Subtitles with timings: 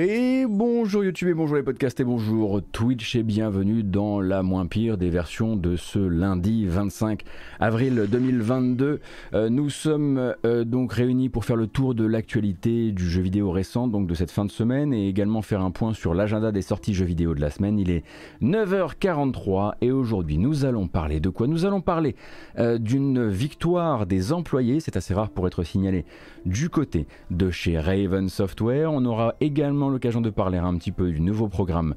[0.00, 4.66] Et bonjour YouTube et bonjour les podcasts et bonjour Twitch et bienvenue dans la moins
[4.66, 7.24] pire des versions de ce lundi 25
[7.58, 9.00] avril 2022.
[9.34, 13.50] Euh, nous sommes euh, donc réunis pour faire le tour de l'actualité du jeu vidéo
[13.50, 16.62] récent, donc de cette fin de semaine, et également faire un point sur l'agenda des
[16.62, 17.76] sorties jeux vidéo de la semaine.
[17.76, 18.04] Il est
[18.40, 21.48] 9h43 et aujourd'hui nous allons parler de quoi?
[21.48, 22.14] Nous allons parler
[22.60, 26.04] euh, d'une victoire des employés, c'est assez rare pour être signalé,
[26.46, 28.92] du côté de chez Raven Software.
[28.92, 31.94] On aura également l'occasion de parler un petit peu du nouveau programme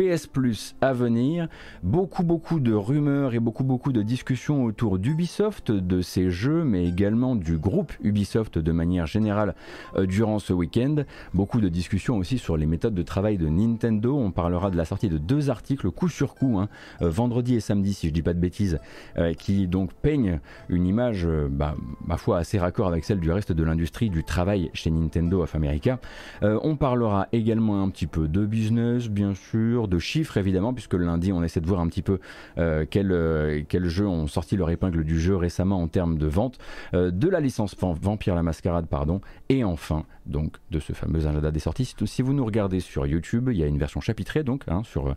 [0.00, 1.46] PS Plus à venir,
[1.82, 6.86] beaucoup beaucoup de rumeurs et beaucoup beaucoup de discussions autour d'Ubisoft, de ses jeux, mais
[6.86, 9.54] également du groupe Ubisoft de manière générale
[9.96, 11.04] euh, durant ce week-end.
[11.34, 14.16] Beaucoup de discussions aussi sur les méthodes de travail de Nintendo.
[14.16, 16.70] On parlera de la sortie de deux articles coup sur coup, hein,
[17.02, 18.78] euh, vendredi et samedi si je dis pas de bêtises,
[19.18, 21.74] euh, qui donc peignent une image, bah,
[22.06, 25.54] ma foi, assez raccord avec celle du reste de l'industrie du travail chez Nintendo of
[25.54, 25.98] America.
[26.40, 31.32] on parlera également un petit peu de business, bien sûr, de chiffres évidemment, puisque lundi
[31.32, 32.20] on essaie de voir un petit peu
[32.56, 36.26] euh, quels euh, quel jeux ont sorti leur épingle du jeu récemment en termes de
[36.26, 36.58] vente,
[36.94, 41.50] euh, de la licence Vampire la Mascarade, pardon, et enfin donc de ce fameux agenda
[41.50, 41.94] des sorties.
[42.04, 45.14] Si vous nous regardez sur YouTube, il y a une version chapitrée donc hein, sur,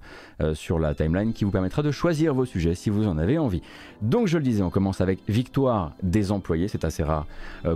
[0.53, 3.61] sur la timeline qui vous permettra de choisir vos sujets si vous en avez envie.
[4.01, 7.25] Donc je le disais, on commence avec victoire des employés, c'est assez rare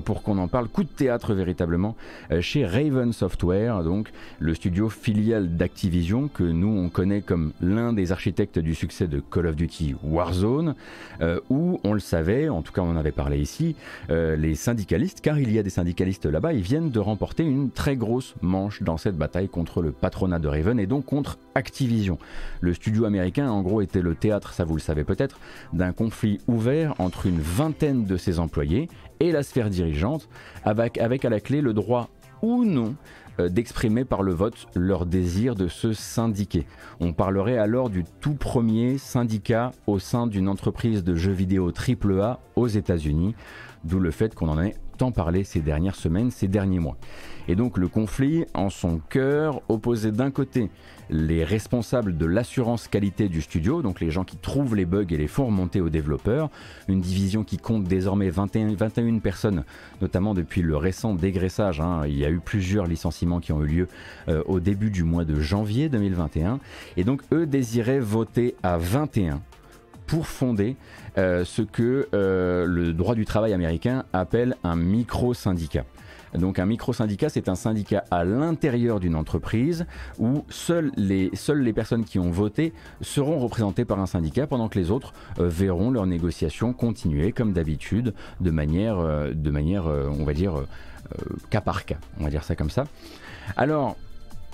[0.06, 0.68] pour qu'on en parle.
[0.68, 1.96] Coup de théâtre véritablement
[2.42, 8.12] chez Raven Software, donc le studio filial d'Activision que nous on connaît comme l'un des
[8.12, 10.76] architectes du succès de Call of Duty Warzone,
[11.22, 13.76] euh, où on le savait, en tout cas on en avait parlé ici,
[14.10, 17.72] euh, les syndicalistes, car il y a des syndicalistes là-bas, ils viennent de remporter une
[17.72, 22.18] très grosse manche dans cette bataille contre le patronat de Raven et donc contre Activision.
[22.62, 25.40] Le studio américain en gros était le théâtre, ça vous le savez peut-être,
[25.74, 28.90] d'un conflit ouvert entre une vingtaine de ses employés
[29.20, 30.30] et la sphère dirigeante,
[30.64, 32.10] avec, avec à la clé le droit
[32.42, 32.96] ou non
[33.40, 36.66] euh, d'exprimer par le vote leur désir de se syndiquer.
[37.00, 42.40] On parlerait alors du tout premier syndicat au sein d'une entreprise de jeux vidéo AAA
[42.56, 43.36] aux États-Unis,
[43.84, 46.98] d'où le fait qu'on en ait tant parlé ces dernières semaines, ces derniers mois.
[47.48, 50.70] Et donc le conflit, en son cœur, opposait d'un côté
[51.10, 55.16] les responsables de l'assurance qualité du studio, donc les gens qui trouvent les bugs et
[55.16, 56.50] les font remonter aux développeurs,
[56.90, 59.64] une division qui compte désormais 21, 21 personnes,
[60.02, 61.80] notamment depuis le récent dégraissage.
[61.80, 62.02] Hein.
[62.08, 63.88] Il y a eu plusieurs licenciements qui ont eu lieu
[64.28, 66.60] euh, au début du mois de janvier 2021.
[66.98, 69.42] Et donc eux désiraient voter à 21
[70.08, 70.76] pour fonder
[71.18, 75.84] euh, ce que euh, le droit du travail américain appelle un micro-syndicat.
[76.34, 79.86] Donc un micro-syndicat, c'est un syndicat à l'intérieur d'une entreprise
[80.20, 81.32] où seules les,
[81.74, 85.90] personnes qui ont voté seront représentées par un syndicat pendant que les autres euh, verront
[85.90, 88.98] leurs négociations continuer comme d'habitude de manière,
[89.34, 90.54] de manière on va dire,
[91.50, 91.98] cas par cas.
[92.20, 92.86] On va dire ça comme ça.
[93.56, 93.96] Alors,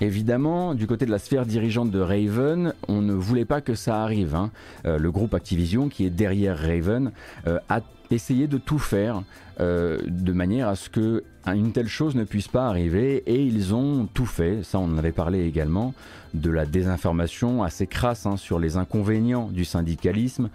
[0.03, 4.03] Évidemment, du côté de la sphère dirigeante de Raven, on ne voulait pas que ça
[4.03, 4.35] arrive.
[4.35, 4.51] Hein.
[4.85, 7.13] Euh, le groupe Activision, qui est derrière Raven,
[7.47, 7.79] euh, a
[8.11, 9.23] essayé de tout faire
[9.61, 13.73] euh, de manière à ce que une telle chose ne puisse pas arriver et ils
[13.73, 15.93] ont tout fait, ça on en avait parlé également,
[16.33, 20.49] de la désinformation assez crasse hein, sur les inconvénients du syndicalisme,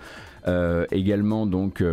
[0.92, 1.84] également donc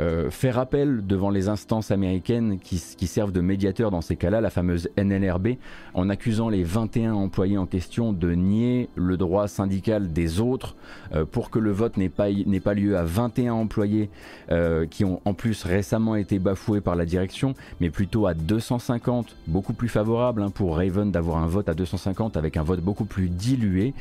[0.00, 4.50] euh, faire appel devant les instances américaines qui, servent de médiateurs dans ces cas-là, la
[4.50, 5.56] fameuse NLRB,
[5.94, 10.76] en accusant les 21 employés en question de nier le droit syndical des autres
[11.14, 12.28] euh, pour que le vote n'ait pas,
[12.74, 14.10] lieu à 21 employés
[14.50, 19.36] euh, qui ont en plus récemment été bafoués par la direction, mais plutôt à 250,
[19.46, 23.06] beaucoup plus favorable hein, pour Raven d'avoir un vote à 250 avec un vote beaucoup
[23.06, 23.94] plus dilué.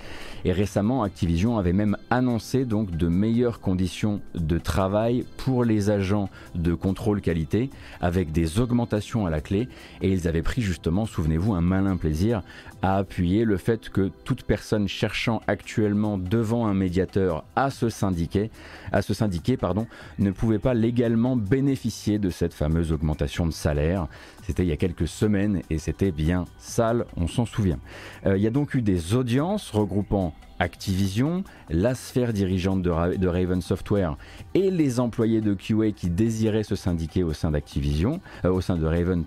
[0.43, 6.29] Et récemment, Activision avait même annoncé donc de meilleures conditions de travail pour les agents
[6.55, 7.69] de contrôle qualité
[8.01, 9.67] avec des augmentations à la clé
[10.01, 12.41] et ils avaient pris justement, souvenez-vous, un malin plaisir
[12.81, 18.51] à appuyer le fait que toute personne cherchant actuellement devant un médiateur à se syndiquer,
[18.91, 19.87] à se syndiquer pardon,
[20.19, 24.07] ne pouvait pas légalement bénéficier de cette fameuse augmentation de salaire.
[24.43, 27.79] C'était il y a quelques semaines et c'était bien sale, on s'en souvient.
[28.25, 33.61] Euh, il y a donc eu des audiences regroupant Activision, la sphère dirigeante de, Raven
[33.61, 34.17] Software
[34.53, 38.77] et les employés de QA qui désiraient se syndiquer au sein d'Activision, euh, au sein
[38.77, 39.23] de Raven,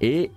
[0.00, 0.30] et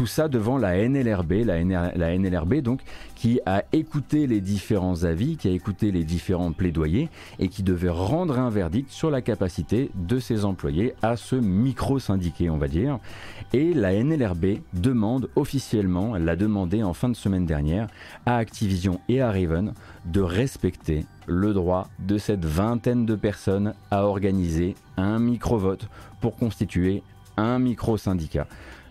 [0.00, 2.80] tout ça devant la NLRB, la, NLRB donc,
[3.16, 7.90] qui a écouté les différents avis, qui a écouté les différents plaidoyers et qui devait
[7.90, 12.98] rendre un verdict sur la capacité de ses employés à se micro-syndiquer, on va dire.
[13.52, 17.88] Et la NLRB demande officiellement, elle l'a demandé en fin de semaine dernière,
[18.24, 19.74] à Activision et à Raven
[20.06, 25.90] de respecter le droit de cette vingtaine de personnes à organiser un micro-vote
[26.22, 27.02] pour constituer
[27.36, 28.46] un micro-syndicat.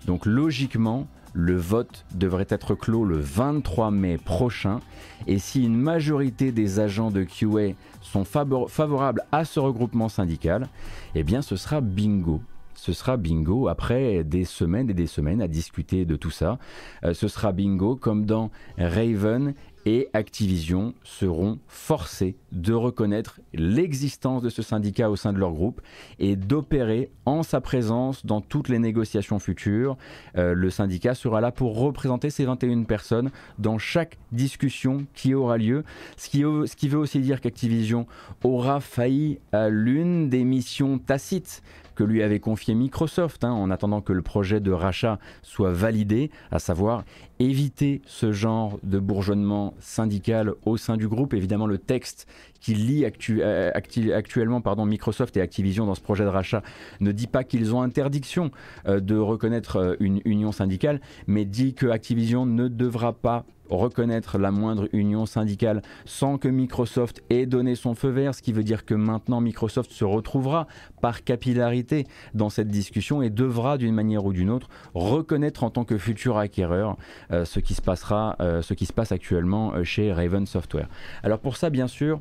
[0.09, 4.79] Donc logiquement, le vote devrait être clos le 23 mai prochain
[5.27, 10.67] et si une majorité des agents de QA sont favorables à ce regroupement syndical,
[11.13, 12.41] eh bien ce sera bingo
[12.79, 16.59] ce sera bingo après des semaines et des semaines à discuter de tout ça.
[17.03, 19.53] Euh, ce sera bingo comme dans Raven
[19.85, 25.81] et Activision seront forcés de reconnaître l'existence de ce syndicat au sein de leur groupe
[26.19, 29.97] et d'opérer en sa présence dans toutes les négociations futures.
[30.37, 35.57] Euh, le syndicat sera là pour représenter ces 21 personnes dans chaque discussion qui aura
[35.57, 35.83] lieu,
[36.17, 38.05] ce qui, ce qui veut aussi dire qu'Activision
[38.43, 41.61] aura failli à l'une des missions tacites
[42.03, 46.59] lui avait confié Microsoft hein, en attendant que le projet de rachat soit validé, à
[46.59, 47.03] savoir
[47.39, 51.33] éviter ce genre de bourgeonnement syndical au sein du groupe.
[51.33, 52.27] Évidemment, le texte
[52.59, 56.61] qui lie euh, actuellement pardon, Microsoft et Activision dans ce projet de rachat
[56.99, 58.51] ne dit pas qu'ils ont interdiction
[58.87, 64.37] euh, de reconnaître euh, une union syndicale, mais dit que Activision ne devra pas reconnaître
[64.37, 68.63] la moindre union syndicale sans que Microsoft ait donné son feu vert, ce qui veut
[68.63, 70.67] dire que maintenant Microsoft se retrouvera
[71.01, 75.85] par capillarité dans cette discussion et devra d'une manière ou d'une autre reconnaître en tant
[75.85, 76.97] que futur acquéreur
[77.31, 80.87] euh, ce qui se passera, euh, ce qui se passe actuellement euh, chez Raven Software.
[81.23, 82.19] Alors pour ça, bien sûr,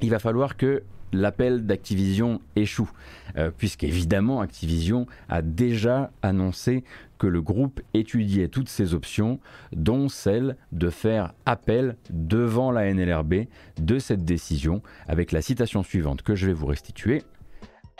[0.00, 0.82] il va falloir que
[1.12, 2.90] l'appel d'Activision échoue,
[3.56, 6.84] puisqu'évidemment Activision a déjà annoncé
[7.18, 9.40] que le groupe étudiait toutes ces options,
[9.72, 13.46] dont celle de faire appel devant la NLRB
[13.78, 17.24] de cette décision, avec la citation suivante que je vais vous restituer.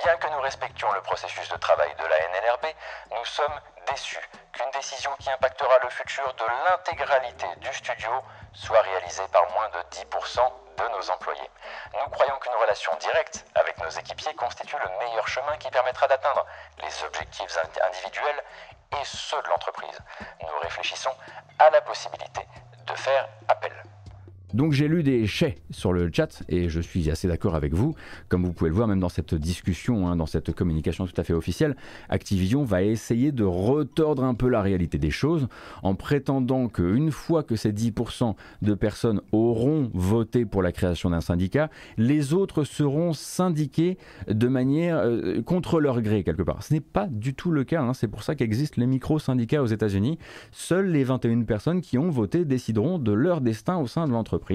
[0.05, 2.67] Bien que nous respections le processus de travail de la NLRB,
[3.13, 3.61] nous sommes
[3.91, 8.11] déçus qu'une décision qui impactera le futur de l'intégralité du studio
[8.53, 11.50] soit réalisée par moins de 10% de nos employés.
[11.94, 16.44] Nous croyons qu'une relation directe avec nos équipiers constitue le meilleur chemin qui permettra d'atteindre
[16.82, 18.43] les objectifs individuels
[18.93, 19.99] et ceux de l'entreprise.
[20.43, 21.14] Nous réfléchissons
[21.58, 22.46] à la possibilité
[22.87, 23.73] de faire appel.
[24.56, 27.94] Donc j'ai lu des chais sur le chat et je suis assez d'accord avec vous.
[28.31, 31.25] Comme vous pouvez le voir, même dans cette discussion, hein, dans cette communication tout à
[31.25, 31.76] fait officielle,
[32.08, 35.47] Activision va essayer de retordre un peu la réalité des choses
[35.82, 41.20] en prétendant qu'une fois que ces 10% de personnes auront voté pour la création d'un
[41.20, 41.69] syndicat,
[41.99, 46.62] les autres seront syndiqués de manière euh, contre leur gré quelque part.
[46.62, 47.82] Ce n'est pas du tout le cas.
[47.82, 47.93] Hein.
[47.93, 50.19] C'est pour ça qu'existent les micro-syndicats aux États-Unis.
[50.50, 54.46] Seules les 21 personnes qui ont voté décideront de leur destin au sein de l'entreprise.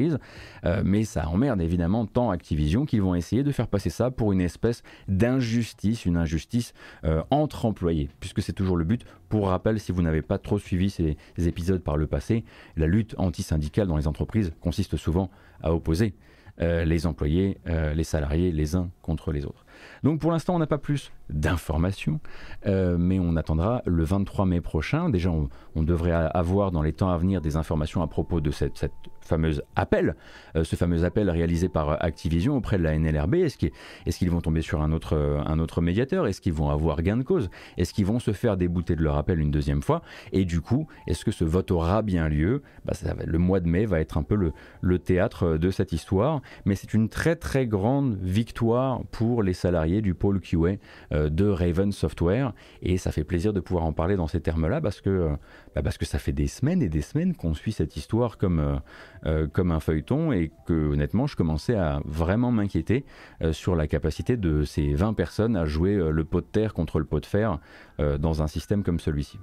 [0.65, 4.31] Euh, mais ça emmerde évidemment tant Activision qu'ils vont essayer de faire passer ça pour
[4.31, 6.73] une espèce d'injustice, une injustice
[7.03, 9.05] euh, entre employés, puisque c'est toujours le but.
[9.29, 12.43] Pour rappel, si vous n'avez pas trop suivi ces, épisodes par le passé,
[12.75, 15.29] la lutte anti-syndicale dans les entreprises consiste souvent
[15.61, 16.13] à opposer
[16.61, 19.65] euh, les employés, les salariés les uns contre les autres.
[20.03, 22.19] Donc pour l'instant, on n'a pas plus d'informations,
[22.65, 25.09] mais on attendra le 23 mai prochain.
[25.09, 28.85] Déjà, on, devrait avoir dans les temps à venir des informations à propos de cette,
[29.21, 30.15] fameux appel,
[30.55, 34.61] euh, ce fameux appel réalisé par Activision auprès de la NLRB Est-ce qu'ils vont tomber
[34.61, 35.15] sur un autre,
[35.45, 36.27] un autre médiateur?
[36.27, 37.49] Est-ce qu'ils vont avoir gain de cause?
[37.77, 40.01] Est-ce qu'ils vont se faire débouter de leur appel une deuxième fois?
[40.33, 42.61] Et du coup, est-ce que ce vote aura bien lieu?
[42.85, 42.93] Bah,
[43.25, 46.75] Le mois de mai va être un peu le, le théâtre de cette histoire, mais
[46.75, 50.77] c'est une très très grande victoire pour les salariés du pôle QA
[51.13, 54.81] euh, de Raven Software, et ça fait plaisir de pouvoir en parler dans ces termes-là
[54.81, 55.29] parce que, euh,
[55.75, 58.81] bah, parce que ça fait des semaines et des semaines qu'on suit cette histoire comme
[59.25, 63.05] euh, comme un feuilleton et que honnêtement je commençais à vraiment m'inquiéter
[63.51, 67.05] sur la capacité de ces 20 personnes à jouer le pot de terre contre le
[67.05, 67.59] pot de fer
[67.99, 69.37] dans un système comme celui-ci.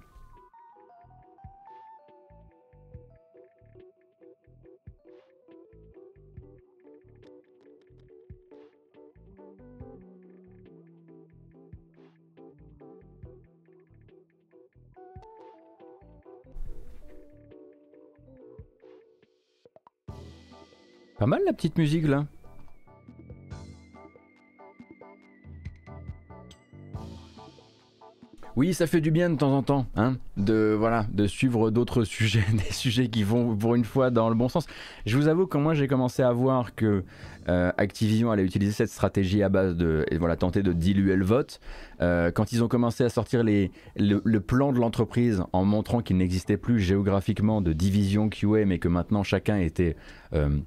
[21.19, 22.27] Pas mal la petite musique là.
[28.55, 32.03] Oui, ça fait du bien de temps en temps, hein, de voilà, de suivre d'autres
[32.17, 34.67] sujets, des sujets qui vont pour une fois dans le bon sens.
[35.07, 37.05] Je vous avoue que moi j'ai commencé à voir que
[37.49, 41.25] euh, Activision allait utiliser cette stratégie à base de et voilà tenter de diluer le
[41.25, 41.61] vote.
[42.01, 46.57] Euh, quand ils ont commencé à sortir le, plan de l'entreprise en montrant qu'il n'existait
[46.57, 49.95] plus géographiquement de division QA, mais que maintenant chacun était
[50.33, 50.59] euh,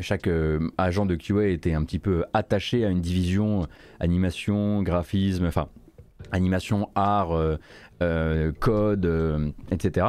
[0.00, 3.66] chaque euh, agent de QA était un petit peu attaché à une division
[4.00, 5.68] animation, graphisme, enfin
[6.32, 7.56] animation, art, euh,
[8.02, 10.06] euh, code, etc.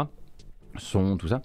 [0.77, 1.41] Son, tout ça.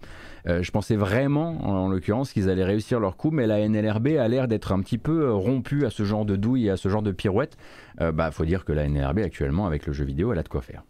[0.46, 4.46] je pensais vraiment, en, l'occurrence, qu'ils allaient réussir leur coup, mais la NLRB a l'air
[4.46, 7.10] d'être un petit peu rompue à ce genre de douille et à ce genre de
[7.10, 7.56] pirouette.
[7.98, 10.60] bah, faut dire que la NLRB actuellement, avec le jeu vidéo, elle a de quoi
[10.60, 10.84] faire.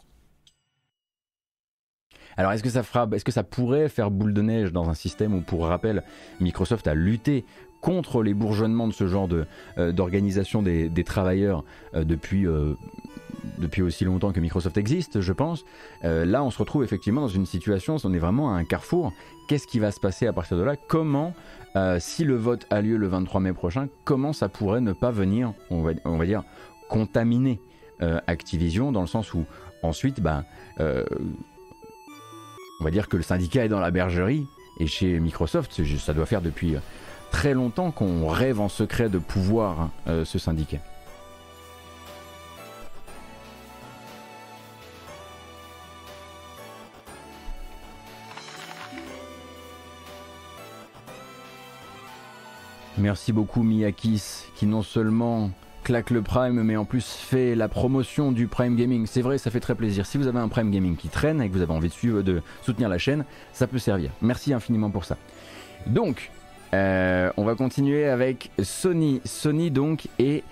[2.37, 4.95] Alors est-ce que ça fera, est-ce que ça pourrait faire boule de neige dans un
[4.95, 6.03] système où, pour rappel,
[6.41, 7.45] Microsoft a lutté
[7.85, 9.29] contre les bourgeonnements de ce genre
[9.76, 11.64] euh, d'organisation des, travailleurs
[11.95, 12.73] euh, depuis, euh,
[13.59, 15.67] depuis aussi longtemps que Microsoft existe, je pense.
[16.03, 19.12] là, on se retrouve effectivement dans une situation, on est vraiment à un carrefour.
[19.49, 20.76] Qu'est-ce qui va se passer à partir de là?
[20.76, 21.35] Comment,
[21.99, 25.53] si le vote a lieu le 23 mai prochain, comment ça pourrait ne pas venir,
[25.69, 26.43] on va, on va dire,
[26.88, 27.61] contaminer
[28.26, 29.45] Activision dans le sens où
[29.83, 30.45] ensuite, ben,
[32.81, 34.47] on va dire que le syndicat est dans la bergerie
[34.78, 36.76] et chez Microsoft, ça doit faire depuis
[37.31, 40.81] très longtemps qu'on rêve en secret de pouvoir euh, se syndiquer.
[52.97, 55.50] Merci beaucoup Miyakis qui non seulement
[55.85, 59.07] claque le Prime mais en plus fait la promotion du Prime Gaming.
[59.07, 60.07] C'est vrai, ça fait très plaisir.
[60.07, 62.88] Si vous avez un Prime Gaming qui traîne et que vous avez envie de soutenir
[62.88, 64.11] la chaîne, ça peut servir.
[64.23, 65.17] Merci infiniment pour ça.
[65.87, 66.31] Donc,
[66.73, 69.21] euh, on va continuer avec Sony.
[69.25, 70.43] Sony donc est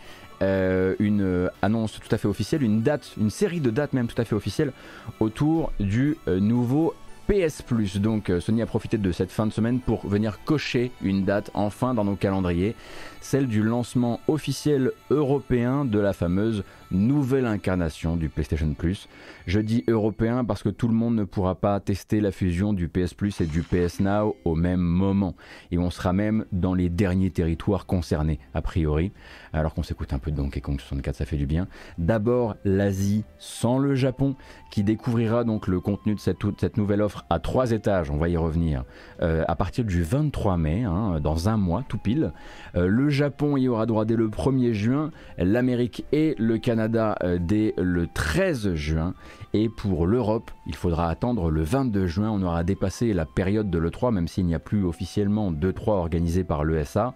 [0.42, 4.20] euh, une annonce tout à fait officielle, une date, une série de dates même tout
[4.20, 4.72] à fait officielle
[5.18, 6.94] autour du euh, nouveau
[7.26, 7.96] PS Plus.
[7.96, 11.94] Donc Sony a profité de cette fin de semaine pour venir cocher une date enfin
[11.94, 12.74] dans nos calendriers,
[13.22, 19.08] celle du lancement officiel européen de la fameuse nouvelle incarnation du PlayStation Plus.
[19.46, 22.88] Je dis européen parce que tout le monde ne pourra pas tester la fusion du
[22.88, 25.34] PS Plus et du PS Now au même moment.
[25.70, 29.12] Et on sera même dans les derniers territoires concernés, a priori.
[29.52, 31.66] Alors qu'on s'écoute un peu de Donkey Kong 64, ça fait du bien.
[31.98, 34.36] D'abord l'Asie sans le Japon,
[34.70, 38.36] qui découvrira donc le contenu de cette, nouvelle offre à trois étages, on va y
[38.36, 38.84] revenir,
[39.20, 42.32] euh, à partir du 23 mai, hein, dans un mois tout pile.
[42.76, 47.74] Euh, Japon y aura droit dès le 1er juin, l'Amérique et le Canada euh, dès
[47.78, 49.14] le 13 juin.
[49.54, 52.30] Et pour l'Europe, il faudra attendre le 22 juin.
[52.30, 56.42] On aura dépassé la période de l'E3, même s'il n'y a plus officiellement d'E3 organisé
[56.42, 57.14] par l'ESA.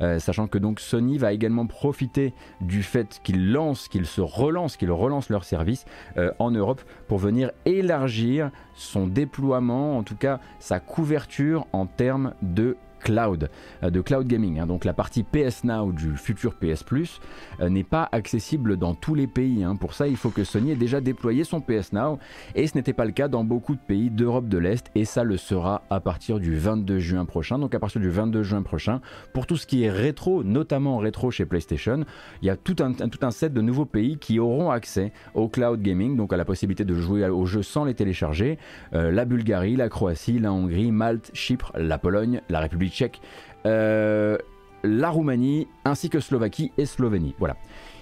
[0.00, 4.76] Euh, sachant que donc Sony va également profiter du fait qu'ils lancent, qu'ils se relancent,
[4.76, 5.86] qu'ils relancent leur service
[6.16, 12.34] euh, en Europe pour venir élargir son déploiement, en tout cas sa couverture en termes
[12.42, 13.50] de cloud,
[13.82, 14.58] euh, de cloud gaming.
[14.58, 14.66] Hein.
[14.66, 17.20] Donc la partie PS Now du futur PS Plus
[17.60, 19.64] euh, n'est pas accessible dans tous les pays.
[19.64, 19.76] Hein.
[19.76, 22.18] Pour ça, il faut que Sony ait déjà déployé son PS Now
[22.54, 25.24] et ce n'était pas le cas dans beaucoup de pays d'Europe de l'Est et ça
[25.24, 27.58] le sera à partir du 22 juin prochain.
[27.58, 29.00] Donc à partir du 22 juin prochain,
[29.32, 32.04] pour tout ce qui est rétro, notamment rétro chez PlayStation,
[32.42, 35.48] il y a tout un, tout un set de nouveaux pays qui auront accès au
[35.48, 38.58] cloud gaming, donc à la possibilité de jouer aux jeux sans les télécharger.
[38.94, 43.20] Euh, la Bulgarie, la Croatie, la Hongrie, Malte, Chypre, la Pologne, la République tchèque,
[43.66, 44.38] euh,
[44.82, 47.34] la Roumanie, ainsi que Slovaquie et Slovénie.
[47.38, 47.56] Voilà.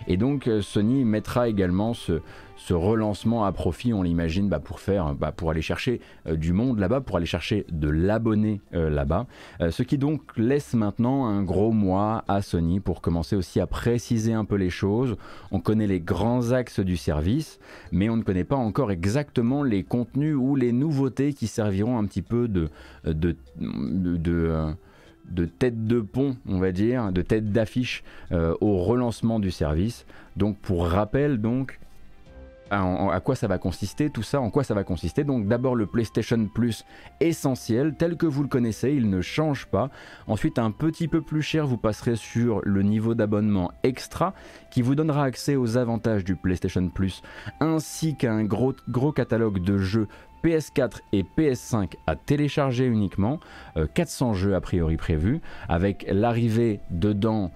[0.06, 2.20] Et donc euh, Sony mettra également ce,
[2.70, 6.78] relancement à profit, on l'imagine, bah, pour faire, bah, pour aller chercher euh, du monde
[6.78, 9.26] là-bas, pour aller chercher de l'abonné là-bas.
[9.70, 14.32] ce qui donc laisse maintenant un gros mois à Sony pour commencer aussi à préciser
[14.32, 15.16] un peu les choses.
[15.50, 17.58] On connaît les grands axes du service,
[17.92, 22.04] mais on ne connaît pas encore exactement les contenus ou les nouveautés qui serviront un
[22.04, 22.68] petit peu de,
[25.58, 30.06] tête de pont, on va dire, de tête d'affiche euh, au relancement du service.
[30.36, 31.78] Donc pour rappel, donc,
[32.70, 35.24] à, quoi ça va consister, tout ça, en quoi ça va consister.
[35.24, 36.84] Donc d'abord le PlayStation Plus
[37.20, 39.90] essentiel, tel que vous le connaissez, il ne change pas.
[40.26, 44.34] Ensuite un petit peu plus cher, vous passerez sur le niveau d'abonnement extra,
[44.70, 47.22] qui vous donnera accès aux avantages du PlayStation Plus,
[47.60, 50.08] ainsi qu'un gros, gros catalogue de jeux
[50.44, 53.40] PS4 et PS5 à télécharger uniquement,
[53.94, 57.50] 400 euh, jeux a priori prévus, avec l'arrivée dedans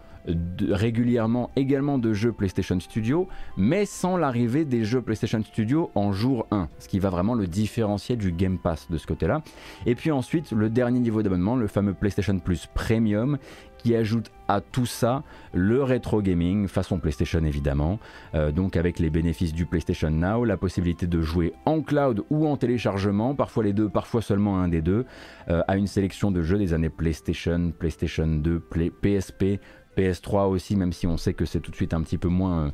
[0.70, 6.46] régulièrement également de jeux PlayStation Studio, mais sans l'arrivée des jeux PlayStation Studio en jour
[6.50, 9.42] 1, ce qui va vraiment le différencier du Game Pass de ce côté-là.
[9.86, 13.38] Et puis ensuite, le dernier niveau d'abonnement, le fameux PlayStation Plus Premium,
[13.82, 15.22] qui ajoute à tout ça
[15.54, 17.98] le rétro gaming façon PlayStation évidemment,
[18.34, 22.46] euh, donc avec les bénéfices du PlayStation Now, la possibilité de jouer en cloud ou
[22.46, 25.06] en téléchargement, parfois les deux, parfois seulement un des deux,
[25.48, 28.60] euh, à une sélection de jeux des années PlayStation, PlayStation 2,
[29.00, 29.60] PSP,
[29.96, 32.72] PS3 aussi, même si on sait que c'est tout de suite un petit peu moins,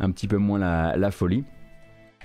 [0.00, 1.44] euh, la, folie.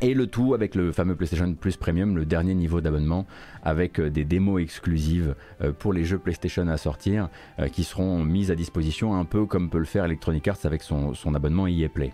[0.01, 3.25] Et le tout avec le fameux PlayStation Plus Premium, le dernier niveau d'abonnement,
[3.63, 7.29] avec euh, des démos exclusives euh, pour les jeux PlayStation à sortir,
[7.72, 11.13] qui seront mises à disposition un peu comme peut le faire Electronic Arts avec son,
[11.13, 12.13] son abonnement EA Play.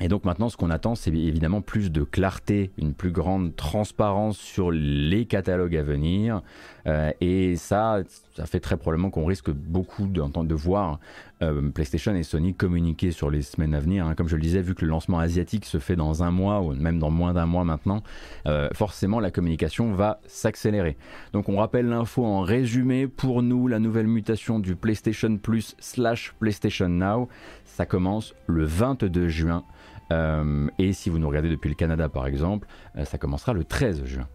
[0.00, 4.36] Et donc maintenant, ce qu'on attend, c'est évidemment plus de clarté, une plus grande transparence
[4.36, 6.42] sur les catalogues à venir.
[6.86, 8.00] Euh, et ça,
[8.36, 10.98] ça fait très probablement qu'on risque beaucoup de, de voir
[11.42, 14.06] euh, PlayStation et Sony communiquer sur les semaines à venir.
[14.06, 14.14] Hein.
[14.14, 16.74] Comme je le disais, vu que le lancement asiatique se fait dans un mois ou
[16.74, 18.02] même dans moins d'un mois maintenant,
[18.46, 20.96] euh, forcément la communication va s'accélérer.
[21.32, 23.06] Donc on rappelle l'info en résumé.
[23.06, 27.28] Pour nous, la nouvelle mutation du PlayStation Plus slash PlayStation Now,
[27.64, 29.64] ça commence le 22 juin
[30.12, 32.68] euh, et si vous nous regardez depuis le Canada par exemple,
[33.04, 34.28] ça commencera le 13 juin.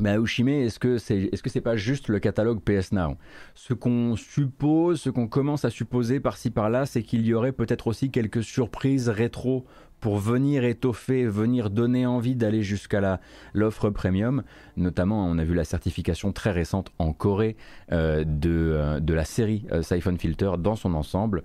[0.00, 3.16] Mais Aoshime, est-ce que c'est est -ce c'est pas juste le catalogue PS Now?
[3.54, 7.88] Ce qu'on suppose, ce qu'on commence à supposer par-ci par-là, c'est qu'il y aurait peut-être
[7.88, 9.66] aussi quelques surprises rétro
[10.00, 13.20] pour venir étoffer, venir donner envie d'aller jusqu'à
[13.54, 14.42] l'offre premium.
[14.76, 17.56] Notamment, on a vu la certification très récente en Corée
[17.92, 21.42] euh, de, euh, de, la série euh, Siphon Filter dans son ensemble,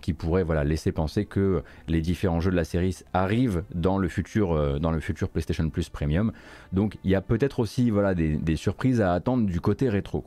[0.00, 4.08] qui pourrait voilà, laisser penser que les différents jeux de la série arrivent dans le
[4.08, 6.32] futur, dans le futur PlayStation Plus Premium.
[6.72, 10.24] Donc il y a peut-être aussi voilà, des, surprises à attendre du côté rétro.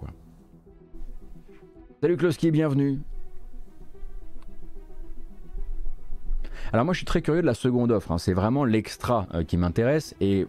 [2.02, 3.00] Salut Kloski, bienvenue.
[6.72, 8.20] Alors moi je suis très curieux de la seconde offre, hein.
[8.20, 10.46] c'est vraiment l'extra euh, qui m'intéresse et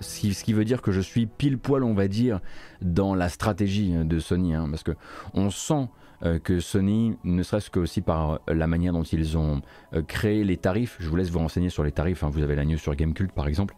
[0.00, 2.40] ce qui veut dire que je suis pile poil on va dire
[2.82, 4.92] dans la stratégie euh, de Sony hein, parce que
[5.32, 5.88] on sent
[6.24, 9.62] euh, que Sony, ne serait-ce que aussi par la manière dont ils ont
[10.06, 12.28] créé les tarifs, je vous laisse vous renseigner sur les tarifs, hein.
[12.30, 13.74] vous avez la news sur Gamecult par exemple,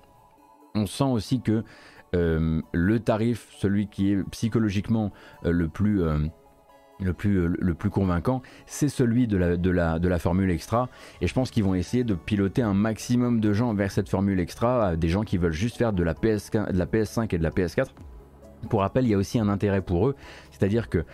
[0.74, 1.62] on sent aussi que
[2.12, 5.10] le tarif, celui qui est psychologiquement
[5.42, 6.00] le plus
[7.00, 10.50] le plus, euh, le plus convaincant, c'est celui de la, de, la, de la formule
[10.50, 10.88] extra.
[11.20, 14.40] Et je pense qu'ils vont essayer de piloter un maximum de gens vers cette formule
[14.40, 17.42] extra, des gens qui veulent juste faire de la, PS, de la PS5 et de
[17.42, 17.88] la PS4.
[18.68, 20.16] Pour rappel, il y a aussi un intérêt pour eux,
[20.50, 21.04] c'est-à-dire que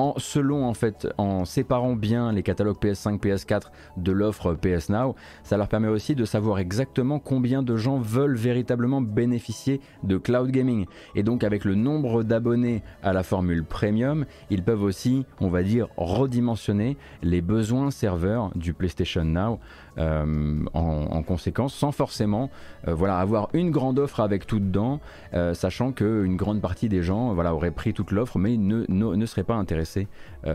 [0.00, 3.64] en, selon en fait, en séparant bien les catalogues PS5, PS4
[3.98, 8.36] de l'offre PS Now, ça leur permet aussi de savoir exactement combien de gens veulent
[8.36, 10.86] véritablement bénéficier de cloud gaming.
[11.14, 15.62] Et donc avec le nombre d'abonnés à la formule premium, ils peuvent aussi, on va
[15.62, 19.58] dire, redimensionner les besoins serveurs du PlayStation Now
[20.00, 22.50] euh, en, conséquence, sans forcément
[22.88, 25.00] euh, voilà, avoir une grande offre avec tout dedans,
[25.34, 29.26] euh, sachant qu'une grande partie des gens voilà, auraient pris toute l'offre, mais ne, ne,
[29.26, 30.08] seraient pas intéressés,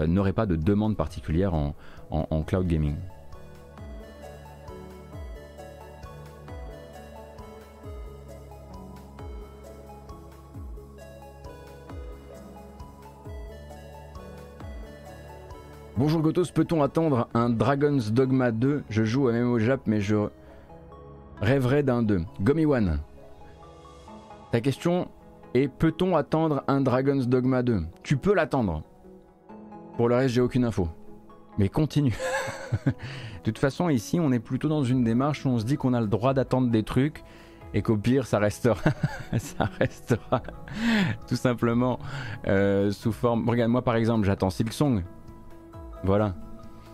[0.07, 1.75] n'auraient pas de demande particulière en,
[2.09, 2.95] en cloud gaming.
[15.97, 20.27] Bonjour Gotos, peut-on attendre un Dragon's Dogma 2 Je joue à MMO Jap, mais je
[21.39, 22.23] rêverais d'un 2.
[22.41, 22.99] Gummy One.
[24.51, 25.07] Ta question
[25.53, 28.83] est peut-on attendre un Dragon's Dogma 2 Tu peux l'attendre.
[29.95, 30.89] Pour le reste, j'ai aucune info.
[31.57, 32.17] Mais continue.
[32.85, 32.91] de
[33.45, 36.01] toute façon, ici, on est plutôt dans une démarche où on se dit qu'on a
[36.01, 37.23] le droit d'attendre des trucs
[37.73, 38.81] et qu'au pire, ça restera,
[39.37, 40.43] ça restera
[41.29, 41.99] tout simplement
[42.47, 43.47] euh, sous forme.
[43.49, 45.01] Regarde, moi par exemple, j'attends Silksong.
[46.05, 46.35] Voilà.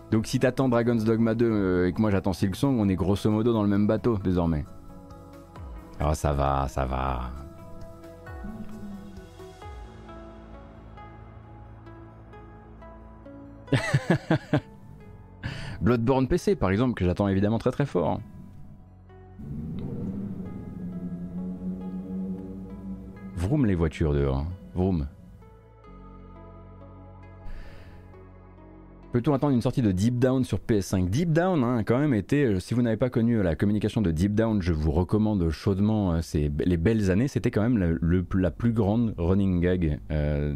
[0.09, 3.29] Donc si t'attends Dragon's Dogma 2 euh, et que moi j'attends Silksong, on est grosso
[3.29, 4.65] modo dans le même bateau désormais.
[5.99, 7.31] Alors ça va, ça va.
[15.81, 18.21] Bloodborne PC par exemple, que j'attends évidemment très très fort.
[23.35, 24.45] Vroom les voitures dehors.
[24.73, 25.07] Vroom.
[29.11, 32.45] Peut-on attendre une sortie de Deep Down sur PS5 Deep Down hein, quand même été,
[32.45, 36.13] euh, si vous n'avez pas connu la communication de Deep Down, je vous recommande chaudement
[36.13, 37.27] euh, c'est les belles années.
[37.27, 37.99] C'était quand même
[38.31, 40.53] la, plus grande running gag euh,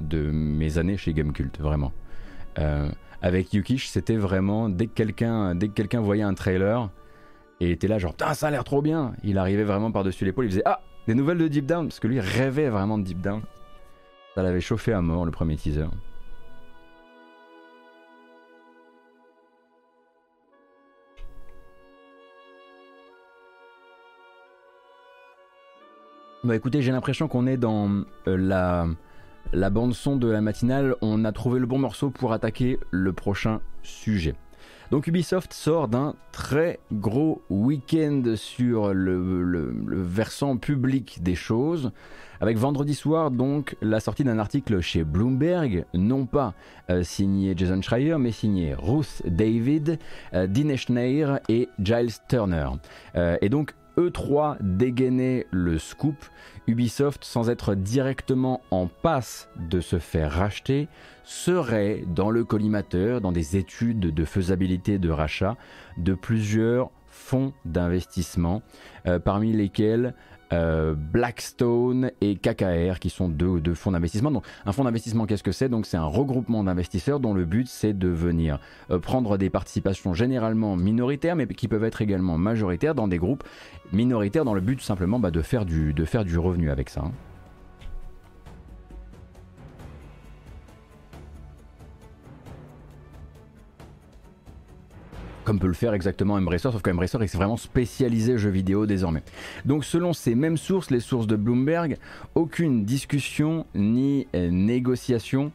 [0.00, 1.92] de, mes années chez Gamecult, vraiment.
[3.22, 6.90] avec Yukish, c'était vraiment dès que quelqu'un dès que quelqu'un voyait un trailer
[7.60, 10.50] et était là genre ça a l'air trop bien, il arrivait vraiment par-dessus l'épaule, il
[10.50, 13.42] faisait ah des nouvelles de Deep Down parce que lui rêvait vraiment de Deep Down.
[14.34, 15.86] Ça l'avait chauffé à mort le premier teaser.
[26.44, 27.88] Bah écoutez, j'ai l'impression qu'on est dans
[28.26, 28.88] euh, la,
[29.52, 30.96] la bande son de la matinale.
[31.00, 34.34] On a trouvé le bon morceau pour attaquer le prochain sujet.
[34.90, 41.92] Donc Ubisoft sort d'un très gros week-end sur le, versant public des choses,
[42.40, 46.54] avec vendredi soir donc la sortie d'un article chez Bloomberg, non pas
[46.90, 49.98] euh, signé Jason Schreier, mais signé Ruth David,
[50.34, 52.68] euh, Dinesh Nair et Giles Turner.
[53.14, 56.16] et donc E3 dégainait le scoop.
[56.66, 60.88] Ubisoft, sans être directement en passe de se faire racheter,
[61.24, 65.56] serait dans le collimateur, dans des études de faisabilité de rachat,
[65.98, 68.62] de plusieurs fonds d'investissement,
[69.06, 70.14] euh, parmi lesquels
[70.52, 74.30] euh, Blackstone et KKR, qui sont deux, fonds d'investissement.
[74.30, 75.68] Donc, un fonds d'investissement, qu'est-ce que c'est?
[75.68, 78.58] Donc, c'est un regroupement d'investisseurs dont le but, c'est de venir
[78.90, 83.44] euh, prendre des participations généralement minoritaires, mais qui peuvent être également majoritaires dans des groupes
[83.92, 85.94] minoritaires, dans le but simplement bah, de, faire du,
[86.38, 87.02] revenu avec ça.
[87.06, 87.12] Hein.
[95.52, 99.22] Comme peut le faire exactement Embracer, sauf qu'Embracer est vraiment spécialisé jeux vidéo désormais.
[99.66, 101.98] Donc selon ces mêmes sources, les sources de Bloomberg,
[102.34, 105.52] aucune discussion ni euh, négociation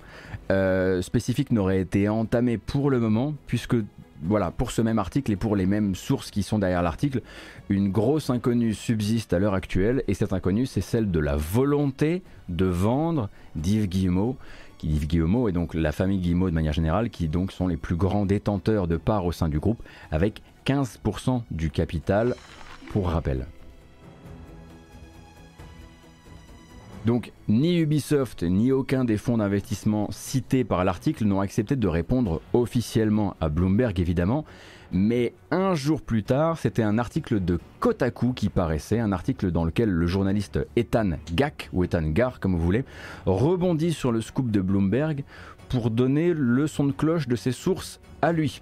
[0.51, 3.75] euh, spécifique n'aurait été entamée pour le moment, puisque
[4.21, 7.21] voilà, pour ce même article et pour les mêmes sources qui sont derrière l'article,
[7.69, 12.21] une grosse inconnue subsiste à l'heure actuelle, et cette inconnue, c'est celle de la volonté
[12.49, 14.37] de vendre d'Yves Guillemot
[14.77, 17.95] qui Guillemot et donc la famille Guillemot de manière générale, qui donc sont les plus
[17.95, 22.35] grands détenteurs de parts au sein du groupe, avec 15% du capital,
[22.91, 23.45] pour rappel.
[27.05, 32.41] Donc ni Ubisoft ni aucun des fonds d'investissement cités par l'article n'ont accepté de répondre
[32.51, 34.43] officiellement à Bloomberg évidemment,
[34.91, 39.65] mais un jour plus tard, c'était un article de Kotaku qui paraissait, un article dans
[39.65, 42.85] lequel le journaliste Ethan Gak, ou Ethan Gar comme vous voulez,
[43.25, 45.23] rebondit sur le scoop de Bloomberg
[45.69, 48.61] pour donner le son de cloche de ses sources à lui.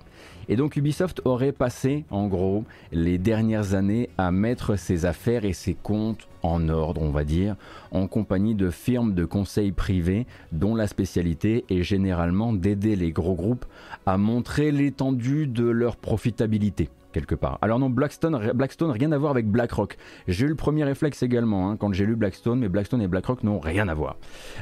[0.49, 5.53] Et donc Ubisoft aurait passé, en gros, les dernières années à mettre ses affaires et
[5.53, 7.55] ses comptes en ordre, on va dire,
[7.91, 13.35] en compagnie de firmes de conseil privés dont la spécialité est généralement d'aider les gros
[13.35, 13.65] groupes
[14.05, 17.57] à montrer l'étendue de leur profitabilité quelque part.
[17.61, 19.95] Alors non, Blackstone, Blackstone, rien à voir avec BlackRock.
[20.27, 23.41] J'ai eu le premier réflexe également hein, quand j'ai lu Blackstone, mais Blackstone et BlackRock
[23.43, 24.17] n'ont rien à voir.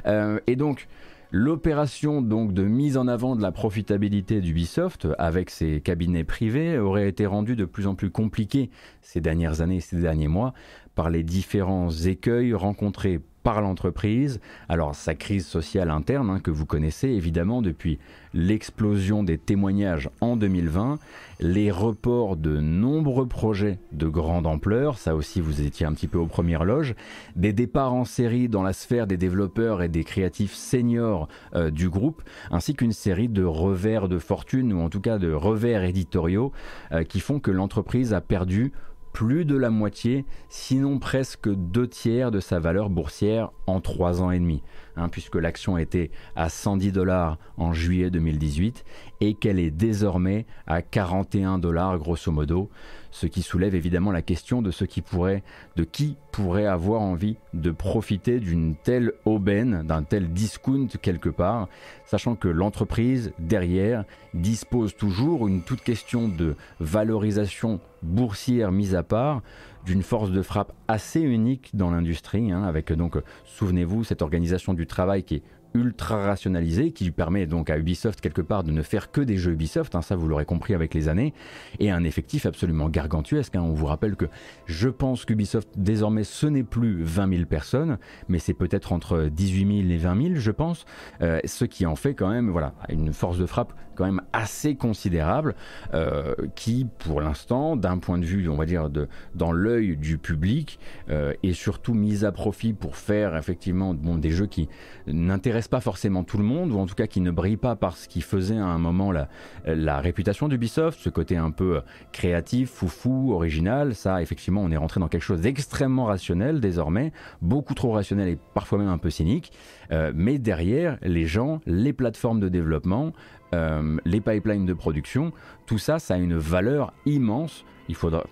[0.05, 0.87] Euh, et donc,
[1.35, 7.09] L'opération donc de mise en avant de la profitabilité d'Ubisoft avec ses cabinets privés aurait
[7.09, 8.69] été rendue de plus en plus compliquée
[9.01, 10.53] ces dernières années, ces derniers mois,
[10.93, 14.39] par les différents écueils rencontrés par l'entreprise.
[14.69, 17.99] Alors sa crise sociale interne hein, que vous connaissez évidemment depuis
[18.33, 20.97] l'explosion des témoignages en 2020,
[21.39, 26.17] les reports de nombreux projets de grande ampleur, ça aussi vous étiez un petit peu
[26.17, 26.95] aux premières loges,
[27.35, 31.89] des départs en série dans la sphère des développeurs et des créatifs seniors euh, du
[31.89, 36.51] groupe, ainsi qu'une série de revers de fortune ou en tout cas de revers éditoriaux
[36.91, 38.71] euh, qui font que l'entreprise a perdu
[39.13, 44.31] plus de la moitié, sinon presque deux tiers de sa valeur boursière en trois ans
[44.31, 44.63] et demi,
[44.97, 48.83] hein, puisque l'action était à 110 dollars en juillet 2018
[49.21, 52.69] et qu'elle est désormais à 41 dollars grosso modo,
[53.13, 55.43] ce qui soulève évidemment la question de ce qui pourrait,
[55.75, 61.69] de qui pourrait avoir envie de profiter d'une telle aubaine, d'un tel discount quelque part,
[62.07, 69.43] sachant que l'entreprise derrière dispose toujours une toute question de valorisation boursière mise à part
[69.85, 74.87] d'une force de frappe assez unique dans l'industrie, hein, avec donc, souvenez-vous, cette organisation du
[74.87, 79.11] travail qui est ultra rationalisé qui permet donc à Ubisoft quelque part de ne faire
[79.11, 81.33] que des jeux Ubisoft, hein, ça vous l'aurez compris avec les années,
[81.79, 83.55] et un effectif absolument gargantuesque.
[83.55, 83.63] Hein.
[83.63, 84.25] On vous rappelle que
[84.65, 89.81] je pense qu'Ubisoft désormais ce n'est plus 20 000 personnes, mais c'est peut-être entre 18
[89.83, 90.85] 000 et 20 000 je pense,
[91.21, 94.75] euh, ce qui en fait quand même voilà une force de frappe quand même assez
[94.75, 95.55] considérable,
[95.93, 100.17] euh, qui pour l'instant d'un point de vue on va dire de, dans l'œil du
[100.17, 104.67] public euh, est surtout mise à profit pour faire effectivement bon, des jeux qui
[105.07, 108.07] n'intéressent pas forcément tout le monde, ou en tout cas qui ne brille pas parce
[108.07, 109.27] qu'il faisait à un moment la,
[109.65, 113.95] la réputation d'Ubisoft, ce côté un peu créatif, foufou, original.
[113.95, 118.37] Ça, effectivement, on est rentré dans quelque chose d'extrêmement rationnel désormais, beaucoup trop rationnel et
[118.53, 119.51] parfois même un peu cynique.
[119.91, 123.13] Euh, mais derrière, les gens, les plateformes de développement,
[123.53, 125.31] euh, les pipelines de production,
[125.65, 128.25] tout ça, ça a une valeur immense il faudra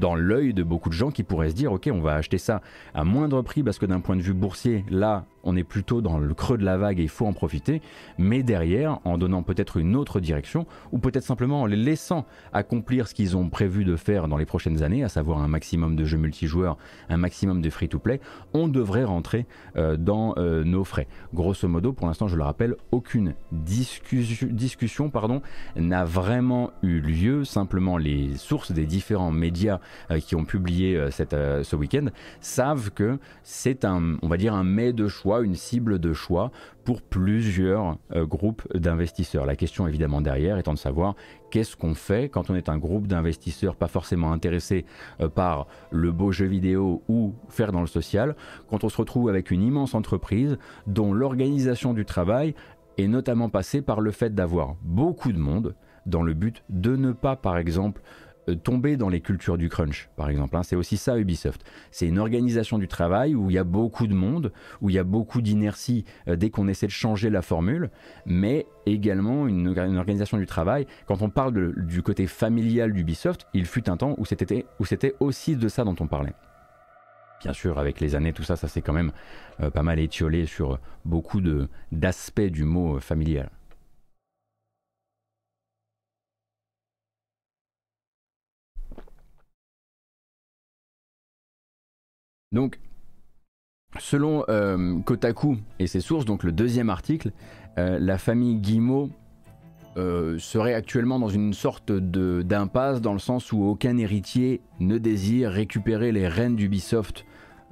[0.00, 2.60] dans l'œil de beaucoup de gens qui pourraient se dire ok on va acheter ça
[2.94, 6.18] à moindre prix parce que d'un point de vue boursier là on est plutôt dans
[6.18, 7.80] le creux de la vague et il faut en profiter
[8.18, 13.08] mais derrière en donnant peut-être une autre direction ou peut-être simplement en les laissant accomplir
[13.08, 16.04] ce qu'ils ont prévu de faire dans les prochaines années à savoir un maximum de
[16.04, 16.76] jeux multijoueurs
[17.08, 18.20] un maximum de free to play
[18.54, 19.46] on devrait rentrer
[19.76, 21.06] euh, dans euh, nos frais.
[21.34, 25.42] Grosso modo pour l'instant je le rappelle aucune discussion, pardon
[25.76, 27.44] n'a vraiment eu lieu.
[27.44, 32.06] Simplement les sources des différents médias euh, qui ont publié ce week-end
[32.40, 36.50] savent que c'est un, on va dire, un mets de choix une cible de choix
[36.84, 39.46] pour plusieurs euh, groupes d'investisseurs.
[39.46, 41.14] La question évidemment derrière étant de savoir
[41.50, 44.84] qu'est-ce qu'on fait quand on est un groupe d'investisseurs pas forcément intéressés
[45.20, 48.34] euh, par le beau jeu vidéo ou faire dans le social,
[48.70, 52.54] quand on se retrouve avec une immense entreprise dont l'organisation du travail
[52.96, 55.74] est notamment passée par le fait d'avoir beaucoup de monde
[56.06, 58.00] dans le but de ne pas par exemple
[58.54, 60.56] tomber dans les cultures du crunch, par exemple.
[60.56, 60.62] Hein.
[60.62, 61.64] C'est aussi ça Ubisoft.
[61.90, 64.98] C'est une organisation du travail où il y a beaucoup de monde, où il y
[64.98, 67.90] a beaucoup d'inertie euh, dès qu'on essaie de changer la formule,
[68.26, 70.86] mais également une, organisation du travail.
[71.06, 74.66] Quand on parle du côté familial d'Ubisoft, il fut un temps où c'était,
[75.20, 76.34] aussi de ça dont on parlait.
[77.40, 79.12] Bien sûr, avec les années, tout ça, ça s'est quand même
[79.60, 81.40] euh, pas mal étiolé sur beaucoup
[81.92, 83.50] d'aspects du mot familial.
[92.52, 92.78] Donc,
[93.98, 97.32] selon euh, Kotaku et ses sources, donc le deuxième article,
[97.78, 99.10] euh, la famille Guimau
[99.96, 105.50] euh, serait actuellement dans une sorte d'impasse dans le sens où aucun héritier ne désire
[105.50, 107.24] récupérer les rênes d'Ubisoft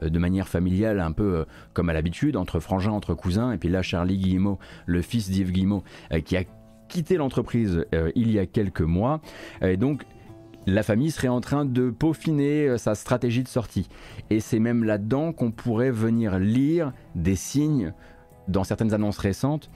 [0.02, 3.52] de manière familiale, un peu comme à l'habitude, entre frangins, entre cousins.
[3.52, 5.84] Et puis là, Charlie Guillemot, le fils d'Yves Guillemot,
[6.26, 6.44] qui a
[6.88, 9.22] quitté l'entreprise il y a quelques mois.
[9.62, 10.04] Et donc,
[10.66, 13.88] la famille serait en train de peaufiner euh, sa stratégie de sortie.
[14.30, 17.92] Et c'est même là-dedans qu'on pourrait venir lire des signes
[18.48, 19.70] dans certaines annonces récentes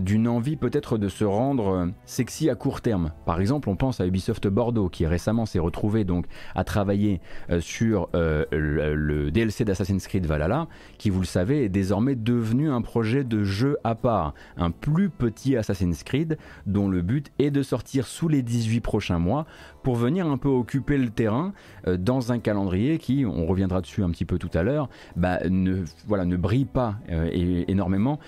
[0.00, 3.12] d'une envie peut-être de se rendre euh, sexy à court terme.
[3.26, 7.60] Par exemple, on pense à Ubisoft Bordeaux qui récemment s'est retrouvé donc à travailler euh,
[7.60, 12.82] sur euh, le, DLC d'Assassin's Creed Valhalla, qui vous le savez est désormais devenu un
[12.82, 17.62] projet de jeu à part, un plus petit Assassin's Creed dont le but est de
[17.62, 19.46] sortir sous les 18 prochains mois
[19.82, 21.52] pour venir un peu occuper le terrain
[21.86, 25.84] dans un calendrier qui, on reviendra dessus un petit peu tout à l'heure, bah, ne,
[26.06, 28.18] voilà, ne brille pas énormément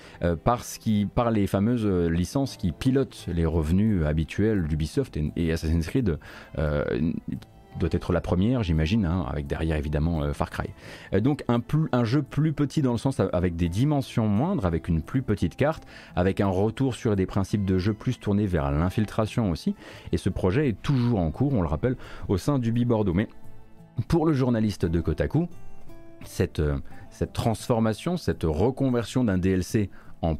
[0.44, 5.86] parce qui, par les fameuse euh, licence qui pilote les revenus habituels d'Ubisoft et, Assassin's
[5.86, 6.18] Creed.
[6.58, 6.84] Euh,
[7.80, 10.68] doit être la première, j'imagine, hein, avec derrière évidemment euh, Far Cry.
[11.20, 15.22] donc un, jeu plus petit dans le sens avec des dimensions moindres, avec une plus
[15.22, 19.74] petite carte, avec un retour sur des principes de jeu plus tournés vers l'infiltration aussi.
[20.12, 21.96] Et ce projet est toujours en cours, on le rappelle,
[22.28, 23.14] au sein d'Ubi Bordeaux.
[23.14, 23.28] Mais
[24.08, 25.48] pour le journaliste de Kotaku,
[26.24, 26.62] cette,
[27.08, 29.90] cette transformation, cette reconversion d'un DLC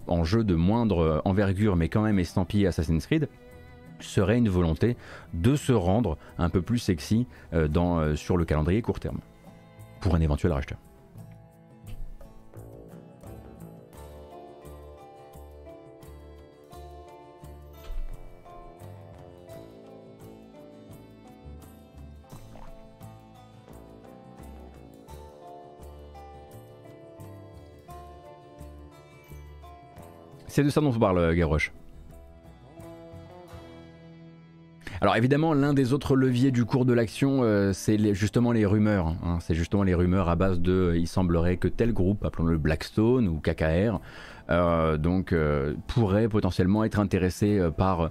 [0.07, 3.29] en, jeu de moindre envergure mais quand même estampillé Assassin's Creed,
[4.01, 4.97] serait une volonté
[5.35, 9.19] de se rendre un peu plus sexy euh, euh, sur le calendrier court terme
[10.01, 10.79] pour un éventuel racheteur.
[30.57, 31.71] C'est de ça dont on parle, euh, Garrosh.
[35.03, 39.09] Alors évidemment, l'un des autres leviers du cours de l'action, euh, c'est justement les rumeurs.
[39.23, 39.37] Hein.
[39.43, 43.29] C'est justement les rumeurs à base de, euh, il semblerait que tel groupe, appelons-le Blackstone
[43.29, 44.01] ou KKR,
[44.99, 45.35] donc
[45.89, 48.11] pourrait potentiellement être intéressé par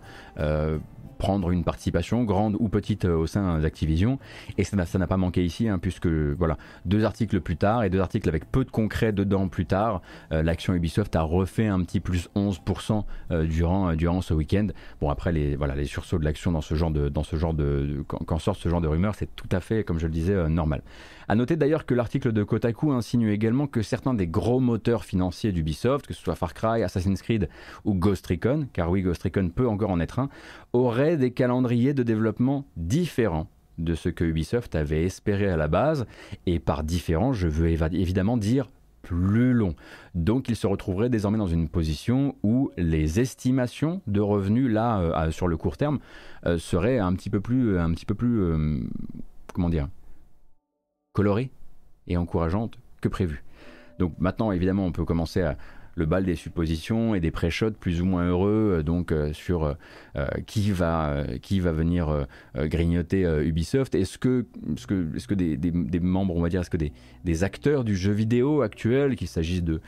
[1.17, 4.19] prendre une participation grande ou petite euh, au sein d'Activision.
[4.57, 7.99] Et ça n'a pas manqué ici, hein, puisque voilà, deux articles plus tard et deux
[7.99, 10.01] articles avec peu de concret dedans plus tard,
[10.31, 14.67] euh, l'action Ubisoft a refait un petit plus 11% euh, durant, durant ce week-end.
[15.01, 17.53] Bon après les, voilà, les sursauts de l'action dans ce genre de, dans ce genre
[17.53, 20.49] de, quand, sort ce genre de rumeurs, c'est tout à fait, comme je le disais,
[20.49, 20.81] normal.
[21.27, 25.51] A noter d'ailleurs que l'article de Kotaku insinue également que certains des gros moteurs financiers
[25.51, 27.49] d'Ubisoft, que ce soit Far Cry, Assassin's Creed
[27.83, 30.29] ou Ghost Recon, car oui, Ghost Recon peut encore en être un,
[30.73, 36.05] auraient des calendriers de développement différents de ce que Ubisoft avait espéré à la base,
[36.45, 38.69] et par différent, je veux évidemment dire
[39.05, 39.75] plus long.
[40.15, 45.31] Donc il se retrouverait désormais dans une position où les estimations de revenus là euh,
[45.31, 45.99] sur le court terme
[46.45, 48.79] euh, seraient un petit peu plus un petit peu euh,
[49.53, 49.87] comment dire
[51.15, 51.49] colorée
[52.07, 53.43] et encourageante que prévu.
[53.97, 55.57] Donc maintenant, évidemment, on peut commencer à
[55.95, 59.63] le bal des suppositions et des pré-shots plus ou moins heureux, euh, donc euh, sur
[59.63, 63.95] euh, qui, va, qui va venir grignoter Ubisoft.
[63.95, 67.43] Est-ce que, est-ce que, est-ce que des, membres, on va dire, est-ce que des, des
[67.43, 69.81] acteurs du jeu vidéo actuel, qu'il s'agisse de,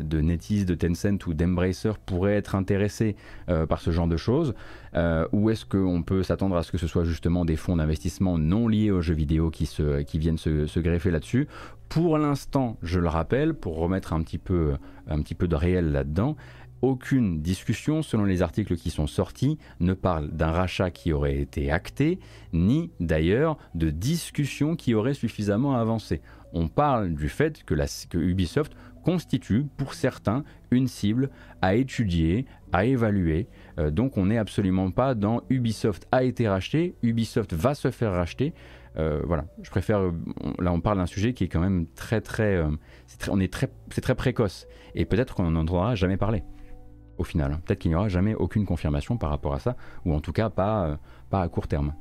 [0.00, 3.16] de NetEase, de Tencent ou d'Embracer, pourraient être intéressés
[3.68, 4.54] par ce genre de choses
[5.32, 8.68] ou est-ce qu'on peut s'attendre à ce que ce soit justement des fonds d'investissement non
[8.68, 11.48] liés aux jeux vidéo qui, se, qui viennent se, greffer là-dessus?
[11.88, 14.74] Pour l'instant, je le rappelle, pour remettre un petit peu,
[15.08, 16.36] un petit peu de réel là-dedans,
[16.82, 21.70] aucune discussion, selon les articles qui sont sortis, ne parle d'un rachat qui aurait été
[21.70, 22.18] acté,
[22.52, 26.20] ni d'ailleurs de discussion qui aurait suffisamment avancé.
[26.52, 28.72] on parle du fait que, la, Ubisoft
[29.04, 31.30] constitue pour certains une cible
[31.62, 33.46] à étudier, à évaluer.
[33.78, 38.12] Euh, donc on n'est absolument pas dans Ubisoft a été racheté, Ubisoft va se faire
[38.12, 38.52] racheter.
[38.98, 40.00] Euh, voilà, je préfère.
[40.58, 42.56] là, on parle d'un sujet qui est quand même très, très.
[42.56, 42.70] Euh,
[43.06, 44.66] c'est très, on est très, c'est très précoce.
[44.94, 46.42] Et peut-être qu'on n'en entendra jamais parler.
[47.18, 50.20] Au final, peut-être qu'il n'y aura jamais aucune confirmation par rapport à ça, ou en
[50.20, 50.98] tout cas pas,
[51.32, 51.94] à court terme.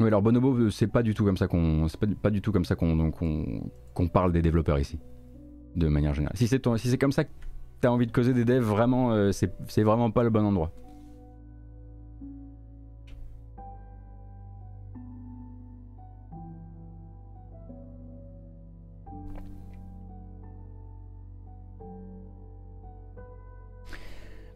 [0.00, 1.86] Oui, alors Bonobo, euh, c'est pas du tout comme ça qu'on,
[2.22, 4.98] pas, du tout comme ça qu'on, qu'on, parle des développeurs ici,
[5.76, 6.36] de manière générale.
[6.36, 6.60] Si c'est,
[6.98, 7.30] comme ça que
[7.80, 10.72] tu as envie de causer des devs, vraiment, euh, c'est vraiment pas le bon endroit.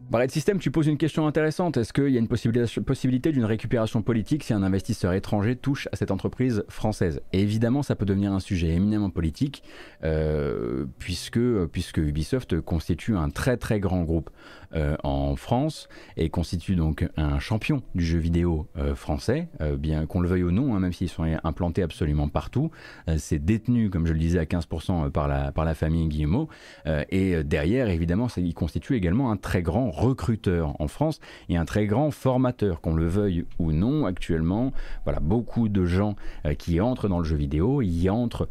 [0.09, 1.79] Barrett System, tu poses une question intéressante.
[1.79, 5.97] Est-ce qu'il y a une possibilité d'une récupération politique si un investisseur étranger touche à
[5.97, 7.21] cette entreprise française?
[7.33, 9.65] Évidemment, ça peut devenir un sujet éminemment politique,
[10.05, 11.41] euh, puisque,
[11.73, 14.31] puisque Ubisoft constitue un très très grand groupe
[14.75, 20.21] euh, en France et constitue donc un champion du jeu vidéo euh, français, bien qu'on
[20.21, 22.71] le veuille ou non, hein, même s'ils sont implantés absolument partout.
[23.17, 26.49] c'est détenu, comme je le disais, à 15% par la, par la famille Guillemot.
[27.11, 31.87] et derrière, évidemment, il constitue également un très grand recruteur en France et un très
[31.87, 34.07] grand formateur, qu'on le veuille ou non.
[34.07, 34.73] Actuellement,
[35.05, 36.17] voilà, beaucoup de gens
[36.59, 38.49] qui entrent dans le jeu vidéo y entrent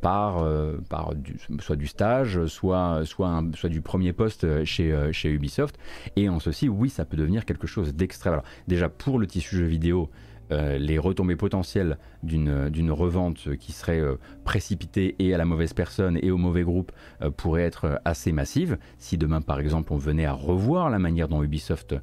[0.00, 0.44] par,
[0.88, 1.12] par
[1.60, 5.78] soit du stage, soit, soit, soit du premier poste chez, chez Ubisoft.
[6.16, 8.40] Et en ceci, oui, ça peut devenir quelque chose d'extrême.
[8.68, 10.10] déjà, pour le tissu jeu vidéo,
[10.52, 16.18] euh, les retombées potentielles d'une revente qui serait euh, précipitée et à la mauvaise personne
[16.22, 18.78] et au mauvais groupe euh, pourraient être assez massives.
[18.98, 21.96] Si demain, par exemple, on venait à revoir la manière dont Ubisoft,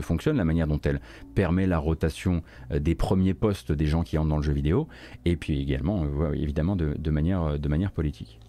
[0.00, 1.00] fonctionne, la manière dont elle
[1.34, 4.88] permet la rotation des premiers postes des gens qui entrent dans le jeu vidéo,
[5.24, 8.41] et puis également, évidemment, de manière politique.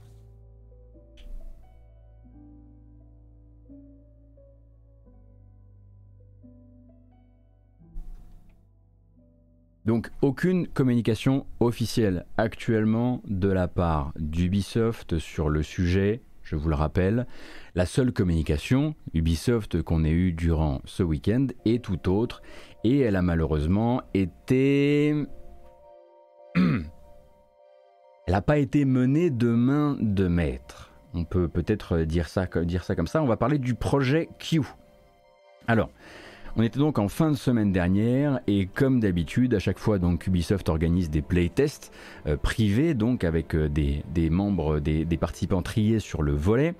[9.85, 16.75] Donc aucune communication officielle actuellement de la part d'Ubisoft sur le sujet, je vous le
[16.75, 17.27] rappelle.
[17.75, 22.41] La seule communication Ubisoft qu'on ait eue durant ce week-end est tout autre
[22.83, 25.09] et elle a malheureusement été...
[26.55, 26.85] elle
[28.27, 30.91] n'a pas été menée de main de maître.
[31.13, 33.21] On peut peut-être dire ça, dire ça comme ça.
[33.21, 34.61] On va parler du projet Q.
[35.67, 35.89] Alors,
[36.55, 40.27] on était donc en fin de semaine dernière et comme d'habitude, à chaque fois donc
[40.27, 41.91] Ubisoft organise des playtests
[42.27, 46.75] euh, privés donc avec euh, des, membres, des, participants triés sur le volet.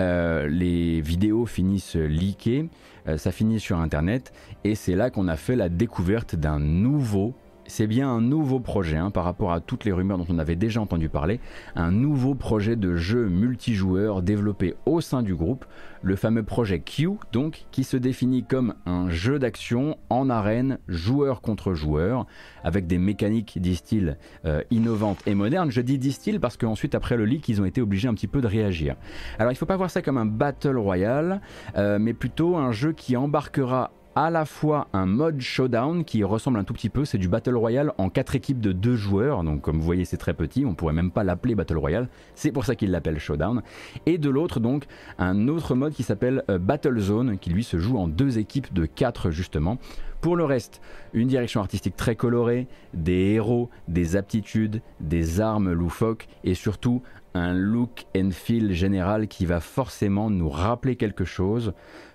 [0.00, 2.68] Euh, les vidéos finissent leakées,
[3.16, 4.32] ça finit sur internet
[4.64, 7.34] et c'est là qu'on a fait la découverte d'un nouveau
[7.70, 10.56] c'est bien un nouveau projet hein, par rapport à toutes les rumeurs dont on avait
[10.56, 11.40] déjà entendu parler,
[11.76, 15.64] un nouveau projet de jeu multijoueur développé au sein du groupe,
[16.02, 21.40] le fameux projet Q, donc, qui se définit comme un jeu d'action en arène, joueur
[21.40, 22.26] contre joueur,
[22.64, 25.70] avec des mécaniques, disent-ils, euh, innovantes et modernes.
[25.70, 28.40] Je dis disent-ils parce qu'ensuite, après le leak, ils ont été obligés un petit peu
[28.40, 28.96] de réagir.
[29.38, 31.40] Alors, il ne faut pas voir ça comme un battle royale,
[31.76, 36.58] euh, mais plutôt un jeu qui embarquera à la fois un mode showdown qui ressemble
[36.58, 39.62] un tout petit peu, c'est du Battle Royale en 4 équipes de 2 joueurs, donc
[39.62, 42.64] comme vous voyez c'est très petit, on pourrait même pas l'appeler Battle Royale, c'est pour
[42.64, 43.62] ça qu'il l'appelle showdown,
[44.06, 44.86] et de l'autre donc
[45.18, 48.72] un autre mode qui s'appelle euh, Battle Zone, qui lui se joue en 2 équipes
[48.72, 49.78] de 4 justement.
[50.20, 50.82] Pour le reste,
[51.14, 57.00] une direction artistique très colorée, des héros, des aptitudes, des armes loufoques et surtout
[57.32, 61.72] un look and feel général qui va forcément nous rappeler quelque chose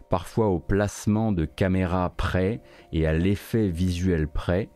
[0.10, 4.70] parfois au placement de caméra près et à l'effet visuel près.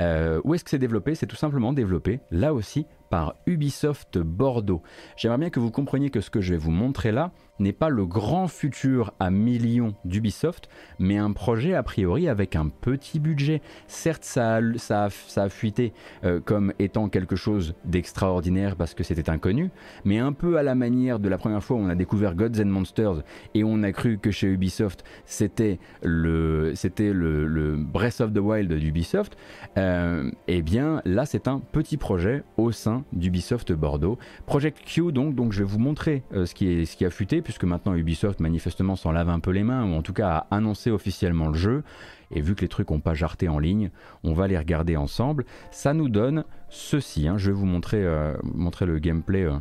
[0.00, 1.14] Euh, où est-ce que c'est développé?
[1.14, 4.82] C'est tout simplement développé, là aussi, par Ubisoft Bordeaux.
[5.16, 7.88] J'aimerais bien que vous compreniez que ce que je vais vous montrer là, n'est pas
[7.88, 13.62] le grand futur à millions d'Ubisoft, mais un projet a priori avec un petit budget.
[13.86, 15.92] Certes, ça a, ça ça a fuité
[16.24, 19.70] euh, comme étant quelque chose d'extraordinaire parce que c'était inconnu,
[20.04, 22.60] mais un peu à la manière de la première fois où on a découvert Gods
[22.60, 23.22] and Monsters
[23.54, 26.72] et on a cru que chez Ubisoft c'était le,
[27.12, 29.36] le, Breath of the Wild d'Ubisoft.
[29.78, 34.18] Euh, eh bien là, c'est un petit projet au sein d'Ubisoft Bordeaux.
[34.46, 37.10] Project Q, donc, donc je vais vous montrer euh, ce, qui est, ce qui a
[37.10, 40.46] fuité puisque maintenant Ubisoft manifestement s'en lave un peu les mains, ou en tout cas
[40.50, 41.82] a annoncé officiellement le jeu.
[42.30, 43.90] Et vu que les trucs n'ont pas jarté en ligne,
[44.24, 45.44] on va les regarder ensemble.
[45.70, 47.28] Ça nous donne ceci.
[47.28, 47.36] Hein.
[47.36, 48.34] Je vais vous montrer, euh,
[48.80, 49.44] le gameplay.
[49.44, 49.58] Euh.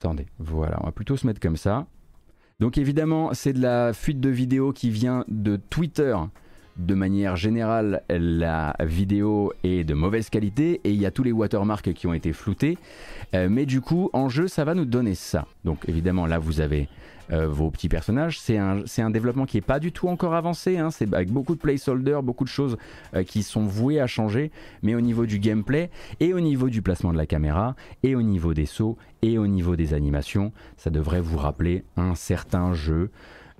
[0.00, 1.86] Attendez, voilà, on va plutôt se mettre comme ça.
[2.58, 6.16] Donc évidemment, c'est de la fuite de vidéos qui vient de Twitter.
[6.76, 11.32] De manière générale, la vidéo est de mauvaise qualité et il y a tous les
[11.32, 12.78] watermarks qui ont été floutés.
[13.34, 15.46] Euh, mais du coup, en jeu, ça va nous donner ça.
[15.64, 16.88] Donc évidemment, là, vous avez
[17.30, 18.40] euh, vos petits personnages.
[18.40, 20.78] C'est un, développement qui n'est pas du tout encore avancé.
[20.78, 20.90] Hein.
[20.90, 22.76] C'est avec beaucoup de placeholders, beaucoup de choses
[23.14, 24.50] euh, qui sont vouées à changer.
[24.82, 28.22] Mais au niveau du gameplay et au niveau du placement de la caméra et au
[28.22, 33.10] niveau des sauts et au niveau des animations, ça devrait vous rappeler un certain jeu.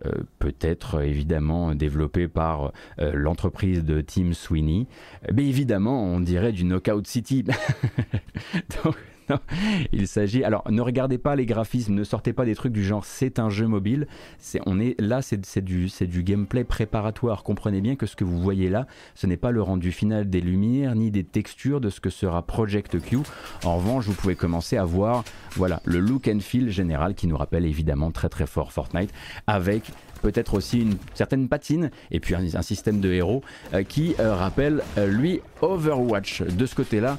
[0.04, 4.86] Euh, peut-être évidemment développé par l'entreprise de Tim Sweeney,
[5.32, 7.44] mais évidemment on dirait du Knockout City.
[8.84, 8.96] Donc,
[9.92, 10.44] il s'agit.
[10.44, 13.50] Alors, ne regardez pas les graphismes, ne sortez pas des trucs du genre c'est un
[13.50, 14.06] jeu mobile.
[14.38, 17.42] C'est, on est là, c'est, du, du gameplay préparatoire.
[17.42, 20.40] Comprenez bien que ce que vous voyez là, ce n'est pas le rendu final des
[20.40, 23.18] lumières ni des textures de ce que sera Project Q.
[23.64, 27.36] En revanche, vous pouvez commencer à voir, voilà, le look and feel général qui nous
[27.36, 29.12] rappelle évidemment très très fort Fortnite
[29.46, 29.90] avec
[30.22, 33.42] peut-être aussi une certaine patine et puis un, système de héros
[33.74, 36.42] euh, qui euh, rappelle euh, lui Overwatch.
[36.42, 37.18] De ce côté-là,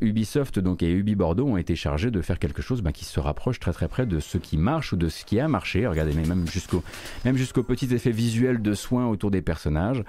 [0.00, 3.20] Ubisoft donc et Ubi Bordeaux ont été chargés de faire quelque chose bah, qui se
[3.20, 5.86] rapproche très très près de ce qui marche ou de ce qui a marché.
[5.86, 6.82] Regardez, même jusqu'au
[7.24, 10.02] même jusqu'au petit effet visuel de soins autour des personnages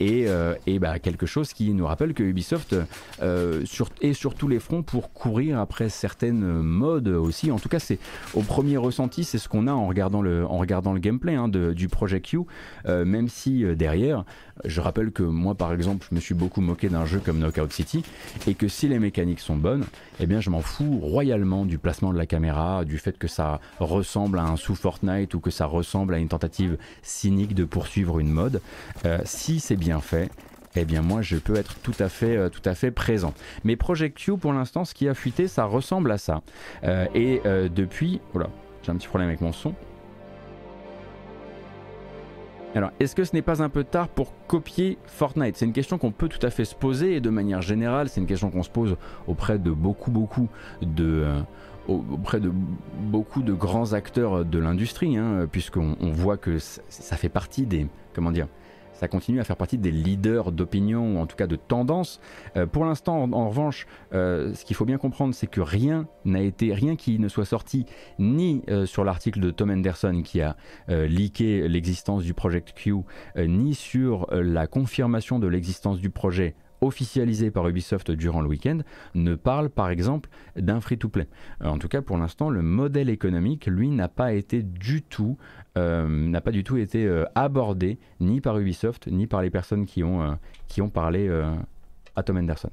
[0.00, 0.26] et,
[0.66, 2.74] et bah, quelque chose qui nous rappelle que Ubisoft
[3.64, 7.52] sur, est sur tous les fronts pour courir après certaines modes aussi.
[7.52, 8.00] En tout cas, c'est
[8.34, 11.31] au premier ressenti, c'est ce qu'on a en regardant le en regardant le gameplay.
[11.36, 12.40] Hein, du projet Q,
[12.86, 14.24] euh, même si euh, derrière,
[14.64, 17.72] je rappelle que moi par exemple, je me suis beaucoup moqué d'un jeu comme Knockout
[17.72, 18.04] City,
[18.46, 19.84] et que si les mécaniques sont bonnes,
[20.20, 23.60] eh bien je m'en fous royalement du placement de la caméra, du fait que ça
[23.78, 28.18] ressemble à un sous Fortnite ou que ça ressemble à une tentative cynique de poursuivre
[28.18, 28.60] une mode.
[29.04, 30.30] Euh, si c'est bien fait,
[30.76, 33.34] eh bien moi je peux être tout à fait, tout à fait présent.
[33.64, 36.42] Mais Project Q pour l'instant ce qui a fuité ça ressemble à ça.
[37.14, 37.42] et
[37.74, 38.48] depuis, voilà,
[38.82, 39.74] j'ai un petit problème avec mon son.
[42.74, 45.56] Alors, est-ce que ce n'est pas un peu tard pour copier Fortnite?
[45.56, 48.20] C'est une question qu'on peut tout à fait se poser et de manière générale, c'est
[48.20, 48.96] une question qu'on se pose
[49.26, 50.48] auprès de beaucoup, beaucoup
[50.80, 51.24] de...
[51.24, 51.40] Euh,
[51.88, 52.50] auprès de
[53.00, 57.88] beaucoup de grands acteurs de l'industrie, hein, puisqu'on voit que ça fait partie des...
[58.14, 58.46] Comment dire
[59.08, 62.20] continue à faire partie des leaders d'opinion ou en tout cas de tendance.
[62.56, 66.40] Euh, pour l'instant, en, revanche, euh, ce qu'il faut bien comprendre, c'est que rien n'a
[66.40, 67.86] été, rien qui ne soit sorti
[68.18, 70.56] ni euh, sur l'article de Tom Henderson qui a
[70.88, 72.94] leaké l'existence du Project Q,
[73.36, 78.80] ni sur la confirmation de l'existence du projet officialisé par Ubisoft durant le week-end
[79.14, 81.28] ne parle par exemple d'un free-to-play.
[81.62, 85.38] En tout cas, pour l'instant, le modèle économique, lui, n'a pas été du tout
[85.78, 89.86] euh, n'a pas du tout été euh, abordé ni par Ubisoft ni par les personnes
[89.86, 91.30] qui ont, euh, parlé
[92.14, 92.70] à Tom Henderson.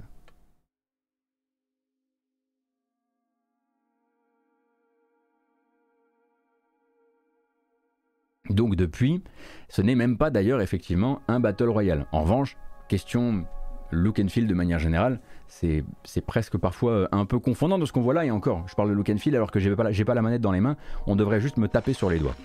[8.49, 9.23] Donc depuis,
[9.69, 12.07] ce n'est même pas d'ailleurs effectivement un Battle Royale.
[12.11, 13.45] En revanche, question
[13.91, 15.83] look and feel de manière générale, c'est
[16.25, 18.25] presque parfois un peu confondant de ce qu'on voit là.
[18.25, 20.41] Et encore, je parle de look and feel alors que j'ai pas, pas la manette
[20.41, 22.35] dans les mains, on devrait juste me taper sur les doigts.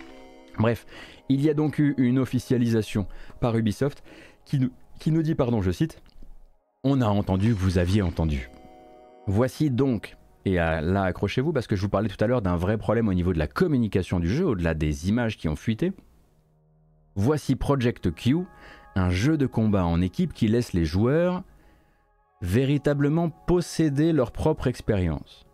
[0.59, 0.87] Bref,
[1.29, 3.07] il y a donc eu une officialisation
[3.41, 4.03] par Ubisoft
[4.45, 4.61] qui
[5.11, 6.03] nous, dit, pardon, je cite,
[6.83, 8.51] On a entendu vous aviez entendu.
[9.27, 12.77] Voici donc, et là accrochez-vous parce que je vous parlais tout à l'heure d'un vrai
[12.77, 15.93] problème au niveau de la communication du jeu, au-delà des images qui ont fuité.
[17.17, 18.39] Voici Project Q,
[18.97, 21.43] un jeu de combat en équipe qui laisse les joueurs
[22.43, 25.47] véritablement posséder leur propre expérience.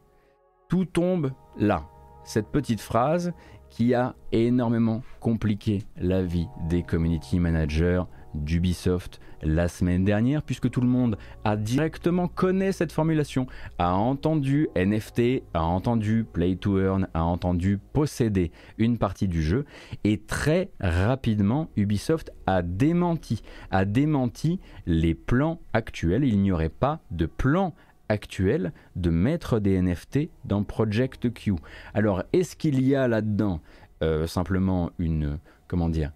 [0.68, 1.86] Tout tombe là.
[2.24, 3.32] Cette petite phrase
[3.70, 8.02] qui a énormément compliqué la vie des community managers
[8.34, 13.46] d'Ubisoft la semaine dernière, puisque tout le monde a directement connaît cette formulation,
[13.78, 19.64] a entendu NFT, a entendu Play to Earn, a entendu posséder une partie du jeu,
[20.04, 26.24] et très rapidement Ubisoft a démenti, a démenti les plans actuels.
[26.24, 27.74] Il n'y aurait pas de plan
[28.10, 31.54] actuel de mettre des NFT dans Project Q.
[31.94, 33.60] Alors, est-ce qu'il y a là-dedans
[34.02, 35.38] euh, simplement une,
[35.68, 36.12] comment dire,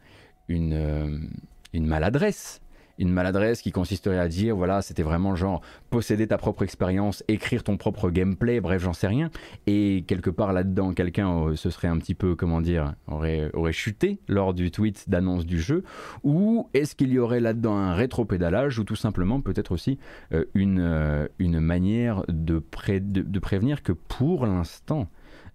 [0.49, 1.19] une, euh,
[1.73, 2.61] une maladresse
[2.99, 7.63] une maladresse qui consisterait à dire voilà c'était vraiment genre posséder ta propre expérience écrire
[7.63, 9.31] ton propre gameplay bref j'en sais rien.
[9.67, 13.73] Et quelque part là-dedans quelqu'un euh, se serait un petit peu comment dire aurait, aurait
[13.73, 15.85] chuté lors du tweet d'annonce du jeu.
[16.23, 19.99] Ou est-ce qu'il y aurait là-dedans un rétro-pédalage ou tout simplement peut-être aussi
[20.33, 22.63] euh, une, euh, une manière de,
[23.01, 25.09] de, prévenir que pour l'instant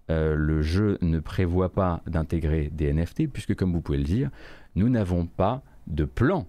[0.08, 4.30] le jeu ne prévoit pas d'intégrer des NFT puisque comme vous pouvez le dire
[4.74, 6.48] nous n'avons pas de plan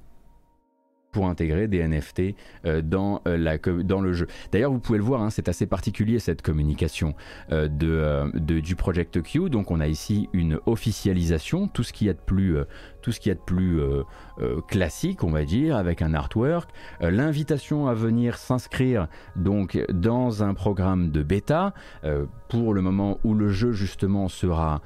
[1.12, 2.36] pour intégrer des NFT
[2.66, 4.28] euh, dans, euh, la, dans le jeu.
[4.52, 7.16] D'ailleurs, vous pouvez le voir, hein, c'est assez particulier cette communication
[7.52, 9.50] euh, de, du Project Q.
[9.50, 12.56] Donc, on a ici une officialisation, tout ce qu'il y a de plus,
[13.02, 13.82] tout ce qui est de plus
[14.68, 16.70] classique, on va dire, avec un artwork,
[17.02, 21.74] l'invitation à venir s'inscrire donc dans un programme de bêta
[22.50, 24.82] pour le moment où le jeu justement sera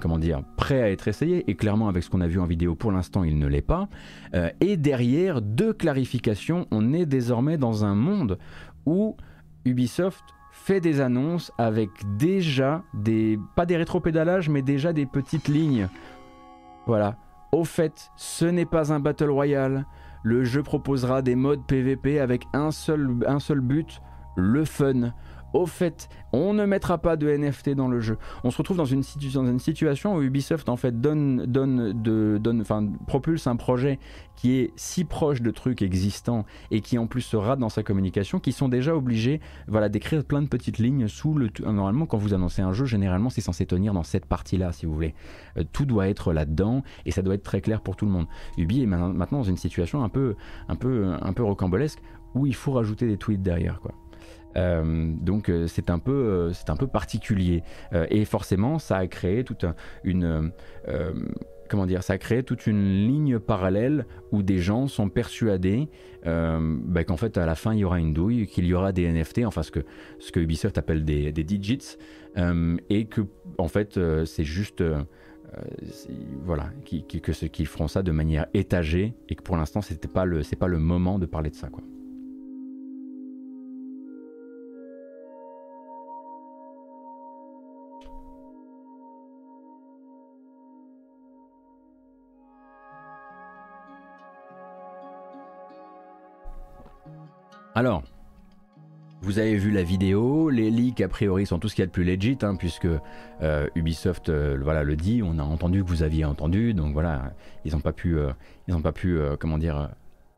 [0.00, 2.74] comment dire, prêt à être essayé, et clairement avec ce qu'on a vu en vidéo
[2.74, 3.88] pour l'instant il ne l'est pas.
[4.34, 8.38] Euh, et derrière, deux clarifications, on est désormais dans un monde
[8.86, 9.16] où
[9.64, 15.88] Ubisoft fait des annonces avec déjà des, pas des rétropédalages, mais déjà des petites lignes.
[16.86, 17.16] Voilà.
[17.52, 19.86] Au fait, ce n'est pas un Battle Royale.
[20.22, 24.00] Le jeu proposera des modes PVP avec un seul, un seul but,
[24.36, 25.12] le fun
[25.52, 28.18] au fait, on ne mettra pas de NFT dans le jeu.
[28.44, 32.64] On se retrouve dans une, situation où Ubisoft en fait donne, donne, donne,
[33.06, 33.98] propulse un projet
[34.36, 37.82] qui est si proche de trucs existants et qui en plus se rate dans sa
[37.82, 41.50] communication, qui sont déjà obligés, voilà, d'écrire plein de petites lignes sous le.
[41.60, 44.94] Normalement, quand vous annoncez un jeu, généralement, c'est censé tenir dans cette partie-là, si vous
[44.94, 45.14] voulez.
[45.58, 48.26] Euh, tout doit être là-dedans et ça doit être très clair pour tout le monde.
[48.56, 50.36] Ubi est maintenant dans une situation un peu,
[50.68, 52.00] un peu, un peu rocambolesque
[52.34, 53.92] où il faut rajouter des tweets derrière, quoi.
[54.56, 57.62] Euh, donc euh, c'est un peu euh, un peu particulier
[58.10, 59.64] et forcément ça a créé toute
[60.04, 60.52] une
[61.68, 65.88] comment dire ça a créé toute une ligne parallèle où des gens sont persuadés
[66.24, 69.10] bah, qu'en fait à la fin il y aura une douille qu'il y aura des
[69.10, 69.80] NFT enfin ce que
[70.18, 71.96] ce que Ubisoft appelle des, digits
[72.36, 73.22] et que
[73.58, 74.82] en fait c'est juste
[76.44, 80.08] voilà, qui, que ce qu'ils feront ça de manière étagée et que pour l'instant c'était
[80.08, 81.82] pas le c'est pas le moment de parler de ça quoi.
[97.76, 98.02] Alors,
[99.22, 101.86] vous avez vu la vidéo, les leaks a priori sont tout ce qu'il y a
[101.86, 102.88] de plus legit, hein, puisque
[103.42, 107.32] euh, Ubisoft euh, voilà, le dit, on a entendu que vous aviez entendu, donc voilà,
[107.64, 108.32] ils n'ont pas pu, euh,
[108.66, 109.90] ils pas pu comment dire,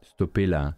[0.02, 0.74] stopper la,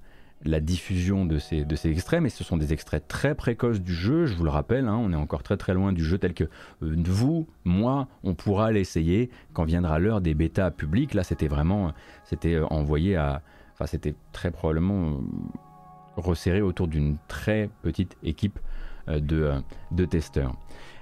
[0.61, 4.27] diffusion de ces, de ces extraits, mais ce sont des extraits très précoces du jeu,
[4.27, 6.45] je vous le rappelle, hein, on est encore très très loin du jeu tel que
[6.81, 12.61] vous, moi, on pourra l'essayer quand viendra l'heure des bêtas publics, là c'était vraiment, c'était
[12.71, 13.43] envoyé à,
[13.73, 15.21] enfin c'était très probablement
[16.17, 18.59] resserré autour d'une très petite équipe
[19.09, 19.61] euh, de, euh,
[19.91, 20.55] de testeurs.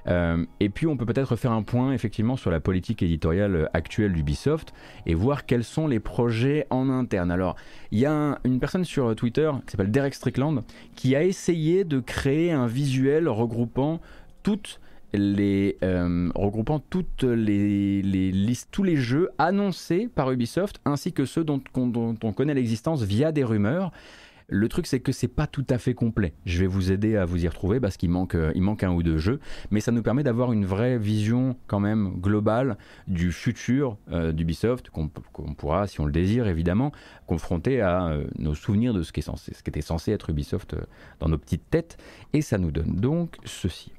[0.08, 4.12] Euh, et puis on peut peut-être faire un point effectivement sur la politique éditoriale actuelle
[4.12, 4.74] d'Ubisoft
[5.06, 7.30] et voir quels sont les projets en interne.
[7.30, 7.54] Alors
[7.92, 10.64] il y a une personne sur Twitter qui s'appelle Derek Strickland
[10.96, 14.00] qui a essayé de créer un visuel regroupant
[14.42, 14.80] toutes
[15.12, 15.78] les
[16.34, 22.32] regroupant toutes les, listes, tous les jeux annoncés par Ubisoft ainsi que ceux dont on
[22.32, 23.92] connaît l'existence via des rumeurs.
[24.54, 26.34] Le truc, c'est que c'est pas tout à fait complet.
[26.44, 29.16] Je vais vous aider à vous y retrouver parce qu'il manque, euh, un ou deux
[29.16, 29.40] jeux,
[29.70, 32.76] mais ça nous permet d'avoir une vraie vision quand même globale
[33.08, 36.92] du futur euh, d'Ubisoft qu'on pourra, si on le désire évidemment,
[37.26, 40.76] confronter à euh, nos souvenirs de ce qui, censé, ce qui était censé être Ubisoft
[41.18, 41.96] dans nos petites têtes.
[42.34, 43.90] Et ça nous donne donc ceci.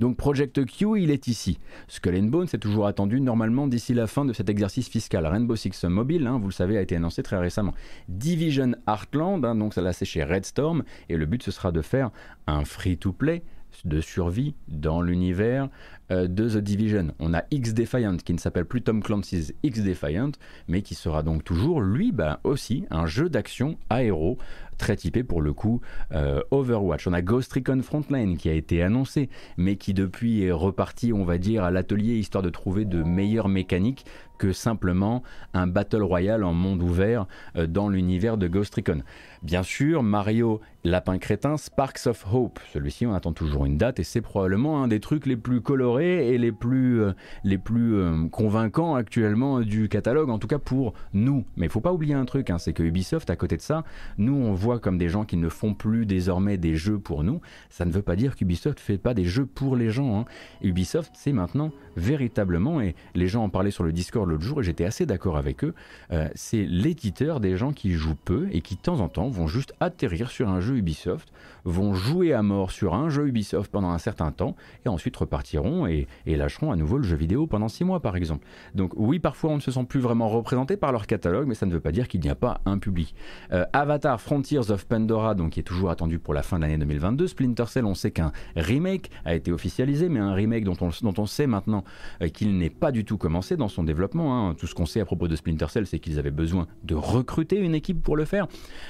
[0.00, 1.58] Donc Project Q, il est ici.
[1.88, 5.26] Skull and Bones est toujours attendu normalement d'ici la fin de cet exercice fiscal.
[5.26, 7.74] Rainbow Six Mobile, hein, vous le savez, a été annoncé très récemment.
[8.08, 11.70] Division Heartland, hein, donc ça l'a c'est chez Red Storm, et le but ce sera
[11.70, 12.10] de faire
[12.46, 13.42] un free-to-play
[13.84, 15.68] de survie dans l'univers
[16.10, 17.08] euh, de The Division.
[17.18, 20.32] On a X Defiant qui ne s'appelle plus Tom Clancy's X Defiant,
[20.68, 24.38] mais qui sera donc toujours, lui, bah, aussi un jeu d'action aéro
[24.76, 25.80] très typé pour le coup
[26.12, 27.06] euh, Overwatch.
[27.06, 31.24] On a Ghost Recon Frontline qui a été annoncé, mais qui depuis est reparti, on
[31.24, 34.04] va dire, à l'atelier histoire de trouver de meilleures mécaniques
[34.38, 35.22] que simplement
[35.52, 39.02] un Battle Royale en monde ouvert euh, dans l'univers de Ghost Recon.
[39.44, 42.60] Bien sûr, Mario Lapin Crétin, Sparks of Hope.
[42.72, 46.28] Celui-ci, on attend toujours une date et c'est probablement un des trucs les plus colorés
[46.32, 50.94] et les plus, euh, les plus euh, convaincants actuellement du catalogue, en tout cas pour
[51.12, 51.44] nous.
[51.56, 53.84] Mais il faut pas oublier un truc, hein, c'est que Ubisoft, à côté de ça,
[54.16, 57.42] nous on voit comme des gens qui ne font plus désormais des jeux pour nous.
[57.68, 60.20] Ça ne veut pas dire qu'Ubisoft fait pas des jeux pour les gens.
[60.20, 60.24] Hein.
[60.62, 64.62] Ubisoft, c'est maintenant véritablement, et les gens en parlaient sur le Discord l'autre jour et
[64.62, 65.74] j'étais assez d'accord avec eux,
[66.12, 69.46] euh, c'est l'éditeur des gens qui jouent peu et qui de temps en temps vont
[69.46, 71.28] juste atterrir sur un jeu Ubisoft,
[71.64, 75.86] vont jouer à mort sur un jeu Ubisoft pendant un certain temps et ensuite repartiront
[75.86, 78.46] et, lâcheront à nouveau le jeu vidéo pendant 6 mois par exemple.
[78.74, 81.66] Donc oui, parfois on ne se sent plus vraiment représenté par leur catalogue, mais ça
[81.66, 83.14] ne veut pas dire qu'il n'y a pas un public.
[83.52, 86.78] Euh, Avatar Frontiers of Pandora, donc qui est toujours attendu pour la fin de l'année
[86.78, 87.26] 2022.
[87.26, 91.14] Splinter Cell, on sait qu'un remake a été officialisé, mais un remake dont on, dont
[91.18, 91.84] on sait maintenant
[92.22, 94.48] euh, qu'il n'est pas du tout commencé dans son développement.
[94.48, 94.54] Hein.
[94.54, 97.58] Tout ce qu'on sait à propos de Splinter Cell, c'est qu'ils avaient besoin de recruter
[97.58, 98.46] une équipe pour le faire.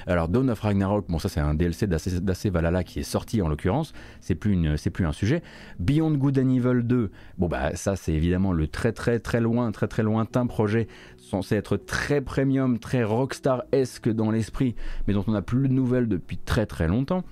[0.07, 3.47] Alors Dawn of Ragnarok, bon ça c'est un DLC d'Ace Valhalla qui est sorti en
[3.47, 4.57] l'occurrence, c'est plus,
[4.91, 5.41] plus un sujet.
[5.79, 9.71] Beyond Good and Evil 2, bon bah ça c'est évidemment le très très très loin,
[9.71, 14.75] très très lointain projet censé être très premium, très rockstar-esque dans l'esprit,
[15.07, 17.23] mais dont on n'a plus de nouvelles depuis très très longtemps.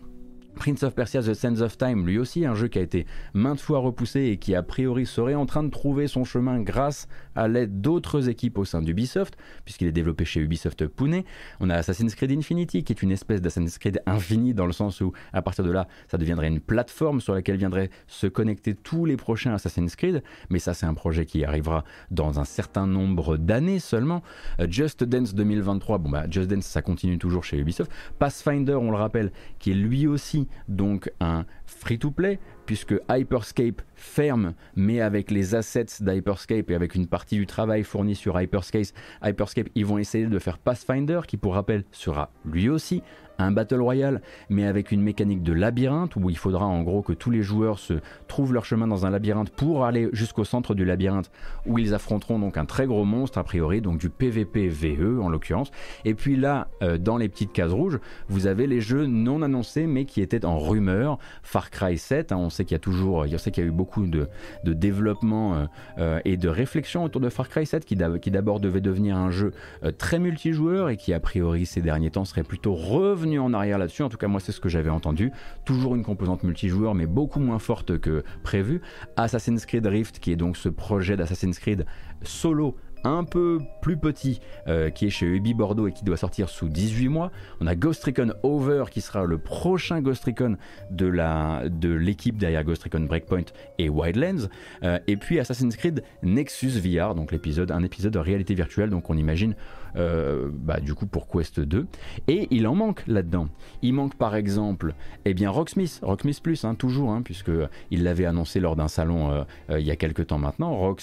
[0.55, 3.59] Prince of Persia The Sands of Time, lui aussi un jeu qui a été maintes
[3.59, 7.47] fois repoussé et qui a priori serait en train de trouver son chemin grâce à
[7.47, 11.23] l'aide d'autres équipes au sein d'Ubisoft, puisqu'il est développé chez Ubisoft Pune.
[11.59, 15.01] On a Assassin's Creed Infinity, qui est une espèce d'Assassin's Creed infini, dans le sens
[15.01, 19.05] où à partir de là, ça deviendrait une plateforme sur laquelle viendraient se connecter tous
[19.05, 23.37] les prochains Assassin's Creed, mais ça c'est un projet qui arrivera dans un certain nombre
[23.37, 24.21] d'années seulement.
[24.59, 27.91] Euh, Just Dance 2023, bon bah Just Dance ça continue toujours chez Ubisoft.
[28.19, 35.01] Pathfinder, on le rappelle, qui est lui aussi donc un free-to-play, puisque Hyperscape ferme, mais
[35.01, 38.87] avec les assets d'Hyperscape et avec une partie du travail fourni sur Hyperscape,
[39.23, 43.03] Hyperscape, ils vont essayer de faire Pathfinder, qui pour rappel sera lui aussi
[43.37, 47.13] un Battle Royale, mais avec une mécanique de labyrinthe où il faudra en gros que
[47.13, 47.95] tous les joueurs se
[48.27, 51.31] trouvent leur chemin dans un labyrinthe pour aller jusqu'au centre du labyrinthe
[51.65, 55.29] où ils affronteront donc un très gros monstre a priori, donc du PVP VE en
[55.29, 55.71] l'occurrence.
[56.05, 59.87] Et puis là, euh, dans les petites cases rouges, vous avez les jeux non annoncés
[59.87, 61.17] mais qui étaient en rumeur.
[61.41, 63.69] Far Cry 7, hein, on sait qu'il y a toujours, on sait qu'il y a
[63.69, 64.27] eu beaucoup de,
[64.63, 65.65] développement euh,
[65.97, 69.51] euh, et de réflexion autour de Far Cry 7 qui d'abord devait devenir un jeu
[69.97, 74.03] très multijoueur et qui a priori ces derniers temps serait plutôt revenu en arrière là-dessus,
[74.03, 75.31] en tout cas moi c'est ce que j'avais entendu.
[75.65, 78.81] Toujours une composante multijoueur mais beaucoup moins forte que prévu.
[79.15, 81.85] Assassin's Creed Rift qui est donc ce projet d'Assassin's Creed
[82.23, 86.49] solo un peu plus petit euh, qui est chez Ubi Bordeaux et qui doit sortir
[86.49, 87.31] sous 18 mois.
[87.59, 90.57] On a Ghost Recon Over qui sera le prochain Ghost Recon
[90.89, 93.45] de la de l'équipe derrière Ghost Recon Breakpoint
[93.77, 94.47] et Wildlands.
[94.83, 98.89] Euh, et puis Assassin's Creed Nexus VR, donc l'épisode un épisode de réalité virtuelle.
[98.89, 99.55] Donc on imagine
[99.95, 101.85] euh, bah, du coup pour Quest 2.
[102.27, 103.47] Et il en manque là-dedans.
[103.81, 104.93] Il manque par exemple
[105.25, 107.51] eh bien, Rocksmith, Rocksmith Plus, hein, toujours, hein, puisque
[107.91, 110.95] il l'avait annoncé lors d'un salon euh, euh, il y a quelques temps maintenant.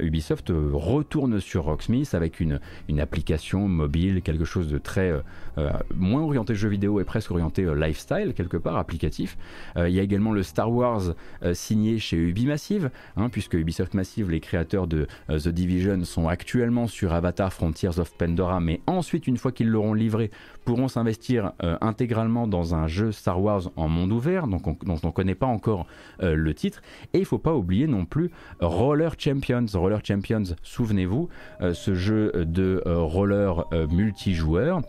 [0.00, 5.12] Ubisoft retourne sur Rocksmith avec une, une application mobile, quelque chose de très
[5.94, 9.36] moins orienté jeu vidéo et presque orienté lifestyle, quelque part, applicatif.
[9.76, 11.14] il y a également le Star Wars
[11.54, 17.12] signé chez Ubimassive, hein, puisque Ubisoft Massive, les créateurs de The Division, sont actuellement sur
[17.12, 18.12] Avatar Frontiers of
[18.60, 20.30] mais ensuite, une fois qu'ils l'auront livré,
[20.64, 25.06] pourront s'investir euh, intégralement dans un jeu Star Wars en monde ouvert, donc dont on
[25.06, 25.86] ne connaît pas encore
[26.22, 26.82] euh, le titre.
[27.12, 28.30] Et il ne faut pas oublier non plus
[28.60, 29.66] Roller Champions.
[29.74, 31.28] Roller Champions, souvenez-vous,
[31.60, 34.80] euh, ce jeu de roller multijoueur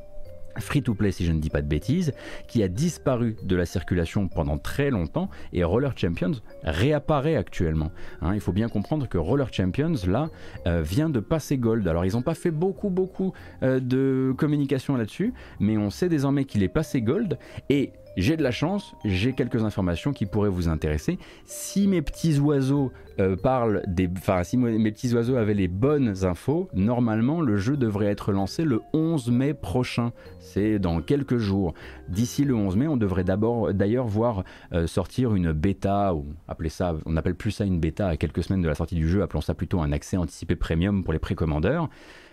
[0.60, 2.14] free to play si je ne dis pas de bêtises,
[2.48, 6.34] qui a disparu de la circulation pendant très longtemps et Roller Champions
[6.64, 7.92] réapparaît actuellement.
[8.22, 8.34] Hein.
[8.34, 10.30] il faut bien comprendre que Roller Champions là
[10.66, 11.88] euh, vient de passer gold.
[11.88, 13.34] Alors ils n'ont pas fait beaucoup beaucoup
[13.64, 17.38] euh, de communication là-dessus, mais on sait désormais qu'il est passé gold
[17.70, 21.20] et j'ai de la chance, j'ai quelques informations qui pourraient vous intéresser.
[21.46, 27.42] Si mes petits oiseaux euh, parlent des, enfin petits oiseaux avaient les bonnes infos, normalement
[27.42, 30.12] le jeu devrait être lancé le 11 mai prochain.
[30.40, 31.74] C'est dans quelques jours.
[32.10, 34.44] D'ici le 11 mai, on devrait d'abord d'ailleurs voir
[34.74, 36.26] euh, sortir une bêta ou
[36.70, 39.22] ça, on appelle plus ça une bêta à quelques semaines de la sortie du jeu,
[39.22, 41.90] appelons ça plutôt un accès anticipé premium pour les précommandeurs.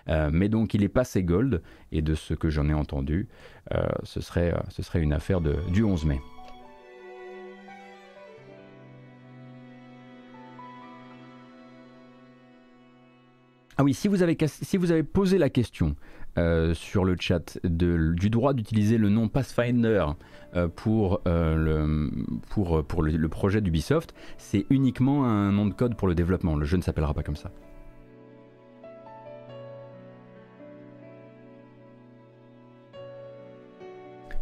[0.08, 3.28] Euh, mais donc il est passé gold, et de ce que j'en ai entendu,
[3.74, 6.20] euh, ce, serait, euh, ce serait une affaire du 11 mai.
[13.76, 15.96] Ah oui, si vous avez, si vous avez posé la question
[16.74, 20.06] sur le chat du droit d'utiliser le nom Pathfinder
[20.76, 22.10] pour, le,
[22.50, 26.56] pour, pour le projet d'Ubisoft, c'est uniquement un nom de code pour le développement.
[26.56, 27.50] Le jeu ne s'appellera pas comme ça.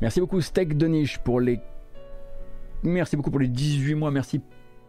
[0.03, 1.61] Merci beaucoup Steak de Niche pour les...
[2.82, 4.40] Merci beaucoup pour les 18 mois, merci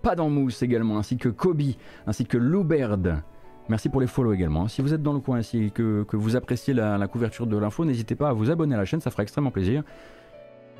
[0.01, 1.61] Pas dans Mousse également, ainsi que Kobe,
[2.07, 3.21] ainsi que Louberd.
[3.69, 4.67] Merci pour les follow également.
[4.67, 7.85] Si vous êtes dans le coin ici et que, vous appréciez la, couverture de l'info,
[7.85, 9.83] n'hésitez pas à vous abonner à la chaîne, ça fera extrêmement plaisir.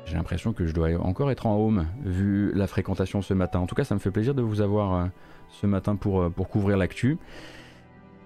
[0.04, 3.60] J'ai l'impression que je dois encore être en home vu la fréquentation ce matin.
[3.60, 5.04] En tout cas, ça me fait plaisir de vous avoir euh,
[5.50, 7.18] ce matin pour, euh, pour couvrir l'actu.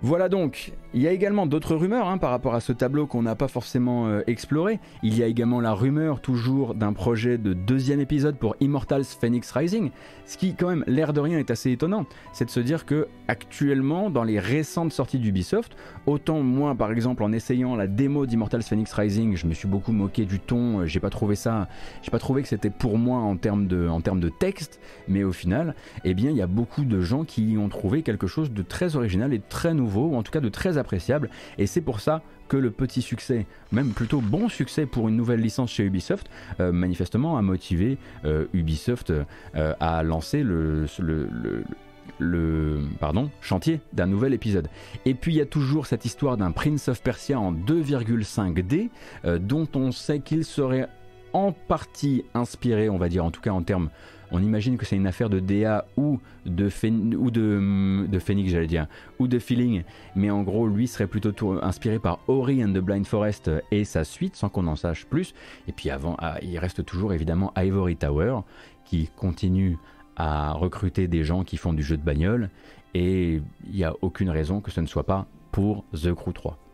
[0.01, 3.23] Voilà donc, il y a également d'autres rumeurs hein, par rapport à ce tableau qu'on
[3.23, 4.79] n'a pas forcément euh, exploré.
[5.03, 9.51] Il y a également la rumeur toujours d'un projet de deuxième épisode pour Immortals Phoenix
[9.51, 9.91] Rising,
[10.25, 13.09] ce qui quand même l'air de rien est assez étonnant, c'est de se dire que
[13.27, 15.77] actuellement dans les récentes sorties d'Ubisoft,
[16.07, 19.93] autant moi par exemple en essayant la démo d'Immortals Phoenix Rising, je me suis beaucoup
[19.93, 21.67] moqué du ton, euh, j'ai pas trouvé ça,
[22.03, 24.79] j'ai pas trouvé que c'était pour moi en termes de, en termes de texte,
[25.09, 25.75] mais au final,
[26.05, 28.63] eh bien il y a beaucoup de gens qui y ont trouvé quelque chose de
[28.63, 32.01] très original et très nouveau ou en tout cas de très appréciable, et c'est pour
[32.01, 36.29] ça que le petit succès, même plutôt bon succès pour une nouvelle licence chez Ubisoft,
[36.61, 40.87] euh, manifestement a motivé euh, Ubisoft euh, à lancer le,
[42.19, 44.69] le, pardon, chantier d'un nouvel épisode.
[45.05, 48.89] Et puis il y a toujours cette histoire d'un Prince of Persia en 2,5D,
[49.39, 50.89] dont on sait qu'il serait
[51.35, 53.91] en partie inspiré, on va dire en tout cas en termes
[54.31, 58.87] on imagine que c'est une affaire de DA ou de, Phoenix, j'allais dire,
[59.19, 59.83] ou de Feeling,
[60.15, 64.05] mais en gros, lui serait plutôt inspiré par Ori and the Blind Forest et sa
[64.05, 65.35] suite, sans qu'on en sache plus.
[65.67, 68.41] Et puis avant, ah, il reste toujours évidemment Ivory Tower,
[68.85, 69.79] qui continue
[70.17, 72.51] à recruter des gens qui font du jeu de bagnole,
[72.95, 76.68] et il n'y a aucune raison que ce ne soit pas pour The Crew 3.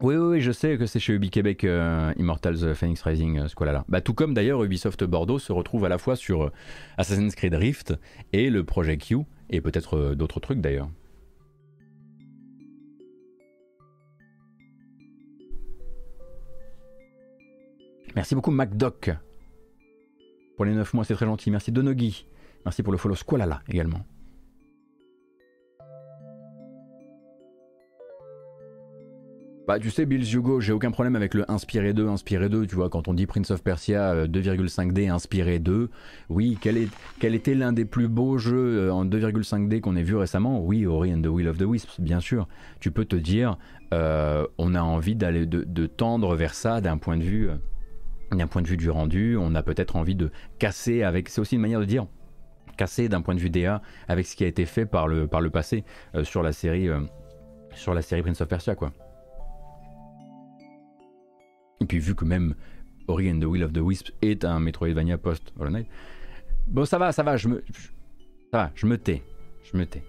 [0.00, 3.82] Oui, oui, je sais que c'est chez Ubi Québec euh, Immortals euh, Phoenix Rising, euh,
[3.88, 6.50] Bah, tout comme d'ailleurs Ubisoft Bordeaux se retrouve à la fois sur
[6.98, 7.94] Assassin's Creed Rift
[8.34, 10.90] et le Project Q, et peut-être d'autres trucs d'ailleurs.
[18.14, 19.10] Merci beaucoup MacDoc
[20.56, 21.50] pour les 9 mois, c'est très gentil.
[21.50, 22.26] Merci Donogi.
[22.64, 24.00] Merci pour le follow Squalala également.
[29.66, 32.68] Bah, tu sais, Bill Hugo, j'ai aucun problème avec le inspiré 2, inspiré 2.
[32.68, 35.90] Tu vois, quand on dit Prince of Persia 2,5D, euh, inspiré 2,
[36.28, 36.88] oui, quel, est,
[37.18, 40.60] quel était l'un des plus beaux jeux euh, en 2,5D qu'on ait vu récemment?
[40.60, 42.46] Oui, Ori and the Will of the Wisps, bien sûr.
[42.78, 43.58] Tu peux te dire,
[43.92, 47.48] euh, on a envie d'aller de, tendre vers ça d'un point de vue.
[48.30, 51.28] d'un point de vue du rendu, on a peut-être envie de casser avec.
[51.28, 52.06] C'est aussi une manière de dire
[52.76, 55.40] casser d'un point de vue DA avec ce qui a été fait par le, par
[55.40, 55.82] le passé
[56.22, 56.88] sur la série
[57.74, 58.92] sur la série Prince of Persia quoi.
[61.80, 62.54] Et puis vu que même
[63.08, 65.86] Ori and the Will of the Wisps est un Metroidvania post Hollow Knight,
[66.66, 67.62] bon ça va, ça va, je me,
[68.50, 69.22] ça va, je me tais,
[69.62, 70.02] je me tais.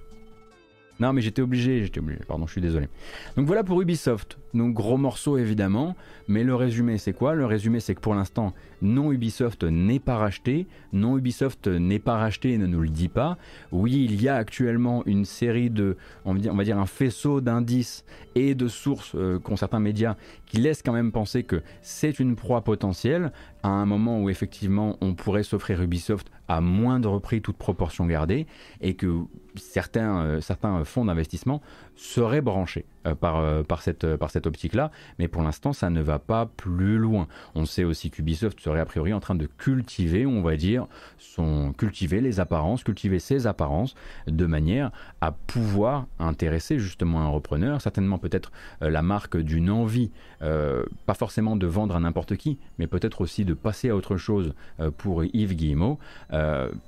[1.00, 2.88] Non, mais j'étais obligé, j'étais obligé, pardon, je suis désolé.
[3.36, 4.40] Donc voilà pour Ubisoft.
[4.54, 5.96] Donc gros morceau évidemment,
[6.28, 7.36] mais le résumé c'est quoi?
[7.36, 12.18] Le résumé c'est que pour l'instant, non Ubisoft n'est pas racheté, non Ubisoft n'est pas
[12.18, 13.38] racheté et ne nous le dit pas.
[13.72, 18.56] Oui, il y a actuellement une série de, on va dire, un faisceau d'indices et
[18.56, 22.62] de sources euh, qu'ont certains médias qui laissent quand même penser que c'est une proie
[22.62, 23.32] potentielle
[23.64, 28.48] à un moment où effectivement on pourrait s'offrir Ubisoft à moindre prix, toute proportion gardée,
[28.82, 29.24] et que
[29.56, 31.62] certains, euh, certains fonds d'investissement
[31.96, 36.02] seraient branchés euh, par, euh, par cette, par cette optique-là, mais pour l'instant ça ne
[36.02, 37.28] va pas plus loin.
[37.56, 41.74] On sait aussi qu'Ubisoft serait a priori en train de cultiver, on va dire, son,
[41.74, 43.96] cultiver les apparences, cultiver ses apparences,
[44.28, 51.14] de manière à pouvoir intéresser justement un repreneur, certainement peut-être la marque d'une envie, pas
[51.14, 54.54] forcément de vendre à n'importe qui, mais peut-être aussi de passer à autre chose
[54.98, 56.00] pour Yves Guillemot.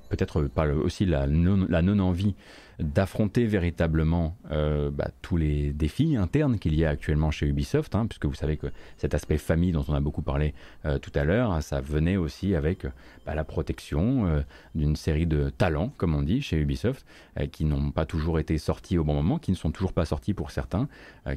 [0.09, 2.35] Euh, peut-être pas aussi la non-envie
[2.79, 8.07] d'affronter véritablement euh, bah, tous les défis internes qu'il y a actuellement chez Ubisoft, hein,
[8.07, 10.53] puisque vous savez que cet aspect famille dont on a beaucoup parlé
[10.85, 12.85] euh, tout à l'heure, ça venait aussi avec
[13.25, 14.41] bah, la protection euh,
[14.75, 17.05] d'une série de talents, comme on dit, chez Ubisoft,
[17.51, 20.33] qui n'ont pas toujours été sortis au bon moment, qui ne sont toujours pas sortis
[20.33, 20.87] pour certains,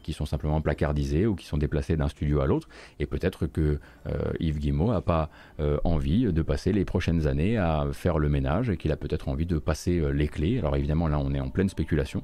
[0.03, 2.69] qui sont simplement placardisés ou qui sont déplacés d'un studio à l'autre,
[2.99, 3.79] et peut-être que
[4.41, 5.31] Yves Guillemot n'a pas
[5.85, 9.47] envie de passer les prochaines années à faire le ménage, et qu'il a peut-être envie
[9.47, 10.59] de passer les clés.
[10.59, 12.23] Alors évidemment là on est en pleine spéculation.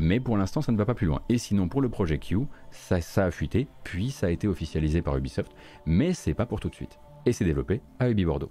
[0.00, 1.22] Mais pour l'instant, ça ne va pas plus loin.
[1.28, 2.38] Et sinon, pour le projet Q,
[2.70, 5.52] ça, ça a fuité, puis ça a été officialisé par Ubisoft,
[5.86, 6.98] mais c'est pas pour tout de suite.
[7.26, 8.50] Et c'est développé à Ubi Bordeaux.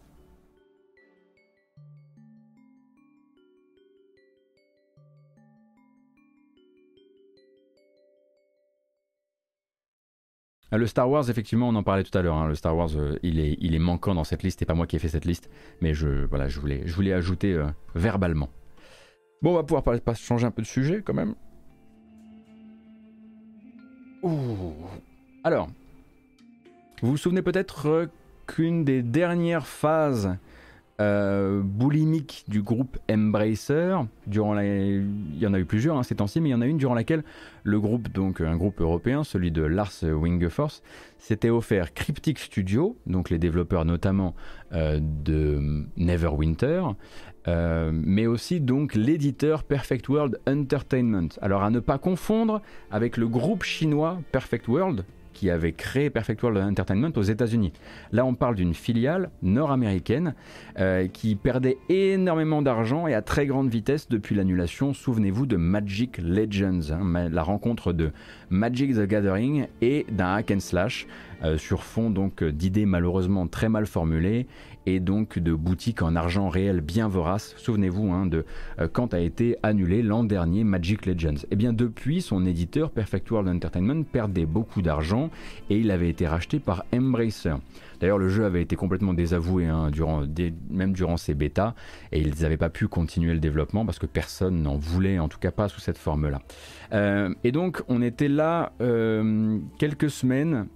[10.77, 12.35] Le Star Wars, effectivement, on en parlait tout à l'heure.
[12.35, 12.47] Hein.
[12.47, 14.59] Le Star Wars, euh, il, est, manquant dans cette liste.
[14.59, 15.49] C'est pas moi qui ai fait cette liste,
[15.81, 17.65] mais je, voilà, je voulais, je ajouter euh,
[17.95, 18.49] verbalement.
[19.41, 19.83] Bon, on va pouvoir
[20.15, 21.35] changer un peu de sujet quand même.
[25.43, 25.67] Alors,
[27.01, 28.09] vous vous souvenez peut-être
[28.47, 30.37] qu'une des dernières phases
[31.03, 33.97] euh, boulimique du groupe Embracer.
[34.25, 34.57] Durant.
[34.59, 36.77] Il y en a eu plusieurs hein, ces temps-ci, mais il y en a une
[36.77, 37.23] durant laquelle
[37.63, 40.81] le groupe, donc un groupe européen, celui de Lars Wingefors,
[41.17, 44.33] s'était offert Cryptic Studio, donc les développeurs notamment
[44.73, 46.83] euh, de Neverwinter,
[47.47, 51.29] euh, mais aussi donc l'éditeur Perfect World Entertainment.
[51.41, 56.41] Alors à ne pas confondre avec le groupe chinois Perfect World, qui avait créé Perfect
[56.43, 57.73] World Entertainment aux États-Unis.
[58.11, 60.35] Là, on parle d'une filiale nord-américaine
[60.79, 66.17] euh, qui perdait énormément d'argent et à très grande vitesse depuis l'annulation, souvenez-vous, de Magic
[66.19, 68.11] Legends, hein, la rencontre de
[68.49, 71.07] Magic the Gathering et d'un hack and slash
[71.43, 74.47] euh, sur fond donc d'idées malheureusement très mal formulées
[74.85, 77.53] et donc de boutiques en argent réel bien voraces.
[77.57, 78.45] Souvenez-vous hein, de
[78.79, 81.35] euh, quand a été annulé l'an dernier Magic Legends.
[81.35, 85.29] Et eh bien depuis, son éditeur Perfect World Entertainment perdait beaucoup d'argent
[85.69, 87.55] et il avait été racheté par Embracer.
[87.99, 90.23] D'ailleurs, le jeu avait été complètement désavoué hein, durant,
[90.69, 91.73] même durant ses bêtas
[92.11, 95.39] et ils n'avaient pas pu continuer le développement parce que personne n'en voulait, en tout
[95.39, 96.41] cas pas sous cette forme-là.
[96.91, 100.67] Euh, et donc, on était là euh, quelques semaines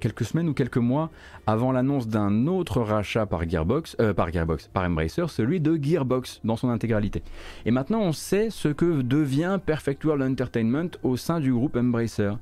[0.00, 1.10] quelques semaines ou quelques mois
[1.46, 6.40] avant l'annonce d'un autre rachat par Gearbox, euh, par Gearbox, par Embracer, celui de Gearbox
[6.44, 7.22] dans son intégralité.
[7.64, 12.32] Et maintenant, on sait ce que devient Perfect World Entertainment au sein du groupe Embracer.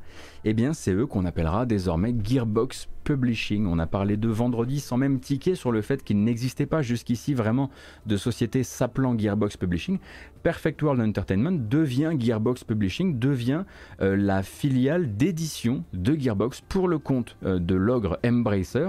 [0.45, 3.67] Eh bien, c'est eux qu'on appellera désormais Gearbox Publishing.
[3.67, 7.35] On a parlé de vendredi sans même tiquer sur le fait qu'il n'existait pas jusqu'ici
[7.35, 7.71] vraiment
[8.07, 9.99] de société s'appelant Gearbox Publishing.
[10.43, 13.65] Perfect World Entertainment devient Gearbox Publishing, devient
[14.01, 18.89] euh, la filiale d'édition de Gearbox pour le compte euh, de l'ogre Embracer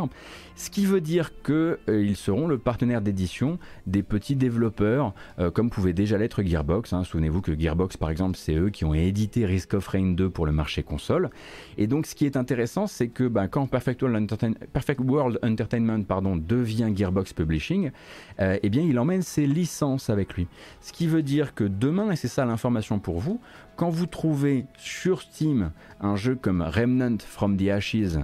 [0.55, 5.69] ce qui veut dire qu'ils euh, seront le partenaire d'édition des petits développeurs, euh, comme
[5.69, 6.93] pouvait déjà l'être Gearbox.
[6.93, 7.03] Hein.
[7.03, 10.45] Souvenez-vous que Gearbox, par exemple, c'est eux qui ont édité Risk of Rain 2 pour
[10.45, 11.29] le marché console.
[11.77, 16.91] Et donc, ce qui est intéressant, c'est que ben, quand Perfect World, Entertainment pardon, devient
[16.95, 17.91] Gearbox Publishing,
[18.39, 20.47] euh, eh bien, il emmène ses licences avec lui.
[20.79, 23.41] Ce qui veut dire que demain, et c'est ça l'information pour vous,
[23.75, 28.19] quand vous trouvez sur Steam un jeu comme Remnant from the Ashes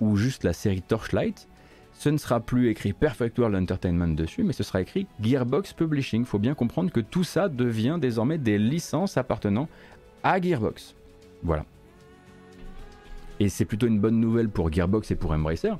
[0.00, 1.48] ou juste la série Torchlight,
[1.98, 6.24] ce ne sera plus écrit Perfect World Entertainment dessus, mais ce sera écrit Gearbox Publishing.
[6.24, 9.68] Faut bien comprendre que tout ça devient désormais des licences appartenant
[10.22, 10.94] à Gearbox.
[11.42, 11.64] Voilà.
[13.40, 15.72] Et c'est plutôt une bonne nouvelle pour Gearbox et pour Embracer,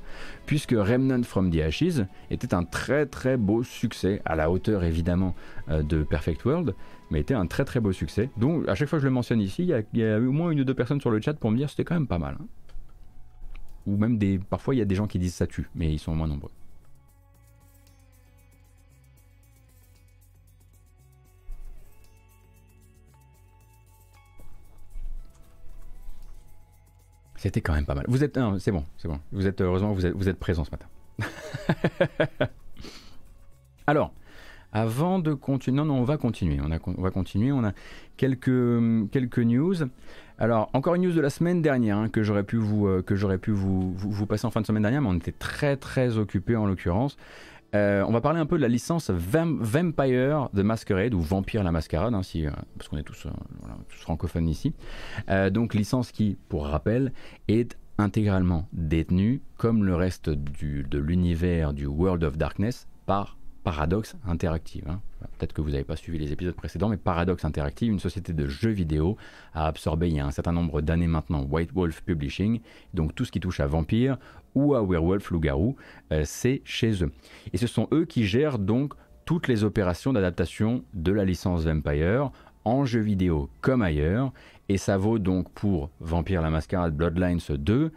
[0.45, 5.35] puisque Remnant from the Ashes était un très très beau succès, à la hauteur évidemment
[5.69, 6.73] euh, de Perfect World,
[7.11, 8.29] mais était un très très beau succès.
[8.37, 10.61] Donc à chaque fois que je le mentionne ici, il y, a, au moins une
[10.61, 12.37] ou deux personnes sur le chat pour me dire c'était quand même pas mal.
[12.39, 12.45] Hein
[13.89, 14.39] ou même des.
[14.39, 16.51] Parfois, il y a des gens qui disent ça tue, mais ils sont moins nombreux.
[27.35, 28.03] C'était quand même pas mal.
[28.09, 29.19] Vous êtes, c'est bon, c'est bon.
[29.31, 30.87] Vous êtes heureusement, vous êtes, vous êtes présent ce matin.
[33.87, 34.13] Alors,
[34.73, 36.59] avant de continuer, non, non, on va continuer.
[36.61, 37.53] On, a, on va continuer.
[37.53, 37.71] On a
[38.17, 39.75] quelques, quelques news.
[40.41, 43.51] Alors, encore une news de la semaine dernière hein, que j'aurais pu, vous, euh, pu
[43.51, 46.65] vous, vous, passer en fin de semaine dernière, mais on était très très occupés en
[46.65, 47.17] l'occurrence.
[47.75, 51.73] Euh, on va parler un peu de la licence Vampire de Masquerade ou Vampire la
[51.73, 53.27] Mascarade, hein, si, euh, parce qu'on est tous,
[53.89, 54.73] tous, francophones ici.
[55.51, 57.11] donc licence qui, pour rappel,
[57.49, 63.38] est intégralement détenue, comme le reste du, de l'univers du World of Darkness, par
[63.69, 64.85] Paradox Interactive.
[64.89, 64.99] Hein.
[65.37, 68.47] Peut-être que vous n'avez pas suivi les épisodes précédents, mais Paradox Interactive, une société de
[68.47, 69.15] jeux vidéo,
[69.53, 72.61] a absorbé il y a un certain nombre d'années maintenant White Wolf Publishing.
[72.95, 74.17] Donc tout ce qui touche à Vampire
[74.55, 75.75] ou à Werewolf Loup-Garou,
[76.11, 77.11] euh, c'est chez eux.
[77.53, 78.95] Et ce sont eux qui gèrent donc
[79.25, 82.31] toutes les opérations d'adaptation de la licence Vampire
[82.65, 84.33] en jeux vidéo comme ailleurs.
[84.67, 87.91] Et ça vaut donc pour Vampire la Mascarade Bloodlines 2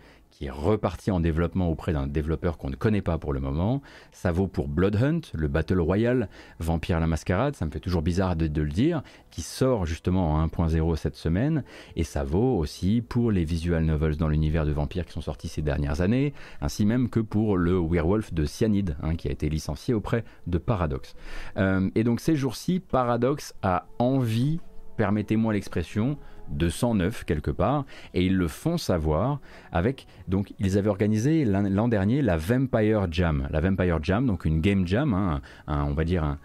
[0.51, 3.83] reparti en développement auprès d'un développeur qu'on ne connaît pas pour le moment.
[4.13, 6.29] Ça vaut pour Bloodhunt, le Battle Royale
[6.59, 10.47] Vampire la Mascarade, ça me fait toujours bizarre de, le dire, qui sort justement en
[10.47, 11.65] 1.0 cette semaine.
[11.97, 15.49] Et ça vaut aussi pour les visual novels dans l'univers de Vampire qui sont sortis
[15.49, 19.49] ces dernières années, ainsi même que pour le Werewolf de Cyanide, hein, qui a été
[19.49, 21.15] licencié auprès de Paradox.
[21.57, 24.61] Euh, et donc ces jours-ci, Paradox a envie,
[24.97, 26.19] permettez-moi l'expression,
[26.51, 27.85] de 109 quelque part,
[28.15, 29.41] et ils le font savoir
[29.73, 34.61] avec, donc ils avaient organisé l'an dernier la Vampire Jam, la Vampire Jam, donc une
[34.61, 36.39] game jam, hein, on va dire un,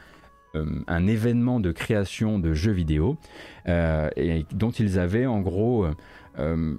[0.55, 3.17] euh, un, événement de création de jeux vidéo,
[3.67, 5.85] euh, et dont ils avaient en gros
[6.39, 6.75] euh,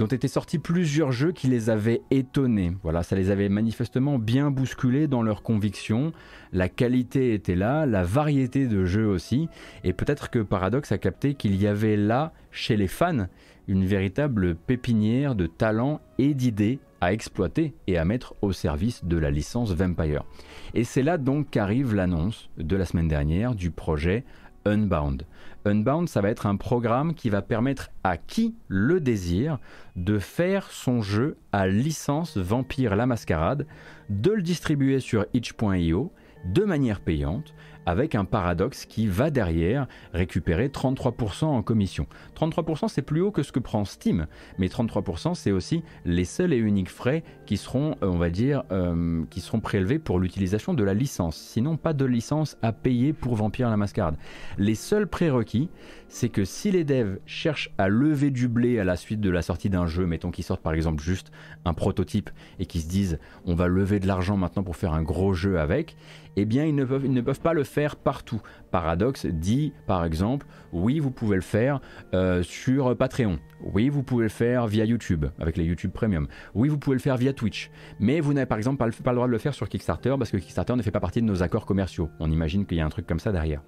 [0.00, 2.72] dont étaient sortis plusieurs jeux qui les avaient étonnés.
[2.82, 6.12] Voilà, ça les avait manifestement bien bousculés dans leurs convictions.
[6.54, 9.50] La qualité était là, la variété de jeux aussi,
[9.84, 13.26] et peut-être que Paradox a capté qu'il y avait là, chez les fans,
[13.68, 19.18] une véritable pépinière de talents et d'idées à exploiter et à mettre au service de
[19.18, 20.24] la licence Vampire.
[20.72, 24.24] Et c'est là donc qu'arrive l'annonce de la semaine dernière du projet
[24.64, 25.26] Unbound.
[25.64, 29.58] Unbound, ça va être un programme qui va permettre à qui le désire
[29.96, 33.66] de faire son jeu à licence Vampire la Mascarade,
[34.08, 36.12] de le distribuer sur itch.io
[36.44, 37.54] de manière payante
[37.86, 42.06] avec un paradoxe qui va derrière récupérer 33% en commission.
[42.38, 44.26] 33% c'est plus haut que ce que prend Steam,
[44.58, 48.62] mais 33% c'est aussi les seuls et uniques frais qui seront, euh, on va dire,
[48.70, 51.36] euh, qui seront prélevés pour l'utilisation de la licence.
[51.36, 54.16] Sinon, pas de licence à payer pour Vampire la Mascarade.
[54.58, 55.68] Les seuls prérequis,
[56.08, 59.42] c'est que si les devs cherchent à lever du blé à la suite de la
[59.42, 61.30] sortie d'un jeu, mettons qu'ils sortent par exemple juste
[61.64, 65.02] un prototype et qu'ils se disent on va lever de l'argent maintenant pour faire un
[65.02, 65.96] gros jeu avec,
[66.36, 68.40] eh bien ils ne peuvent, pas le faire partout.
[68.70, 71.80] Paradox dit par exemple, oui vous pouvez le faire
[72.14, 76.68] euh, sur Patreon, oui vous pouvez le faire via YouTube avec les YouTube Premium, oui
[76.68, 79.32] vous pouvez le faire via Twitch, mais vous n'avez par exemple pas le, droit de
[79.32, 82.10] le faire sur Kickstarter parce que Kickstarter ne fait pas partie de nos accords commerciaux.
[82.20, 83.62] On imagine qu'il y a un truc comme ça derrière.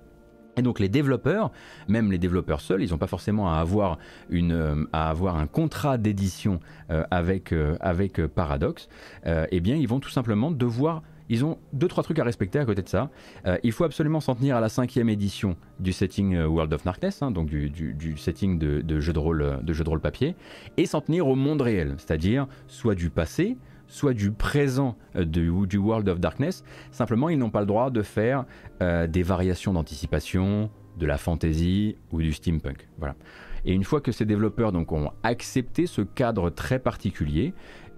[0.59, 1.51] Et donc les développeurs,
[1.89, 3.97] même les développeurs seuls, ils n'ont pas forcément à avoir,
[4.29, 6.61] une, euh, à avoir un contrat d'édition
[6.91, 8.89] euh, avec, avec Paradox,
[9.25, 11.03] eh bien ils vont tout simplement devoir
[11.33, 13.11] ils ont deux trois trucs à respecter à côté de ça.
[13.47, 16.85] Euh, il faut absolument s'en tenir à la cinquième édition du setting euh, World of
[16.85, 20.37] Darkness, hein, donc du, setting de, jeu de rôle, euh, de jeu de rôle papier,
[20.76, 23.57] et s'en tenir au monde réel, c'est-à-dire soit du passé,
[23.87, 26.64] soit du présent du World of Darkness.
[26.91, 28.45] Simplement, ils n'ont pas le droit de faire
[28.80, 32.89] des variations d'anticipation, de la fantasy ou du steampunk.
[32.99, 33.16] Voilà.
[33.64, 37.55] Et une fois que ces développeurs donc, ont accepté ce cadre très particulier,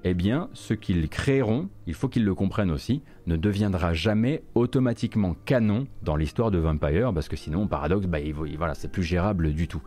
[0.07, 5.35] eh bien, ce qu'ils créeront, il faut qu'ils le comprennent aussi, ne deviendra jamais automatiquement
[5.47, 8.19] canon dans l'histoire de Vampire, parce que sinon, paradoxe, bah,
[8.59, 9.83] voilà, c'est plus gérable du tout.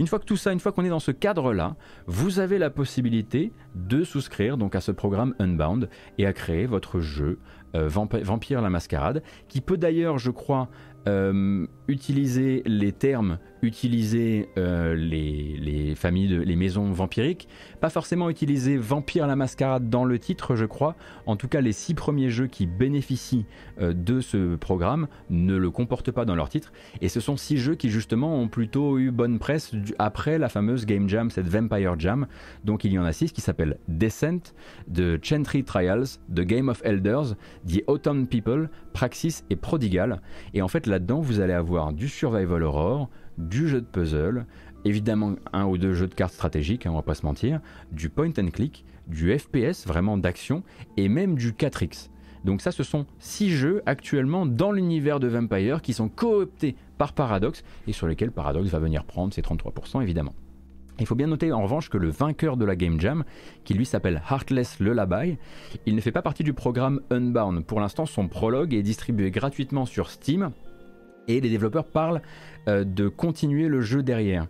[0.00, 2.70] Une fois que tout ça, une fois qu'on est dans ce cadre-là, vous avez la
[2.70, 7.38] possibilité de souscrire donc à ce programme Unbound et à créer votre jeu
[7.74, 10.68] euh, Vampire la Mascarade, qui peut d'ailleurs, je crois,
[11.06, 17.48] euh, utiliser les termes, utiliser euh, les, familles, de, les maisons vampiriques,
[17.80, 20.96] pas forcément utiliser Vampire la Mascarade dans le titre, je crois.
[21.26, 23.46] En tout cas, les six premiers jeux qui bénéficient
[23.80, 26.72] euh, de ce programme ne le comportent pas dans leur titre.
[27.00, 30.84] Et ce sont six jeux qui justement ont plutôt eu bonne presse après la fameuse
[30.84, 32.26] Game Jam, cette Vampire Jam.
[32.64, 34.54] Donc il y en a six qui s'appellent Descent,
[34.92, 37.34] The Chantry Trials, The Game of Elders,
[37.66, 40.20] The Autumn People, Praxis et Prodigal.
[40.54, 43.08] Et en fait, là-dedans, vous allez avoir du survival horror,
[43.38, 44.46] du jeu de puzzle,
[44.84, 47.60] évidemment un ou deux jeux de cartes stratégiques, hein, on va pas se mentir,
[47.92, 50.62] du point and click, du FPS vraiment d'action
[50.96, 52.10] et même du 4X.
[52.44, 57.12] Donc ça, ce sont six jeux actuellement dans l'univers de Vampire qui sont cooptés par
[57.12, 60.34] Paradox et sur lesquels Paradox va venir prendre ses 33% évidemment.
[61.00, 63.24] Il faut bien noter en revanche que le vainqueur de la Game Jam,
[63.64, 65.38] qui lui s'appelle Heartless Lullaby,
[65.86, 67.64] il ne fait pas partie du programme Unbound.
[67.64, 70.50] Pour l'instant, son prologue est distribué gratuitement sur Steam
[71.28, 72.22] et les développeurs parlent
[72.68, 74.46] euh, de continuer le jeu derrière.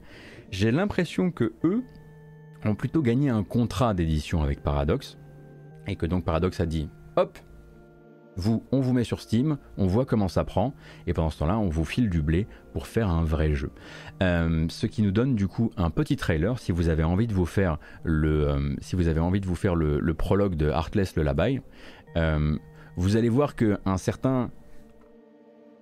[0.51, 1.83] J'ai l'impression que eux
[2.65, 5.19] ont plutôt gagné un contrat d'édition avec Paradox
[5.87, 7.39] et que donc Paradox a dit hop,
[8.37, 10.73] vous, on vous met sur Steam, on voit comment ça prend,
[11.09, 13.73] et pendant ce temps-là, on vous file du blé pour faire un vrai jeu.
[14.23, 16.57] Euh, ce qui nous donne du coup un petit trailer.
[16.61, 21.63] Si vous avez envie de vous faire le, prologue de Heartless le Labai,
[22.17, 22.57] euh,
[22.97, 24.51] vous allez voir que un certain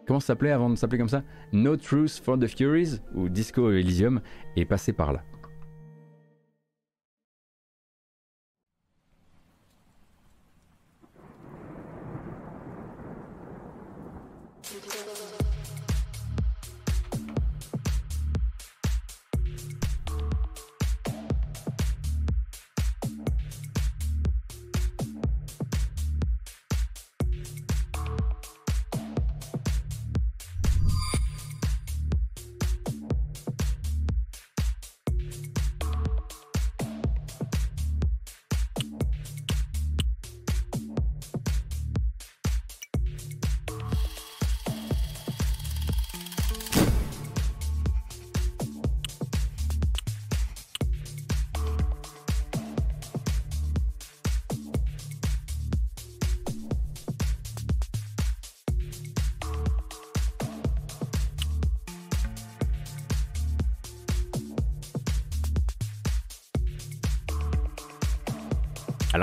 [0.07, 1.23] comment ça s'appelait avant de s'appeler comme ça?
[1.53, 4.21] No Truth for the Furies ou Disco Elysium?
[4.57, 5.23] Est passé par là.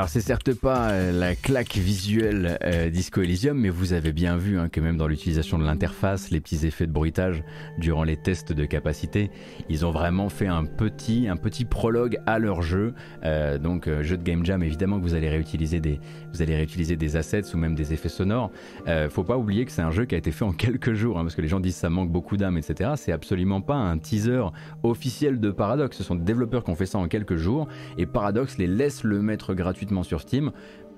[0.03, 4.35] Alors c'est certes pas euh, la claque visuelle euh, Disco Elysium, mais vous avez bien
[4.35, 7.41] vu hein, que même dans l'utilisation de l'interface, les petits effets de bruitage
[7.77, 9.31] durant les tests de capacité,
[9.69, 12.93] ils ont vraiment fait un petit, un petit prologue à leur jeu.
[13.23, 16.01] Euh, donc jeu de game jam, évidemment que vous allez réutiliser des,
[16.33, 18.51] vous allez réutiliser des assets ou même des effets sonores.
[19.09, 21.21] faut pas oublier que c'est un jeu qui a été fait en quelques jours, hein,
[21.21, 22.91] parce que les gens disent ça manque beaucoup d'âme, etc.
[22.97, 24.43] C'est absolument pas un teaser
[24.83, 25.95] officiel de Paradox.
[25.95, 29.05] Ce sont des développeurs qui ont fait ça en quelques jours, et Paradox les laisse
[29.05, 30.51] le mettre gratuitement sur Steam,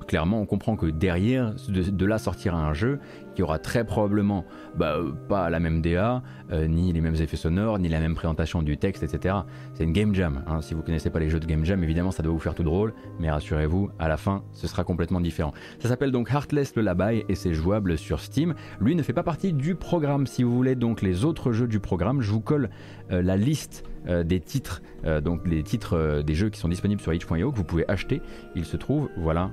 [0.07, 2.99] clairement on comprend que derrière de, là sortira un jeu
[3.33, 4.45] qui aura très probablement
[4.77, 8.61] bah, pas la même DA, euh, ni les mêmes effets sonores, ni la même présentation
[8.61, 9.35] du texte, etc.
[9.73, 10.43] C'est une game jam.
[10.47, 10.61] Hein.
[10.61, 12.63] Si vous connaissez pas les jeux de game jam, évidemment ça doit vous faire tout
[12.63, 15.53] drôle, mais rassurez-vous, à la fin ce sera complètement différent.
[15.79, 18.55] Ça s'appelle donc Heartless le Labai et c'est jouable sur Steam.
[18.79, 20.27] Lui ne fait pas partie du programme.
[20.27, 22.69] Si vous voulez donc les autres jeux du programme, je vous colle
[23.11, 26.67] euh, la liste euh, des titres, euh, donc les titres euh, des jeux qui sont
[26.67, 28.21] disponibles sur itch.io que vous pouvez acheter.
[28.55, 29.49] Il se trouve, voilà,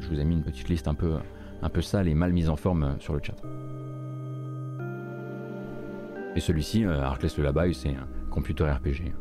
[0.00, 1.18] je vous ai mis une petite liste un peu,
[1.80, 3.36] sale et mal mise en forme sur le chat.
[6.36, 9.12] Et celui-ci, Heartless le Labai, c'est un computer RPG.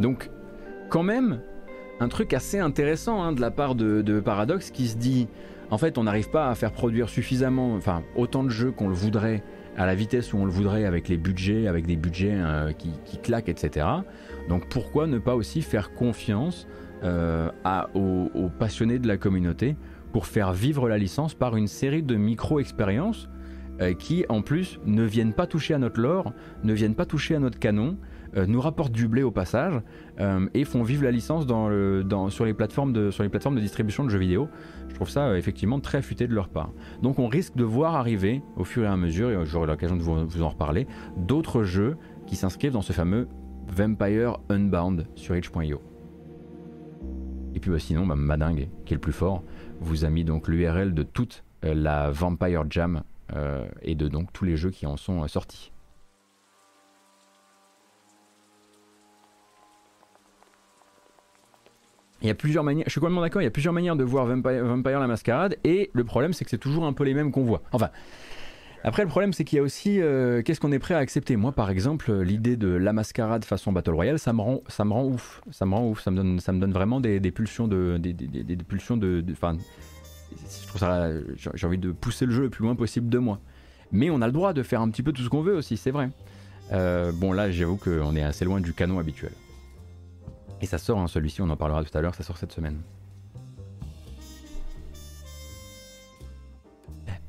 [0.00, 0.30] Donc,
[0.88, 1.40] quand même,
[2.00, 5.28] un truc assez intéressant hein, de la part de, de Paradox qui se dit
[5.72, 8.94] en fait, on n'arrive pas à faire produire suffisamment, enfin, autant de jeux qu'on le
[8.94, 9.42] voudrait
[9.76, 13.18] à la vitesse où on le voudrait avec les budgets, avec des budgets euh, qui,
[13.22, 13.86] claquent, etc.
[14.48, 16.66] Donc pourquoi ne pas aussi faire confiance
[17.04, 17.50] euh,
[17.94, 19.76] aux, passionnés de la communauté
[20.12, 23.28] pour faire vivre la licence par une série de micro-expériences
[23.80, 27.34] euh, qui en plus ne viennent pas toucher à notre lore, ne viennent pas toucher
[27.34, 27.96] à notre canon,
[28.34, 29.80] nous rapportent du blé au passage
[30.54, 34.48] et font vivre la licence sur, les plateformes de, distribution de jeux vidéo.
[34.92, 36.70] Je trouve ça euh, effectivement très futé de leur part.
[37.00, 40.02] Donc on risque de voir arriver au fur et à mesure, et j'aurai l'occasion de
[40.02, 43.26] vous, en reparler, d'autres jeux qui s'inscrivent dans ce fameux
[43.68, 45.80] Vampire Unbound sur itch.io.
[47.54, 49.42] Et puis bah, sinon, bah, Madingue, qui est le plus fort,
[49.80, 53.02] vous a mis donc l'URL de toute euh, la Vampire Jam
[53.34, 55.71] euh, et de donc tous les jeux qui en sont sortis.
[62.22, 64.04] Il y a plusieurs manières, je suis complètement d'accord, il y a plusieurs manières de
[64.04, 67.32] voir Vampire, la Mascarade, et le problème c'est que c'est toujours un peu les mêmes
[67.32, 67.62] qu'on voit.
[67.72, 67.90] Enfin,
[68.84, 71.34] après le problème c'est qu'il y a aussi euh, qu'est-ce qu'on est prêt à accepter?
[71.34, 74.92] Moi par exemple, l'idée de la Mascarade façon Battle Royale, ça me rend, ça me
[74.92, 77.66] rend ouf, ça me rend ouf, ça me donne, ça me donne vraiment des, pulsions
[77.66, 81.10] de, des, pulsions de, je trouve ça,
[81.54, 83.40] j'ai envie de pousser le jeu le plus loin possible de moi.
[83.90, 85.76] Mais on a le droit de faire un petit peu tout ce qu'on veut aussi,
[85.76, 86.08] c'est vrai.
[86.70, 89.32] Euh, bon là j'avoue qu'on est assez loin du canon habituel.
[90.62, 92.80] Et ça sort, hein, celui-ci, on en parlera tout à l'heure, ça sort cette semaine.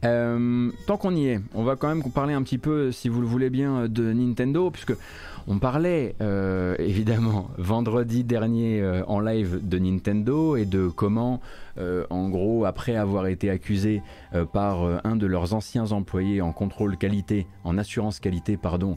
[0.05, 3.21] Euh, tant qu'on y est, on va quand même parler un petit peu, si vous
[3.21, 4.93] le voulez bien, de Nintendo, puisque
[5.47, 11.41] on parlait euh, évidemment vendredi dernier euh, en live de Nintendo et de comment,
[12.11, 14.03] en gros, après avoir été accusé
[14.51, 18.95] par un de leurs anciens employés en contrôle qualité, en assurance qualité, pardon,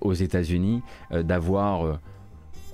[0.00, 1.98] aux États-Unis, d'avoir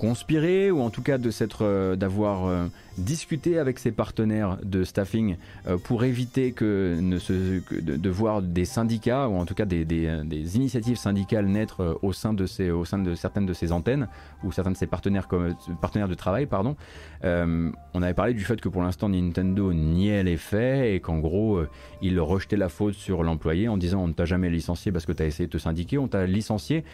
[0.03, 2.68] conspiré ou en tout cas de s'être euh, d'avoir
[2.99, 5.36] euh, discuté avec ses partenaires de staffing
[5.66, 10.57] euh, pour éviter que, ne se, de, voir des syndicats ou en tout cas des,
[10.57, 14.09] initiatives syndicales naître au sein de au sein de certaines de ces antennes
[14.45, 16.76] ou certains de ses partenaires comme partenaires de travail pardon.
[17.24, 21.62] On avait parlé du fait que pour l'instant Nintendo niait les faits et qu'en gros
[22.03, 25.12] il rejetait la faute sur l'employé en disant on ne t'a jamais licencié parce que
[25.12, 26.84] tu as essayé de te syndiquer on t'a licencié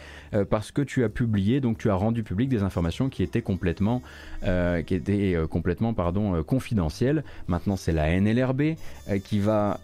[0.49, 4.01] parce que tu as publié donc tu as rendu public des informations qui était complètement,
[4.43, 5.47] euh, qui était, euh,
[5.93, 7.23] pardon, euh, confidentielle.
[7.47, 8.75] Maintenant, c'est la NLRB
[9.23, 9.79] qui, va,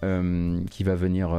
[0.69, 1.35] qui va venir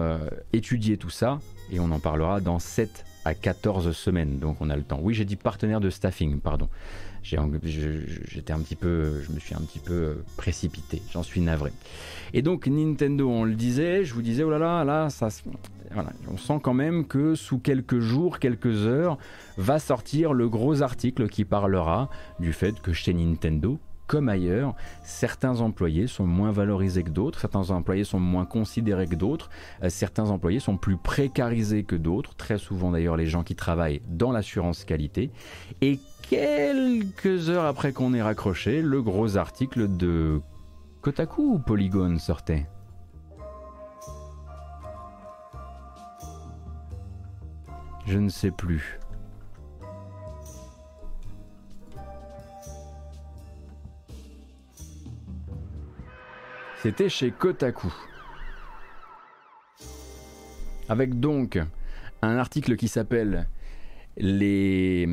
[0.52, 1.38] étudier tout ça
[1.70, 4.38] et on en parlera dans 7 à 14 semaines.
[4.38, 5.00] Donc on a le temps.
[5.02, 6.68] Oui, j'ai dit partenaire de staffing, pardon.
[7.22, 11.02] J'étais un petit peu, je me suis un petit peu précipité.
[11.10, 11.72] J'en suis navré.
[12.32, 15.28] Et donc Nintendo, on le disait, je vous disais, oh là là, là, ça,
[16.30, 19.18] on sent quand même que sous quelques jours, quelques heures,
[19.56, 25.60] va sortir le gros article qui parlera du fait que chez Nintendo, comme ailleurs, certains
[25.60, 29.50] employés sont moins valorisés que d'autres, certains employés sont moins considérés que d'autres,
[29.82, 34.02] euh, certains employés sont plus précarisés que d'autres, très souvent d'ailleurs les gens qui travaillent
[34.08, 35.30] dans l'assurance qualité.
[35.80, 40.40] Et quelques heures après qu'on ait raccroché, le gros article de
[41.02, 42.66] Kotaku ou Polygon sortait?
[48.06, 49.00] Je ne sais plus.
[56.86, 57.92] C'était chez Kotaku.
[60.88, 61.58] Avec donc
[62.22, 63.48] un article qui s'appelle
[64.16, 65.08] les,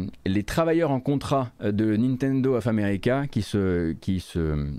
[0.46, 4.72] travailleurs en contrat de Nintendo of America qui se, qui se,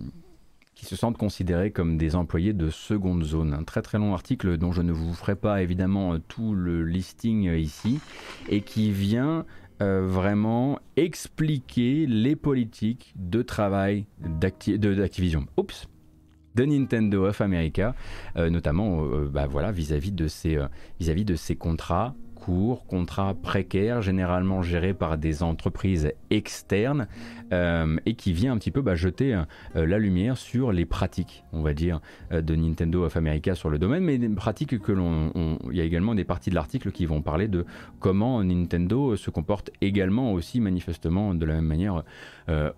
[0.77, 3.55] qui se sentent considérés comme des employés de seconde zone.
[3.55, 7.53] Un très très long article dont je ne vous ferai pas évidemment tout le listing
[7.57, 7.99] ici
[8.49, 9.47] et qui vient
[9.83, 15.47] euh, vraiment expliquer les politiques de travail d'Activision.
[15.57, 15.89] Oups,
[16.55, 17.95] de Nintendo of America,
[18.37, 22.15] euh, notamment euh, bah voilà, vis-à-vis de, ces, contrats
[22.45, 27.09] courts, contrats précaires, généralement gérés par des entreprises externes,
[27.53, 31.45] euh, et qui vient un petit peu bah, jeter euh, la lumière sur les pratiques,
[31.53, 32.01] on va dire,
[32.33, 35.81] euh, de Nintendo of America sur le domaine, mais des pratiques que l'on, il y
[35.81, 37.65] a également des parties de l'article qui vont parler de
[37.99, 42.03] comment Nintendo se comporte également aussi manifestement de la même manière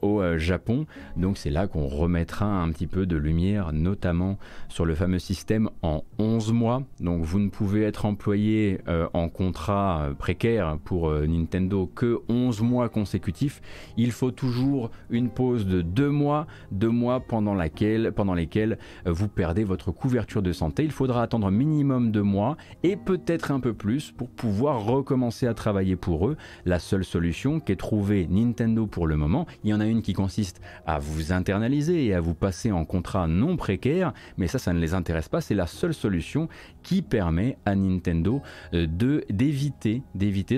[0.03, 0.87] au Japon.
[1.17, 4.39] Donc c'est là qu'on remettra un petit peu de lumière, notamment
[4.69, 6.83] sur le fameux système en 11 mois.
[7.01, 8.79] Donc vous ne pouvez être employé
[9.13, 13.61] en contrat précaire pour Nintendo que 11 mois consécutifs.
[13.97, 19.13] Il faut toujours une pause de deux mois, deux mois pendant, laquelle, pendant lesquels euh,
[19.13, 20.85] vous perdez votre couverture de santé.
[20.85, 25.55] Il faudra attendre minimum deux mois et peut-être un peu plus pour pouvoir recommencer à
[25.55, 26.37] travailler pour eux.
[26.65, 30.13] La seule solution qu'est trouvée Nintendo pour le moment, il y en a une qui
[30.13, 34.73] consiste à vous internaliser et à vous passer en contrat non précaire, mais ça, ça
[34.73, 35.41] ne les intéresse pas.
[35.41, 36.49] C'est la seule solution
[36.83, 38.43] qui permet à Nintendo
[38.75, 40.03] euh, d'éviter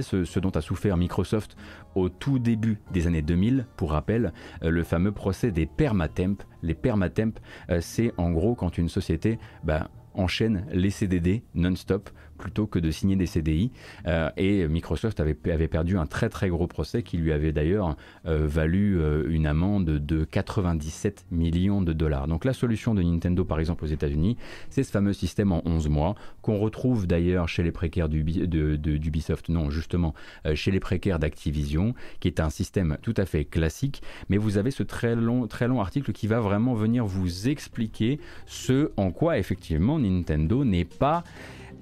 [0.03, 1.57] ce dont a souffert Microsoft
[1.95, 3.67] au tout début des années 2000.
[3.77, 6.45] Pour rappel, euh, le fameux procès des permatemp.
[6.63, 7.39] Les permatemp,
[7.71, 12.91] euh, c'est en gros quand une société bah, enchaîne les CDD non-stop plutôt que de
[12.91, 13.71] signer des CDI.
[14.07, 17.97] Euh, et Microsoft avait, perdu un très très gros procès qui lui avait d'ailleurs
[18.27, 22.29] euh, valu euh, une amende de 97 millions de dollars.
[22.29, 24.37] Donc la solution de Nintendo par exemple aux États-Unis,
[24.71, 29.71] c'est ce fameux système en 11 mois qu'on retrouve d'ailleurs chez les précaires d'Ubisoft, non
[29.71, 30.15] justement
[30.55, 34.03] chez les précaires d'Activision, qui est un système tout à fait classique.
[34.29, 34.85] Mais vous avez ce
[35.15, 40.65] long, très long article qui va vraiment venir vous expliquer ce en quoi effectivement Nintendo
[40.65, 41.25] n'est pas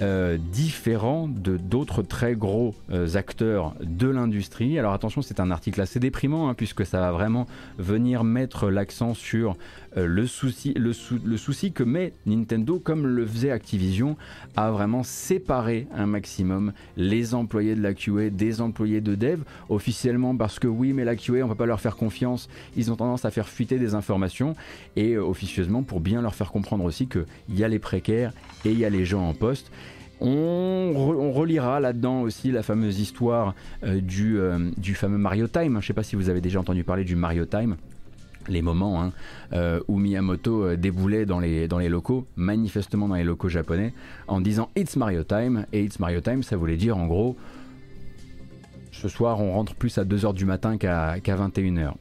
[0.02, 4.78] euh, différent de d'autres très gros euh, acteurs de l'industrie.
[4.78, 7.46] Alors attention, c'est un article assez déprimant hein, puisque ça va vraiment
[7.78, 9.56] venir mettre l'accent sur
[10.04, 10.92] le, souci, le,
[11.36, 14.16] souci que met Nintendo, comme le faisait Activision,
[14.56, 20.36] à vraiment séparer un maximum les employés de la QA des employés de dev, officiellement
[20.36, 22.96] parce que oui, mais la QA, on ne peut pas leur faire confiance, ils ont
[22.96, 24.54] tendance à faire fuiter des informations,
[24.96, 28.32] et officieusement pour bien leur faire comprendre aussi qu'il y a les précaires
[28.64, 29.70] et il y a les gens en poste.
[30.20, 30.92] On,
[31.34, 33.54] relira là-dedans aussi la fameuse histoire
[33.84, 35.72] euh, euh, du, fameux Mario Time.
[35.72, 37.76] Je ne sais pas si vous avez déjà entendu parler du Mario Time.
[38.48, 39.12] Les moments hein,
[39.52, 43.92] euh, où Miyamoto déboulait dans les, dans les locaux, manifestement dans les locaux japonais,
[44.28, 45.66] en disant It's Mario Time.
[45.72, 47.36] Et It's Mario Time, ça voulait dire en gros,
[48.92, 51.94] ce soir on rentre plus à 2h du matin qu'à 21h.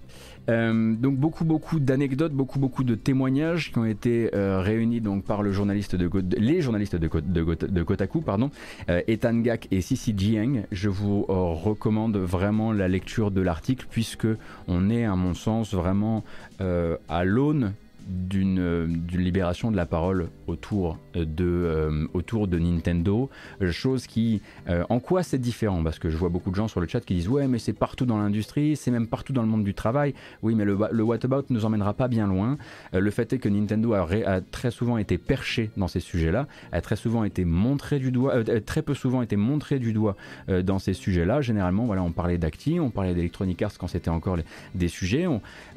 [0.50, 5.24] Euh, donc beaucoup beaucoup d'anecdotes, beaucoup beaucoup de témoignages qui ont été euh, réunis donc
[5.24, 8.52] par le journaliste de, les journalistes de, Kotaku, pardon,
[8.90, 10.66] euh, Ethan Gak et Sisi Jiang.
[10.72, 14.28] Je vous recommande vraiment la lecture de l'article puisque
[14.68, 16.24] on est à mon sens vraiment
[16.60, 17.74] à l'aune
[18.08, 23.30] d'une libération de la parole autour de, euh, autour de Nintendo,
[23.72, 24.42] chose qui...
[24.70, 27.02] Euh, en quoi c'est différent Parce que je vois beaucoup de gens sur le chat
[27.02, 29.74] qui disent ouais mais c'est partout dans l'industrie, c'est même partout dans le monde du
[29.74, 30.14] travail.
[30.44, 32.58] Oui mais le, le whatabout nous emmènera pas bien loin.
[32.94, 36.82] Euh, le fait est que Nintendo a, très souvent été perché dans ces sujets-là, a
[36.82, 40.16] très souvent été montré du doigt, très peu souvent été montré du doigt
[40.64, 41.42] dans ces sujets-là.
[41.42, 44.38] Généralement on parlait d'Acti, on parlait d'Electronic Arts quand c'était encore
[44.76, 45.26] des sujets,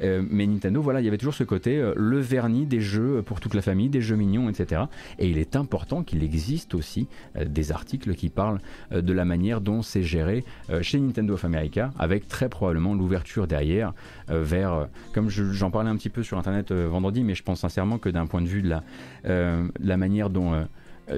[0.01, 3.53] mais Nintendo voilà il y avait toujours ce côté le vernis des jeux pour toute
[3.53, 4.83] la famille, des jeux mignons, etc.
[5.17, 8.59] Et il est important qu'il existe aussi euh, des articles qui parlent
[8.91, 12.93] euh, de la manière dont c'est géré euh, chez Nintendo of America, avec très probablement
[12.93, 13.93] l'ouverture derrière
[14.27, 18.09] vers, comme j'en parlais un petit peu sur Internet vendredi, mais je pense sincèrement que
[18.09, 18.69] d'un point de vue de
[19.23, 20.67] la, manière dont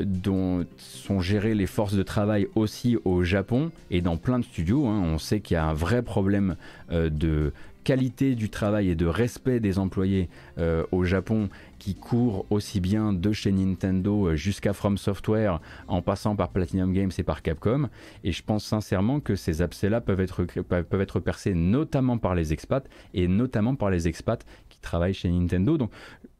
[0.06, 4.88] dont sont gérées les forces de travail aussi au Japon et dans plein de studios.
[4.88, 5.02] Hein.
[5.04, 6.56] On sait qu'il y a un vrai problème
[6.90, 7.52] de
[7.84, 11.50] qualité du travail et de respect des employés euh, au Japon
[11.80, 16.94] qui court aussi bien de chez Nintendo euh, jusqu'à From Software en passant par Platinum
[16.94, 17.90] Games et par Capcom.
[18.24, 22.54] Et je pense sincèrement que ces abcès-là peuvent être, peuvent être percés notamment par les
[22.54, 25.78] expats et notamment par les expats qui travaillent chez Nintendo.
[25.78, 25.92] Donc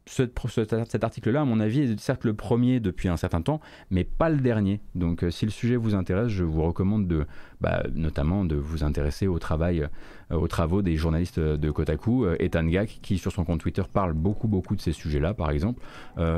[0.06, 3.60] cet article-là, à mon avis, est certes le premier depuis un certain temps,
[3.90, 4.80] mais pas le dernier.
[4.94, 7.26] Donc, euh, si le sujet vous intéresse, je vous recommande de,
[7.62, 9.88] bah, notamment de vous intéresser au travail
[10.30, 14.48] aux travaux des journalistes de Kotaku, Ethan Gak, qui sur son compte Twitter parle beaucoup
[14.48, 15.82] beaucoup de ces sujets-là, par exemple.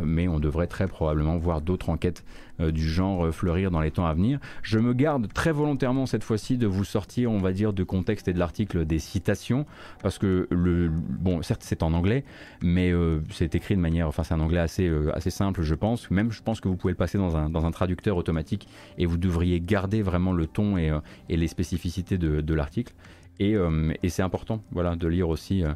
[0.03, 2.25] mais on devrait très probablement voir d'autres enquêtes
[2.59, 4.41] du genre fleurir dans les temps à venir.
[4.63, 8.27] Je me garde très volontairement cette fois-ci de vous sortir, on va dire, de contexte
[8.27, 9.65] et de l'article des citations,
[10.03, 12.25] parce que le bon, certes c'est en anglais,
[12.63, 12.93] mais
[13.31, 16.11] c'est écrit de manière, enfin c'est un anglais assez assez simple, je pense.
[16.11, 18.67] Même je pense que vous pouvez le passer dans un, dans un traducteur automatique
[18.99, 22.95] et vous devriez garder vraiment le ton et, euh, et les spécificités de, l'article.
[23.41, 25.73] Et, euh, et c'est important voilà, de, lire aussi, euh,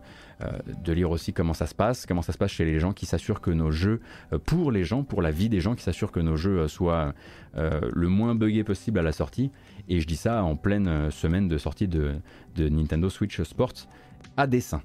[0.84, 3.04] de lire aussi comment ça se passe, comment ça se passe chez les gens qui
[3.04, 4.00] s'assurent que nos jeux,
[4.46, 7.14] pour les gens, pour la vie des gens, qui s'assurent que nos jeux soient
[7.54, 9.50] le moins buggés possible à la sortie.
[9.88, 12.14] Et je dis ça en pleine semaine de sortie de,
[12.54, 13.88] de Nintendo Switch Sports
[14.36, 14.82] à dessin.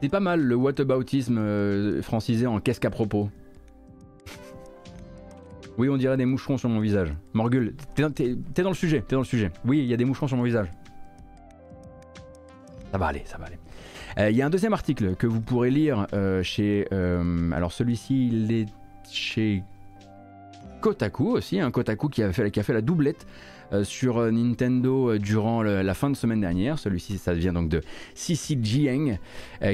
[0.00, 3.28] C'est pas mal le whataboutisme euh, francisé en qu'est-ce qu'à propos.
[5.76, 7.14] Oui, on dirait des moucherons sur mon visage.
[7.32, 8.02] Morgul, t'es
[8.62, 9.50] dans le sujet, t'es dans le sujet.
[9.64, 10.68] Oui, il y a des moucherons sur mon visage.
[12.92, 13.58] Ça va aller, ça va aller.
[14.18, 16.86] Euh, il y a un deuxième article que vous pourrez lire euh, chez...
[17.52, 18.66] alors celui-ci, il est
[19.10, 19.62] chez
[20.80, 23.26] Kotaku aussi, un hein, Kotaku qui a, fait, qui a fait la doublette
[23.84, 26.78] sur euh, Nintendo euh, durant la fin de semaine dernière.
[26.78, 27.80] Celui-ci, ça vient donc de
[28.14, 29.18] Cici Jiang,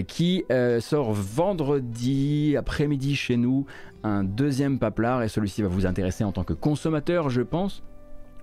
[0.07, 0.45] qui
[0.81, 3.67] sort vendredi après-midi chez nous
[4.03, 7.83] un deuxième paplard et celui-ci va vous intéresser en tant que consommateur, je pense.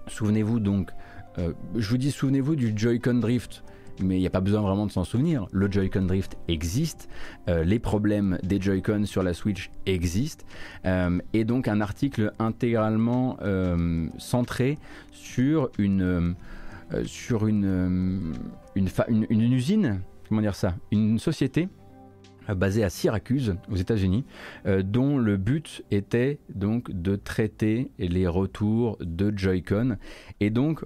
[0.07, 0.89] Souvenez-vous donc,
[1.37, 3.63] je vous dis, souvenez-vous du Joy-Con Drift
[4.01, 5.45] mais il n'y a pas besoin vraiment de s'en souvenir.
[5.51, 7.09] Le Joy-Con Drift existe,
[7.47, 10.45] euh, les problèmes des Joy-Con sur la Switch existent,
[10.85, 14.77] euh, et donc un article intégralement euh, centré
[15.11, 16.35] sur une,
[17.05, 18.33] sur une,
[18.75, 21.69] une, usine, comment dire ça, une société
[22.49, 24.25] basée à Syracuse aux États-Unis,
[24.83, 29.97] dont le but était donc de traiter les retours de Joy-Con.
[30.41, 30.83] Et donc,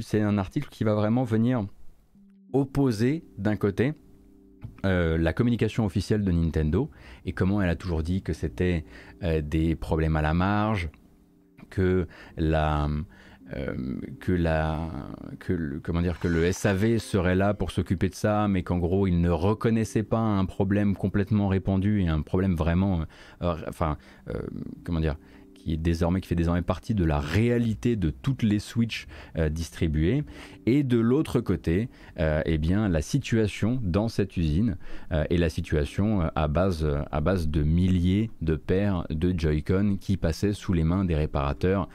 [0.00, 1.64] c'est un article qui va vraiment venir
[2.58, 3.94] opposer d'un côté
[4.84, 6.90] euh, la communication officielle de Nintendo
[7.24, 8.84] et comment elle a toujours dit que c'était
[9.22, 10.90] euh, des problèmes à la marge,
[11.70, 12.06] que
[12.36, 12.88] la
[13.56, 13.74] euh,
[14.20, 14.78] que la
[15.38, 18.78] que le, comment dire que le SAV serait là pour s'occuper de ça, mais qu'en
[18.78, 23.04] gros il ne reconnaissait pas un problème complètement répandu et un problème vraiment,
[23.40, 23.96] enfin
[24.84, 25.16] comment dire,
[25.66, 29.48] qui est désormais qui fait désormais partie de la réalité de toutes les Switch euh,
[29.48, 30.22] distribuées.
[30.64, 31.88] Et de l'autre côté
[32.20, 34.76] euh, eh la situation dans cette usine
[35.10, 40.16] euh, et la situation à base à base de milliers de paires de Joy-Con qui
[40.16, 41.88] passaient sous les mains des réparateurs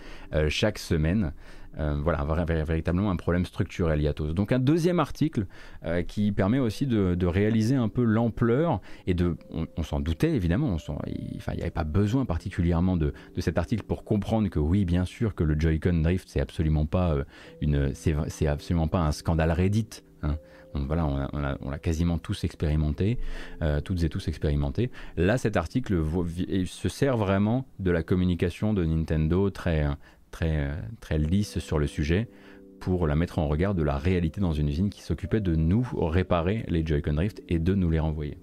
[0.50, 1.34] chaque semaine
[1.80, 4.34] euh, voilà, véritablement un problème structurel Yatos.
[4.34, 5.46] Donc un deuxième article
[5.86, 10.76] euh, qui permet aussi de, réaliser un peu l'ampleur et de, on, s'en doutait évidemment,
[11.08, 15.34] il n'y avait pas besoin particulièrement de, cet article pour comprendre que oui, bien sûr
[15.34, 17.24] que le Joy-Con Drift c'est absolument pas euh,
[17.62, 20.04] une, c'est absolument pas un scandale Reddit.
[20.24, 20.38] Hein.
[20.74, 21.08] voilà,
[21.62, 23.18] on l'a quasiment tous expérimenté,
[23.84, 24.92] toutes et tous expérimenté.
[25.18, 26.04] Là, cet article
[26.66, 29.88] se sert vraiment de la communication de Nintendo très,
[30.32, 32.30] très, très lisse sur le sujet
[32.80, 35.88] pour la mettre en regard de la réalité dans une usine qui s'occupait de nous
[35.94, 38.40] réparer les Joy-Con Drift et de nous les renvoyer.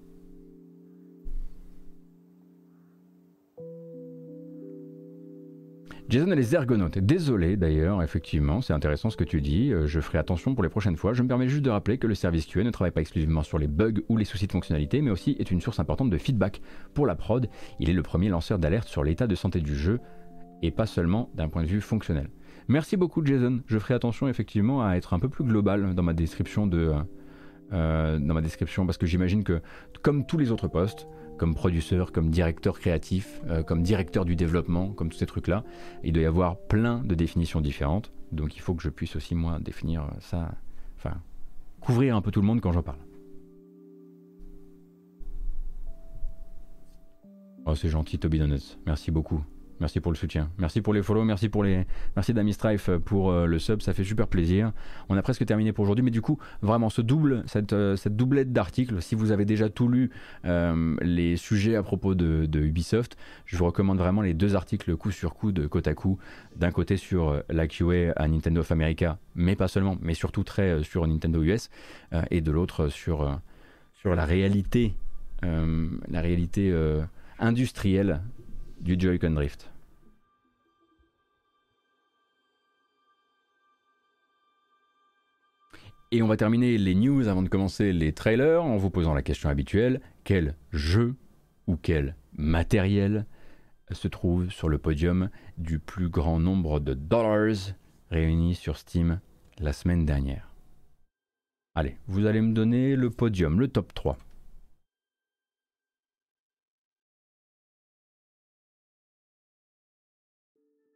[6.09, 6.97] Jason et les ergonautes.
[6.97, 9.71] Désolé d'ailleurs, effectivement, c'est intéressant ce que tu dis.
[9.71, 11.13] Euh, je ferai attention pour les prochaines fois.
[11.13, 13.59] Je me permets juste de rappeler que le service QA ne travaille pas exclusivement sur
[13.59, 16.61] les bugs ou les soucis de fonctionnalité, mais aussi est une source importante de feedback
[16.95, 17.47] pour la prod.
[17.79, 19.99] Il est le premier lanceur d'alerte sur l'état de santé du jeu
[20.61, 22.29] et pas seulement d'un point de vue fonctionnel.
[22.67, 26.13] Merci beaucoup Jason, je ferai attention effectivement à être un peu plus global dans ma
[26.13, 26.93] description de...
[27.71, 29.61] Euh, dans ma description parce que j'imagine que
[30.01, 31.07] comme tous les autres postes,
[31.37, 35.63] comme producteur, comme directeur créatif, euh, comme directeur du développement, comme tous ces trucs-là,
[36.03, 38.11] il doit y avoir plein de définitions différentes.
[38.31, 40.51] Donc il faut que je puisse aussi moi définir ça,
[40.97, 41.21] enfin
[41.79, 42.99] couvrir un peu tout le monde quand j'en parle.
[47.65, 49.43] Oh c'est gentil Toby Donuts, merci beaucoup.
[49.79, 50.49] Merci pour le soutien.
[50.57, 51.23] Merci pour les follow.
[51.23, 51.85] Merci pour les.
[52.15, 53.81] Merci Dami Strife pour euh, le sub.
[53.81, 54.73] Ça fait super plaisir.
[55.07, 56.03] On a presque terminé pour aujourd'hui.
[56.03, 59.69] Mais du coup, vraiment, ce double, cette, euh, cette doublette d'articles, si vous avez déjà
[59.69, 60.11] tout lu
[60.45, 63.15] euh, les sujets à propos de, Ubisoft,
[63.45, 66.17] je vous recommande vraiment les deux articles coup sur coup de Kotaku.
[66.57, 70.83] D'un côté sur la QA à Nintendo of America, mais pas seulement, mais surtout très
[70.83, 71.69] sur Nintendo US.
[72.31, 73.39] et de l'autre sur,
[73.93, 74.93] sur la réalité,
[75.41, 76.73] la réalité
[77.39, 78.21] industrielle
[78.81, 79.71] du Joy-Con Drift.
[86.11, 89.21] Et on va terminer les news avant de commencer les trailers en vous posant la
[89.21, 91.15] question habituelle quel jeu
[91.67, 93.25] ou quel matériel
[93.91, 97.73] se trouve sur le podium du plus grand nombre de dollars
[98.09, 99.19] réunis sur Steam
[99.59, 100.49] la semaine dernière?
[101.75, 104.17] Allez, vous allez me donner le podium, le top 3.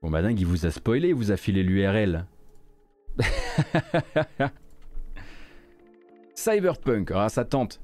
[0.03, 2.25] Bon bah dingue, il vous a spoilé, il vous a filé l'URL.
[6.35, 7.79] Cyberpunk, ah ça tente.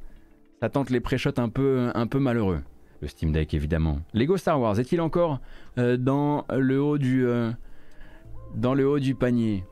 [0.60, 2.62] Ça tente les pré-shots un peu, un peu malheureux.
[3.02, 4.02] Le Steam Deck évidemment.
[4.14, 5.40] Lego Star Wars est-il encore
[5.78, 7.52] euh, dans le haut du euh,
[8.54, 9.64] dans le haut du panier?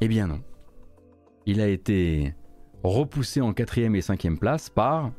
[0.00, 0.40] Eh bien non.
[1.46, 2.34] Il a été
[2.82, 5.12] repoussé en quatrième et cinquième place par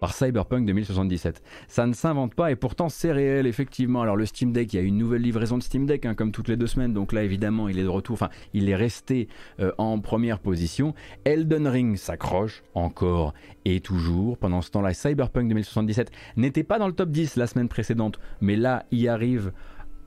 [0.00, 1.42] par Cyberpunk 2077.
[1.68, 4.02] Ça ne s'invente pas et pourtant c'est réel effectivement.
[4.02, 6.32] Alors le Steam Deck, il y a une nouvelle livraison de Steam Deck hein, comme
[6.32, 9.28] toutes les deux semaines, donc là évidemment il est de retour, enfin il est resté
[9.60, 10.94] euh, en première position.
[11.24, 14.38] Elden Ring s'accroche encore et toujours.
[14.38, 18.56] Pendant ce temps-là, Cyberpunk 2077 n'était pas dans le top 10 la semaine précédente, mais
[18.56, 19.52] là il arrive,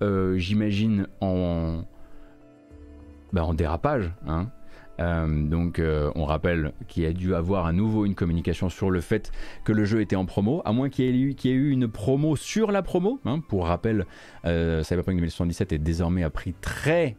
[0.02, 1.84] euh, j'imagine, en...
[3.32, 4.12] Ben, en dérapage.
[4.28, 4.50] Hein.
[5.00, 9.02] Euh, donc euh, on rappelle qu'il a dû avoir à nouveau une communication sur le
[9.02, 9.32] fait
[9.64, 12.72] que le jeu était en promo, à moins qu'il y, ait eu une promo sur
[12.72, 13.20] la promo.
[13.26, 13.40] Hein.
[13.48, 14.06] pour rappel,
[14.46, 17.16] euh, Cyberpunk 2077 est désormais à prix très,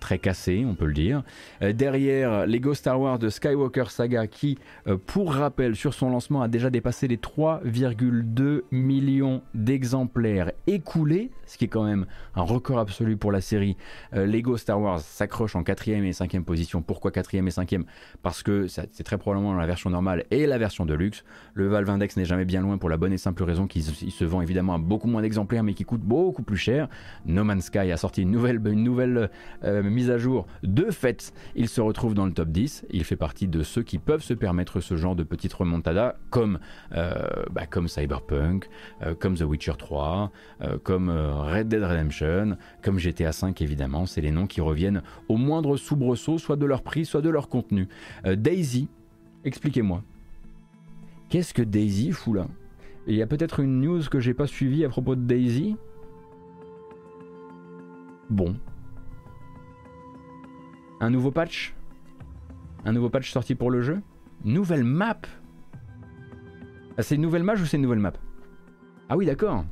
[0.00, 1.22] très cassé, on peut le dire.
[1.60, 4.58] derrière, Lego Star Wars de Skywalker Saga qui,
[5.06, 11.64] pour rappel, sur son lancement a déjà dépassé les 3,2 millions d'exemplaires écoulés, ce qui
[11.64, 13.76] est quand même un record absolu pour la série.
[14.12, 17.84] Lego Star Wars s'accroche en quatrième et cinquième position pourquoi quatrième et cinquième?
[18.22, 21.24] Parce que c'est très probablement la version normale et la version de luxe.
[21.54, 24.24] Le Valve Index n'est jamais bien loin pour la bonne et simple raison qu'il se
[24.24, 26.88] vend évidemment à beaucoup moins d'exemplaires mais qui coûte beaucoup plus cher.
[27.26, 29.30] No Man's Sky a sorti une nouvelle,
[29.64, 30.46] euh, mise à jour.
[30.62, 32.86] De fait, il se retrouve dans le top 10.
[32.90, 36.58] Il fait partie de ceux qui peuvent se permettre ce genre de petite remontada comme,
[36.94, 37.14] euh,
[37.50, 38.68] bah, Cyberpunk,
[39.02, 40.30] euh, comme The Witcher 3,
[40.82, 44.06] comme Red Dead Redemption, comme GTA 5 évidemment.
[44.06, 47.48] C'est les noms qui reviennent au moindre soubresaut, soit de leur prix, soit de leur
[47.48, 47.88] contenu.
[48.26, 48.88] Euh, Daisy,
[49.44, 50.02] expliquez-moi.
[51.28, 52.46] Qu'est-ce que Daisy fout là
[53.06, 55.76] Il y a peut-être une news que j'ai pas suivie à propos de Daisy?
[58.30, 58.56] Bon.
[61.00, 61.74] Un nouveau patch?
[62.84, 64.00] Un nouveau patch sorti pour le jeu?
[64.44, 65.18] Nouvelle map?
[66.96, 68.12] Ah, C'est une nouvelle map ou c'est une nouvelle map?
[69.08, 69.64] Ah oui, d'accord.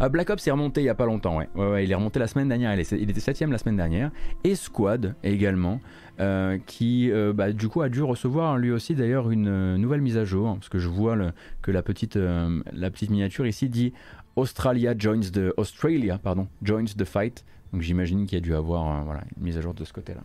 [0.00, 1.84] Euh, Black Ops est remonté il y a pas longtemps, ouais.
[1.84, 4.10] il est remonté la semaine dernière, il, était septième la semaine dernière.
[4.44, 5.80] Et Squad également,
[6.20, 10.16] euh, qui euh, bah, du coup a dû recevoir lui aussi d'ailleurs une nouvelle mise
[10.16, 11.16] à jour, parce que je vois
[11.62, 13.92] que la petite, la petite miniature ici dit
[14.36, 17.44] Australia joins the Australia pardon joins the fight.
[17.72, 20.22] Donc j'imagine qu'il y a dû avoir voilà, une mise à jour de ce côté-là.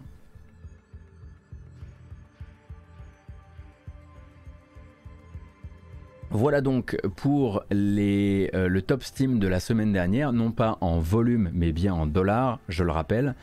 [6.32, 11.50] Voilà donc pour euh, le top Steam de la semaine dernière, non pas en volume
[11.54, 13.34] mais bien en dollars, je le rappelle.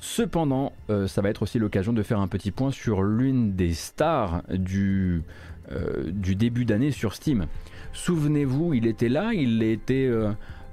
[0.00, 3.74] Cependant, euh, ça va être aussi l'occasion de faire un petit point sur l'une des
[3.74, 5.22] stars du,
[5.72, 7.46] euh, du début d'année sur Steam.
[7.92, 10.10] Souvenez-vous, il était là, il était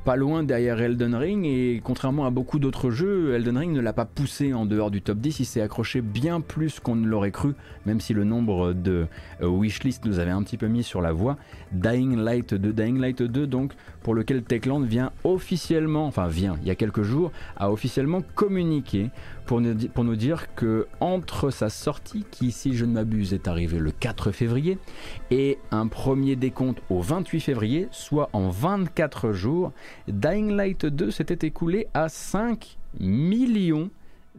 [0.05, 3.93] pas loin derrière Elden Ring et contrairement à beaucoup d'autres jeux, Elden Ring ne l'a
[3.93, 7.31] pas poussé en dehors du top 10, il s'est accroché bien plus qu'on ne l'aurait
[7.31, 7.53] cru,
[7.85, 9.07] même si le nombre de
[9.41, 11.37] euh, wishlist nous avait un petit peu mis sur la voie.
[11.71, 13.73] Dying Light 2, Dying Light 2 donc
[14.09, 19.11] pour lequel Techland vient officiellement, enfin vient il y a quelques jours, a officiellement communiqué
[19.45, 23.47] pour nous, pour nous dire que entre sa sortie, qui si je ne m'abuse est
[23.47, 24.79] arrivée le 4 février,
[25.29, 29.73] et un premier décompte au 28 février, soit en 24 jours,
[30.07, 33.91] Dying Light 2 s'était écoulé à 5 millions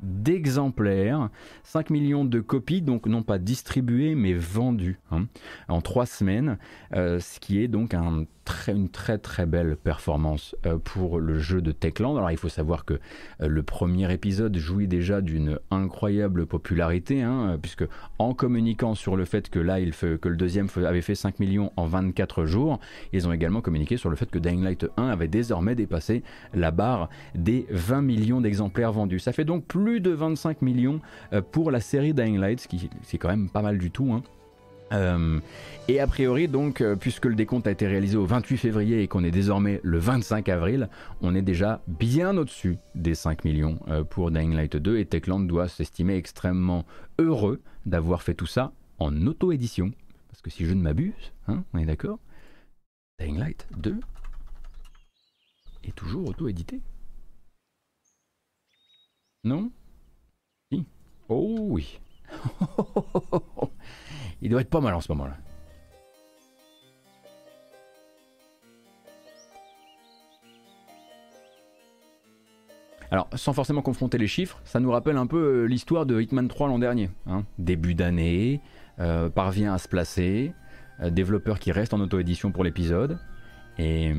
[0.02, 1.28] d'exemplaires,
[1.62, 5.26] 5 millions de copies, donc non pas distribuées mais vendues hein,
[5.68, 6.58] en 3 semaines,
[6.94, 8.24] euh, ce qui est donc un
[8.68, 12.16] une très très belle performance euh, pour le jeu de Techland.
[12.16, 17.58] Alors il faut savoir que euh, le premier épisode jouit déjà d'une incroyable popularité, hein,
[17.60, 17.84] puisque
[18.18, 21.72] en communiquant sur le fait que là il que le deuxième avait fait 5 millions
[21.76, 22.80] en 24 jours,
[23.12, 26.22] ils ont également communiqué sur le fait que Dying Light 1 avait désormais dépassé
[26.54, 29.18] la barre des 20 millions d'exemplaires vendus.
[29.18, 31.00] Ça fait donc plus de 25 millions
[31.32, 34.12] euh, pour la série Dying Light, ce qui c'est quand même pas mal du tout.
[34.12, 34.22] Hein.
[34.92, 35.40] Euh,
[35.88, 39.08] et a priori, donc, euh, puisque le décompte a été réalisé au 28 février et
[39.08, 40.88] qu'on est désormais le 25 avril,
[41.20, 45.40] on est déjà bien au-dessus des 5 millions euh, pour Dying Light 2 et Techland
[45.40, 46.84] doit s'estimer extrêmement
[47.18, 49.92] heureux d'avoir fait tout ça en auto-édition.
[50.28, 52.18] Parce que si je ne m'abuse, hein, on est d'accord
[53.18, 53.96] Dying Light 2
[55.84, 56.80] est toujours auto-édité.
[59.44, 59.70] Non?
[60.70, 60.84] Si?
[61.28, 61.98] Oh oui.
[64.42, 65.36] Il doit être pas mal en ce moment-là.
[73.10, 76.46] Alors, sans forcément confronter les chiffres, ça nous rappelle un peu euh, l'histoire de Hitman
[76.46, 77.10] 3 l'an dernier.
[77.26, 77.44] Hein.
[77.58, 78.60] Début d'année,
[79.00, 80.52] euh, parvient à se placer,
[81.00, 83.18] euh, développeur qui reste en auto-édition pour l'épisode,
[83.78, 84.12] et,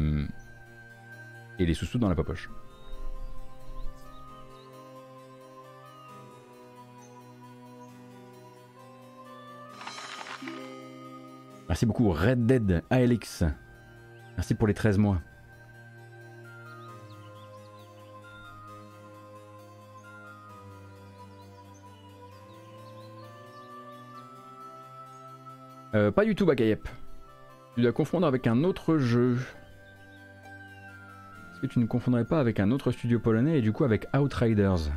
[1.59, 2.49] et les sous-sous dans la poche.
[11.71, 13.45] Merci beaucoup Red Dead ALX.
[14.35, 15.21] Merci pour les 13 mois.
[25.95, 26.89] Euh, pas du tout Bakayep.
[27.75, 29.37] Tu dois confondre avec un autre jeu.
[31.53, 34.07] Est-ce que tu ne confondrais pas avec un autre studio polonais et du coup avec
[34.13, 34.91] Outriders?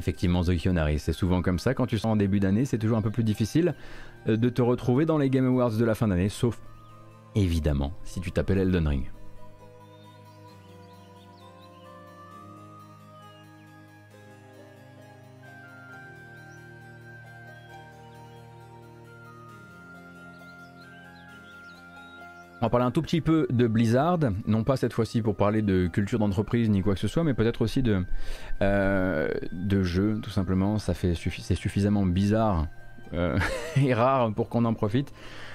[0.00, 1.74] Effectivement, Zoikionari, c'est souvent comme ça.
[1.74, 3.74] Quand tu sens en début d'année, c'est toujours un peu plus difficile
[4.28, 6.58] euh, de te retrouver dans les Game Awards de la fin d'année, sauf
[7.34, 9.10] évidemment si tu t'appelles Elden Ring.
[22.62, 25.62] On va parler un tout petit peu de Blizzard, non pas cette fois-ci pour parler
[25.62, 28.04] de culture d'entreprise ni quoi que ce soit, mais peut-être aussi de,
[28.60, 30.78] euh, de jeux, tout simplement.
[30.78, 32.66] Ça fait c'est suffisamment bizarre
[33.14, 33.38] euh,
[33.76, 35.10] et rare pour qu'on en profite.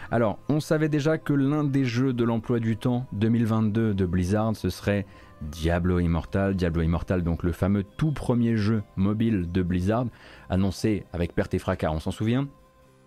[0.10, 4.56] Alors, on savait déjà que l'un des jeux de l'emploi du temps 2022 de Blizzard,
[4.56, 5.06] ce serait
[5.44, 6.56] Diablo Immortal.
[6.56, 10.06] Diablo Immortal, donc le fameux tout premier jeu mobile de Blizzard,
[10.50, 12.48] annoncé avec perte et fracas, on s'en souvient,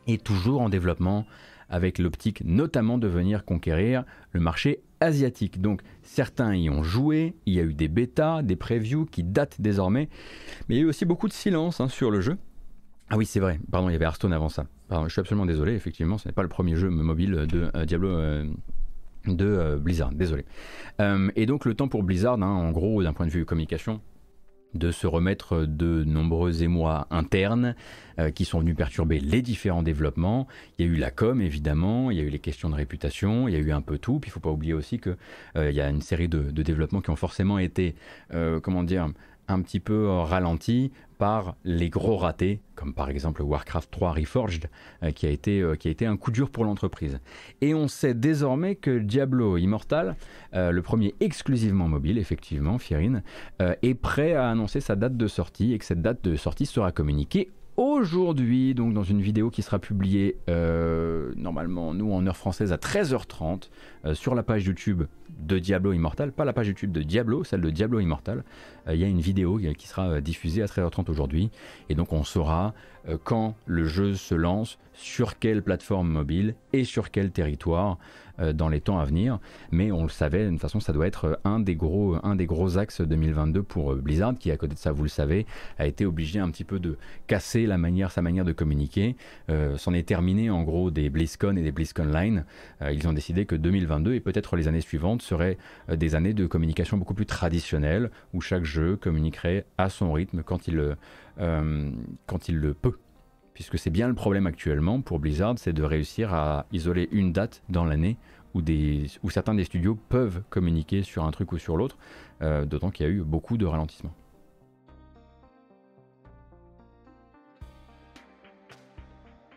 [0.06, 1.26] et toujours en développement
[1.68, 5.60] avec l'optique notamment de venir conquérir le marché asiatique.
[5.60, 9.60] Donc certains y ont joué, il y a eu des bêtas, des previews qui datent
[9.60, 10.08] désormais,
[10.68, 12.36] mais il y a eu aussi beaucoup de silence hein, sur le jeu.
[13.10, 14.66] Ah oui, c'est vrai, pardon, il y avait Hearthstone avant ça.
[14.90, 18.08] je suis absolument désolé, effectivement, ce n'est pas le premier jeu mobile de euh, Diablo.
[18.08, 18.44] Euh,
[19.26, 20.46] de euh, Blizzard, désolé.
[21.36, 24.00] et donc le temps pour Blizzard, hein, en gros, d'un point de vue communication,
[24.74, 27.74] de se remettre de nombreux émois internes
[28.18, 30.46] euh, qui sont venus perturber les différents développements.
[30.78, 33.48] Il y a eu la com évidemment, il y a eu les questions de réputation,
[33.48, 34.18] il y a eu un peu tout.
[34.20, 35.16] Puis il ne faut pas oublier aussi qu'il
[35.56, 37.94] euh, y a une série de, développements qui ont forcément été,
[38.34, 39.08] euh, comment dire,
[39.48, 44.70] un petit peu ralenti par les gros ratés, comme par exemple Warcraft 3 Reforged,
[45.02, 47.18] euh, qui, a été, euh, qui a été un coup dur pour l'entreprise.
[47.60, 50.16] Et on sait désormais que Diablo Immortal,
[50.54, 53.22] euh, le premier exclusivement mobile, effectivement, Fierine,
[53.58, 56.92] est prêt à annoncer sa date de sortie et que cette date de sortie sera
[56.92, 60.36] communiquée aujourd'hui, donc dans une vidéo qui sera publiée
[61.36, 63.70] normalement, nous, en heure française à 13h30
[64.14, 65.05] sur la page YouTube
[65.38, 68.44] de Diablo Immortal, pas la page YouTube de Diablo, celle de Diablo Immortal.
[68.86, 71.50] Euh, il y a une vidéo qui sera euh, diffusée à 13h30 aujourd'hui.
[71.88, 72.74] Et donc on saura
[73.09, 77.98] euh, quand le jeu se lance, sur quelle plateforme mobile et sur quel territoire
[78.55, 79.39] dans les temps à venir.
[79.70, 82.78] Mais on le savait, toute façon, ça doit être un des gros, un des gros
[82.78, 85.47] axes 2022 pour Blizzard, qui à côté de ça, vous le savez,
[85.78, 86.97] a été obligé un petit peu de
[87.27, 89.16] casser la manière, sa manière de communiquer.
[89.77, 92.44] C'en est terminé en gros des BlizzCon et des BlizzCon Line.
[92.90, 95.59] ils ont décidé que 2022 et peut-être les années suivantes seraient
[95.89, 100.69] des années de communication beaucoup plus traditionnelles, où chaque jeu communiquerait à son rythme quand
[100.69, 100.97] il,
[101.40, 101.90] euh,
[102.27, 102.98] quand il le peut.
[103.59, 107.64] Puisque c'est bien le problème actuellement pour Blizzard, c'est de réussir à isoler une date
[107.68, 108.16] dans l'année
[108.55, 108.62] où,
[109.30, 111.98] certains des studios peuvent communiquer sur un truc ou sur l'autre,
[112.40, 114.14] euh, d'autant qu'il y a eu beaucoup de ralentissements.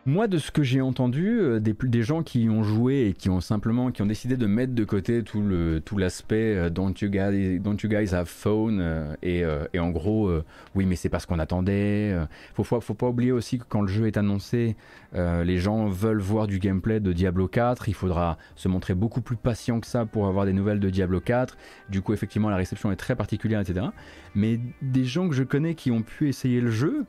[0.04, 3.40] Moi, de ce que j'ai entendu, euh, des, gens qui ont joué et qui ont
[3.40, 8.26] simplement, qui ont décidé de mettre de côté tout l'aspect euh, don't you guys have
[8.26, 10.28] phone euh, et, en gros,
[10.74, 12.16] oui, mais c'est pas ce qu'on attendait.
[12.52, 14.76] faut, faut, faut pas oublier aussi que quand le jeu est annoncé,
[15.14, 17.88] les gens veulent voir du gameplay de Diablo 4.
[17.88, 21.20] Il faudra se montrer beaucoup plus patient que ça pour avoir des nouvelles de Diablo
[21.20, 21.56] 4.
[21.90, 23.86] Du coup, effectivement, la réception est très particulière, etc.
[24.34, 27.04] Mais des gens que je connais qui ont pu essayer le jeu,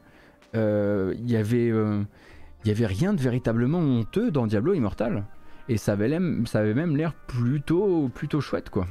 [0.53, 1.71] il y avait
[2.63, 5.25] il n'y avait rien de véritablement honteux dans Diablo Immortal.
[5.69, 8.85] Et ça avait, même l'air plutôt, plutôt chouette, quoi.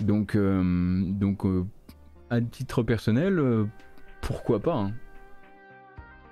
[0.00, 0.62] Donc, euh,
[1.44, 1.64] euh,
[2.30, 3.64] à titre personnel, euh,
[4.20, 4.92] pourquoi pas hein.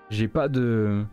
[0.09, 1.05] J'ai pas de.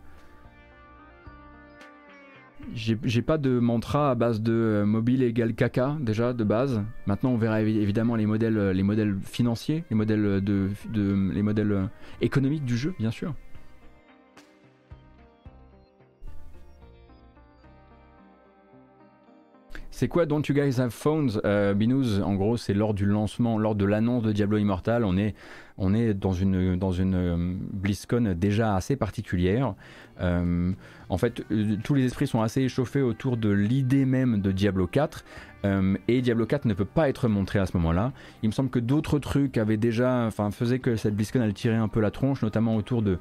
[2.72, 6.82] J'ai pas de mantra à base de mobile égale caca déjà de base.
[7.06, 11.90] Maintenant on verra évidemment les modèles, les modèles financiers, les modèles, de les modèles
[12.22, 13.34] économiques du jeu bien sûr.
[20.04, 21.40] C'est quoi Don't You Guys Have Phones?
[21.74, 25.02] Binous, en gros, c'est lors du lancement, lors de l'annonce de Diablo Immortal.
[25.02, 25.34] On est,
[25.76, 29.74] on est dans une, dans une BlizzCon déjà assez particulière.
[30.20, 31.44] en fait,
[31.82, 35.24] tous les esprits sont assez échauffés autour de l'idée même de Diablo 4.
[35.64, 38.12] Euh, et Diablo 4 ne peut pas être montré à ce moment-là.
[38.42, 41.76] Il me semble que d'autres trucs avaient déjà, enfin, faisaient que cette BlizzCon elle tirait
[41.76, 43.18] un peu la tronche, notamment autour de,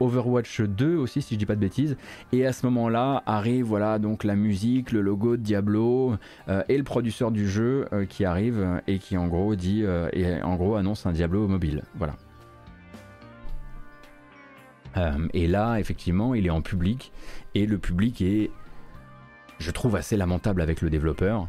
[0.00, 1.96] Overwatch 2 aussi, si je dis pas de bêtises.
[2.32, 6.16] Et à ce moment-là arrive voilà donc la musique, le logo de Diablo
[6.48, 9.84] euh, et le producteur du jeu euh, qui arrive et qui en gros dit
[10.58, 11.82] gros annonce un Diablo mobile.
[11.94, 12.16] Voilà.
[15.32, 17.12] et là, effectivement, il est en public
[17.54, 18.50] et le public est
[19.58, 21.48] je trouve assez lamentable avec le développeur.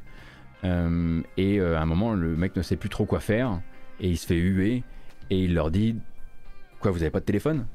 [0.63, 3.61] Euh, et euh, à un moment, le mec ne sait plus trop quoi faire
[3.99, 4.83] et il se fait huer
[5.29, 5.95] et il leur dit
[6.79, 7.67] Quoi, vous avez pas de téléphone?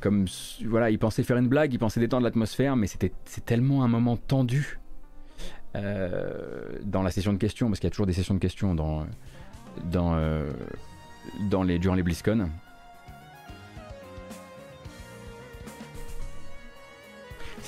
[0.00, 0.26] Comme
[0.66, 3.88] voilà, il pensait faire une blague, il pensait détendre l'atmosphère, mais c'était c'est tellement un
[3.88, 4.78] moment tendu
[5.74, 8.74] euh, dans la session de questions, parce qu'il y a toujours des sessions de questions
[8.74, 9.06] dans,
[9.84, 10.18] dans,
[11.50, 12.48] dans les, durant les BlizzCon.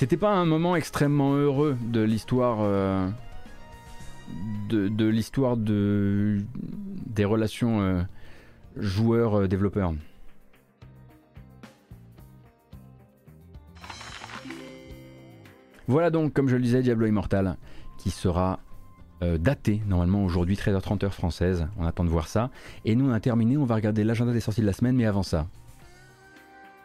[0.01, 3.07] C'était pas un moment extrêmement heureux de l'histoire euh,
[4.69, 6.39] de, l'histoire de
[7.05, 8.01] des relations euh,
[8.77, 9.93] joueurs-développeurs.
[15.87, 17.57] Voilà donc, comme je le disais, Diablo Immortal,
[17.99, 18.59] qui sera
[19.23, 21.67] euh, daté normalement aujourd'hui 13h30 heure française.
[21.77, 22.49] On attend de voir ça.
[22.85, 25.05] Et nous on a terminé, on va regarder l'agenda des sorties de la semaine, mais
[25.05, 25.47] avant ça.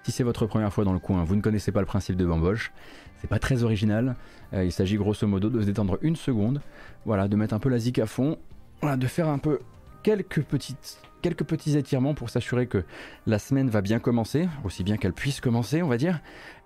[0.02, 2.24] Si c'est votre première fois dans le coin, vous ne connaissez pas le principe de
[2.24, 2.72] bamboche,
[3.20, 4.14] c'est pas très original.
[4.52, 6.60] Euh, il s'agit grosso modo de se détendre une seconde,
[7.04, 8.38] voilà, de mettre un peu la zik à fond,
[8.80, 9.58] voilà, de faire un peu
[10.02, 12.84] quelques petites quelques petits étirements pour s'assurer que
[13.26, 16.20] la semaine va bien commencer, aussi bien qu'elle puisse commencer, on va dire.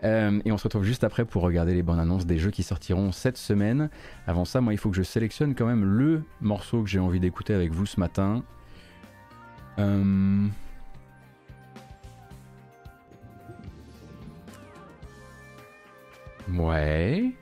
[0.05, 2.63] Euh, et on se retrouve juste après pour regarder les bonnes annonces des jeux qui
[2.63, 3.91] sortiront cette semaine.
[4.27, 7.21] Avant ça, moi, il faut que je sélectionne quand même le morceau que j'ai envie
[7.21, 8.43] d'écouter avec vous ce matin.
[9.79, 10.49] Euh...
[16.53, 17.33] Ouais.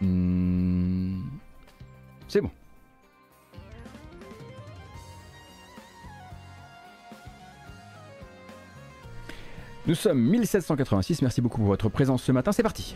[0.00, 1.20] Hmm.
[2.28, 2.50] C'est bon.
[9.90, 12.94] Nous sommes 1786, merci beaucoup pour votre présence ce matin, c'est parti.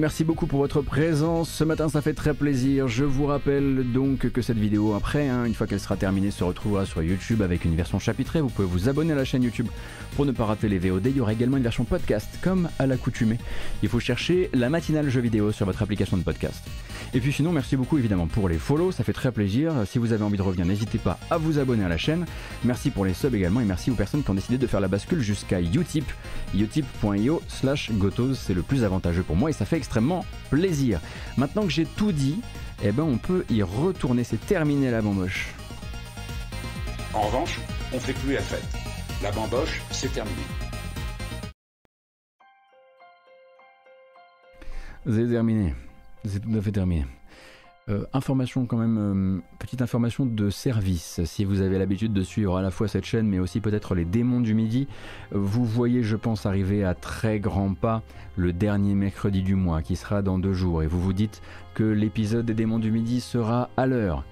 [0.00, 1.50] Merci beaucoup pour votre présence.
[1.50, 2.88] Ce matin, ça fait très plaisir.
[2.88, 6.42] Je vous rappelle donc que cette vidéo, après, hein, une fois qu'elle sera terminée, se
[6.42, 8.40] retrouvera sur YouTube avec une version chapitrée.
[8.40, 9.68] Vous pouvez vous abonner à la chaîne YouTube
[10.16, 11.06] pour ne pas rater les VOD.
[11.06, 13.36] Il y aura également une version podcast, comme à l'accoutumée.
[13.82, 16.64] Il faut chercher la matinale jeu vidéo sur votre application de podcast.
[17.12, 19.74] Et puis sinon, merci beaucoup évidemment pour les follow, ça fait très plaisir.
[19.84, 22.24] Si vous avez envie de revenir, n'hésitez pas à vous abonner à la chaîne.
[22.64, 24.88] Merci pour les subs également et merci aux personnes qui ont décidé de faire la
[24.88, 26.04] bascule jusqu'à Utip.
[26.54, 29.89] Utip.io slash gotos, c'est le plus avantageux pour moi et ça fait extrêmement
[30.50, 31.00] plaisir.
[31.36, 32.40] Maintenant que j'ai tout dit,
[32.82, 35.48] eh ben on peut y retourner, c'est terminé la bamboche.
[37.12, 37.58] En revanche,
[37.92, 38.64] on fait plus la fête.
[39.22, 40.36] La bamboche, c'est terminé.
[45.06, 45.74] C'est terminé.
[46.24, 47.06] C'est tout à fait terminé.
[47.88, 51.20] Euh, information quand même, euh, petite information de service.
[51.24, 54.04] Si vous avez l'habitude de suivre à la fois cette chaîne, mais aussi peut-être les
[54.04, 54.86] démons du midi,
[55.32, 58.02] vous voyez, je pense, arriver à très grands pas
[58.36, 61.42] le dernier mercredi du mois, qui sera dans deux jours, et vous vous dites
[61.74, 64.24] que l'épisode des démons du midi sera à l'heure.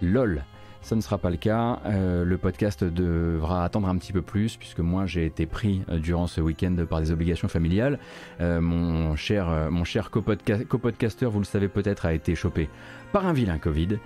[0.00, 0.44] LOL.
[0.84, 1.80] Ça ne sera pas le cas.
[1.86, 5.98] Euh, le podcast devra attendre un petit peu plus puisque moi j'ai été pris euh,
[5.98, 7.98] durant ce week-end par des obligations familiales.
[8.42, 12.68] Euh, mon cher, mon vous le savez peut-être, a été chopé
[13.12, 13.98] par un vilain Covid.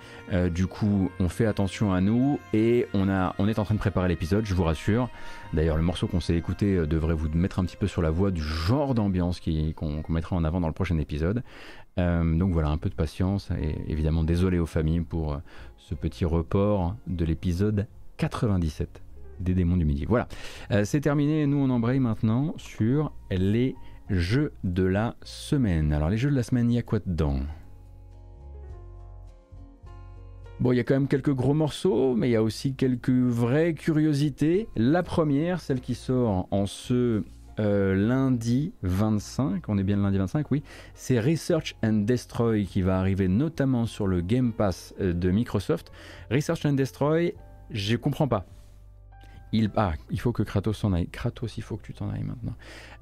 [0.51, 4.45] du coup, on fait attention à nous et on est en train de préparer l'épisode,
[4.45, 5.09] je vous rassure.
[5.51, 8.29] D'ailleurs, le morceau qu'on s'est écouté devrait vous mettre un petit peu sur la voie
[8.29, 9.41] du genre d'ambiance
[9.75, 11.43] qu'on mettra en avant dans le prochain épisode.
[11.97, 15.39] donc voilà, un peu de patience et évidemment désolé aux familles pour
[15.89, 17.87] ce petit report de l'épisode
[18.17, 19.01] 97
[19.39, 20.05] des démons du midi.
[20.07, 20.27] Voilà,
[20.69, 21.47] euh, c'est terminé.
[21.47, 23.75] Nous, on embraye maintenant sur les
[24.07, 25.91] jeux de la semaine.
[25.91, 27.39] Alors, les jeux de la semaine, il y a quoi dedans?
[30.59, 33.09] Bon, il y a quand même quelques gros morceaux, mais il y a aussi quelques
[33.09, 34.67] vraies curiosités.
[34.75, 37.23] La première, celle qui sort en ce
[37.59, 40.63] euh, lundi 25, on est bien le lundi 25, oui,
[40.93, 45.91] c'est Research and Destroy qui va arriver notamment sur le Game Pass euh, de Microsoft.
[46.31, 47.35] Research and Destroy,
[47.69, 48.45] je comprends pas.
[49.51, 51.09] Il, ah, il faut que Kratos s'en aille.
[51.09, 52.55] Kratos, il faut que tu t'en ailles maintenant.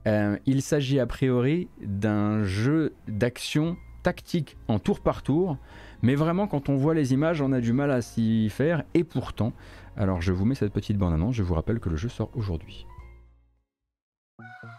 [0.08, 5.58] Euh, il s'agit a priori d'un jeu d'action tactique en tour par tour,
[6.02, 9.04] mais vraiment quand on voit les images, on a du mal à s'y faire, et
[9.04, 9.54] pourtant,
[9.98, 12.88] alors je vous mets cette petite bande-annonce, je vous rappelle que le jeu sort aujourd'hui.
[14.38, 14.77] Thank you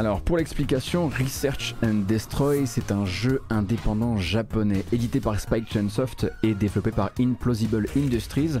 [0.00, 6.26] Alors pour l'explication, Research and Destroy, c'est un jeu indépendant japonais édité par Spike Chunsoft
[6.42, 8.52] et développé par Implausible Industries.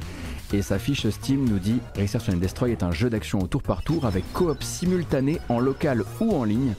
[0.52, 3.62] Et sa fiche Steam nous dit Research and Destroy est un jeu d'action au tour
[3.62, 6.74] par tour avec coop simultané en local ou en ligne.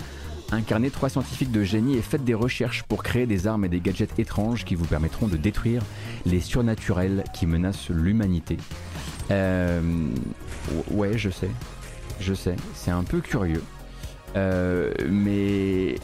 [0.51, 3.79] Incarnez trois scientifiques de génie et faites des recherches pour créer des armes et des
[3.79, 5.81] gadgets étranges qui vous permettront de détruire
[6.27, 8.57] les surnaturels qui menacent l'humanité.
[9.31, 9.81] Euh,
[10.91, 11.49] ouais, je sais.
[12.19, 12.57] Je sais.
[12.75, 13.63] C'est un peu curieux.
[14.35, 15.95] Euh, mais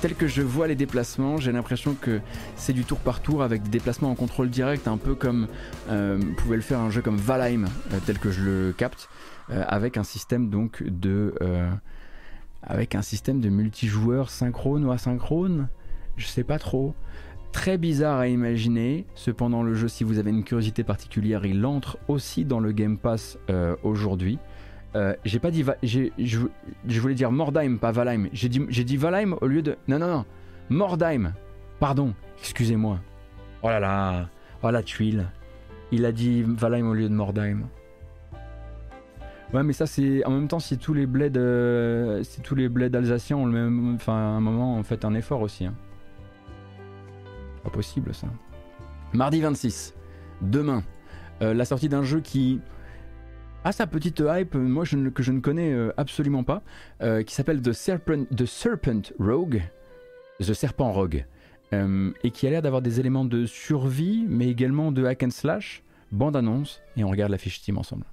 [0.00, 2.20] tel que je vois les déplacements, j'ai l'impression que
[2.56, 5.48] c'est du tour par tour avec des déplacements en contrôle direct, un peu comme
[5.90, 9.08] euh, pouvait le faire un jeu comme Valheim, euh, tel que je le capte,
[9.50, 11.32] avec un système donc de,
[12.62, 15.68] avec un système de multijoueur synchrone ou asynchrone,
[16.18, 16.94] je sais pas trop.
[17.50, 19.06] Très bizarre à imaginer.
[19.14, 22.98] Cependant, le jeu, si vous avez une curiosité particulière, il entre aussi dans le Game
[22.98, 23.38] Pass
[23.82, 24.38] aujourd'hui.
[24.96, 25.64] Euh, j'ai pas dit.
[25.82, 28.28] je, voulais dire Mordheim, pas Valheim.
[28.32, 29.76] J'ai dit, Valheim au lieu de.
[29.86, 30.24] Non, non, non.
[30.70, 31.34] Mordheim.
[31.80, 32.98] Pardon, excusez-moi.
[33.62, 34.28] Oh là là.
[34.62, 35.26] Oh la tuile.
[35.92, 37.68] Il a dit Valheim au lieu de Mordheim.
[39.52, 40.24] Ouais, mais ça, c'est.
[40.24, 41.36] En même temps, si tous les bleds.
[41.36, 43.94] Euh, si tous les bleds alsaciens ont le même.
[43.94, 45.66] Enfin, à un moment, on fait un effort aussi.
[45.66, 45.74] Hein.
[47.62, 48.26] Pas possible, ça.
[49.12, 49.94] Mardi 26.
[50.42, 50.82] Demain.
[51.40, 52.60] Euh, la sortie d'un jeu qui
[53.68, 56.62] à sa petite hype, moi je que je ne connais euh, absolument pas,
[57.02, 59.62] euh, qui s'appelle The Serpent, Rogue,
[60.40, 61.26] The Serpent Rogue,
[61.74, 65.30] euh, et qui a l'air d'avoir des éléments de survie, mais également de hack and
[65.32, 65.82] slash.
[66.12, 68.06] Bande annonce, et on regarde la fiche ensemble.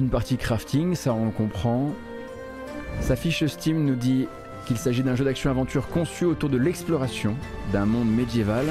[0.00, 1.90] Une partie crafting, ça on comprend.
[3.02, 4.28] Sa fiche Steam nous dit
[4.66, 7.36] qu'il s'agit d'un jeu d'action-aventure conçu autour de l'exploration
[7.70, 8.64] d'un monde médiéval,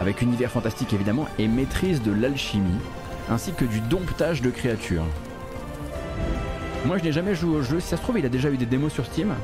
[0.00, 2.80] avec univers fantastique évidemment, et maîtrise de l'alchimie,
[3.30, 5.04] ainsi que du domptage de créatures.
[6.86, 8.56] Moi je n'ai jamais joué au jeu, si ça se trouve il a déjà eu
[8.56, 9.34] des démos sur Steam.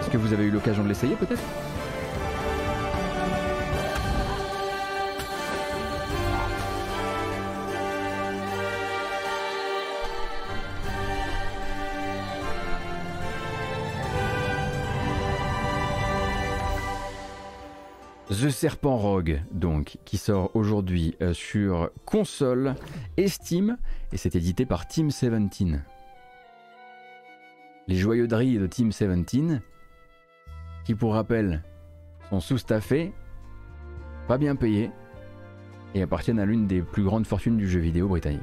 [0.00, 1.40] Est-ce que vous avez eu l'occasion de l'essayer peut-être?
[18.62, 22.76] Serpent Rogue, donc, qui sort aujourd'hui euh, sur console
[23.16, 23.76] et Steam,
[24.12, 25.80] et c'est édité par Team 17.
[27.88, 29.60] Les joyeuderies de Team 17,
[30.84, 31.64] qui pour rappel
[32.30, 33.12] sont sous-staffés,
[34.28, 34.92] pas bien payés,
[35.96, 38.42] et appartiennent à l'une des plus grandes fortunes du jeu vidéo britannique.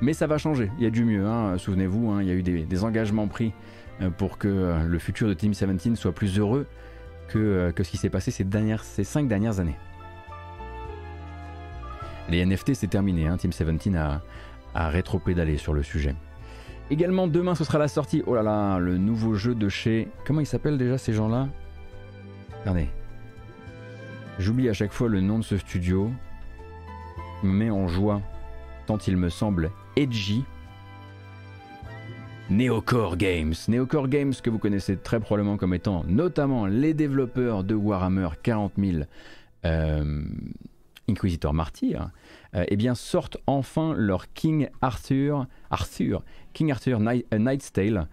[0.00, 1.58] Mais ça va changer, il y a du mieux, hein.
[1.58, 3.52] souvenez-vous, hein, il y a eu des, engagements pris
[4.08, 6.66] pour que euh, le futur de Team 17 soit plus heureux
[7.28, 8.44] que, euh, que ce qui s'est passé ces,
[9.04, 9.76] cinq dernières années.
[12.28, 13.36] Les NFT c'est terminé, hein.
[13.36, 14.22] Team 17 a,
[14.74, 16.14] a rétro-pédalé sur le sujet.
[16.90, 20.08] Également demain ce sera la sortie, oh là là, le nouveau jeu de chez...
[20.26, 21.48] Comment ils s'appellent déjà ces gens-là?
[22.60, 22.88] Regardez.
[24.38, 26.10] J'oublie à chaque fois le nom de ce studio.
[27.42, 28.22] Met en joie,
[28.86, 30.44] tant il me semble edgy.
[32.50, 33.54] Neocore Games.
[33.68, 38.72] Neocore Games que vous connaissez très probablement comme étant notamment les développeurs de Warhammer 40
[38.76, 39.04] 000
[39.64, 40.24] euh,
[41.08, 42.10] Inquisitor Martyr,
[42.56, 46.22] euh, eh sortent enfin leur King Arthur, Arthur
[46.52, 48.08] King Arthur euh, Knight's Tale,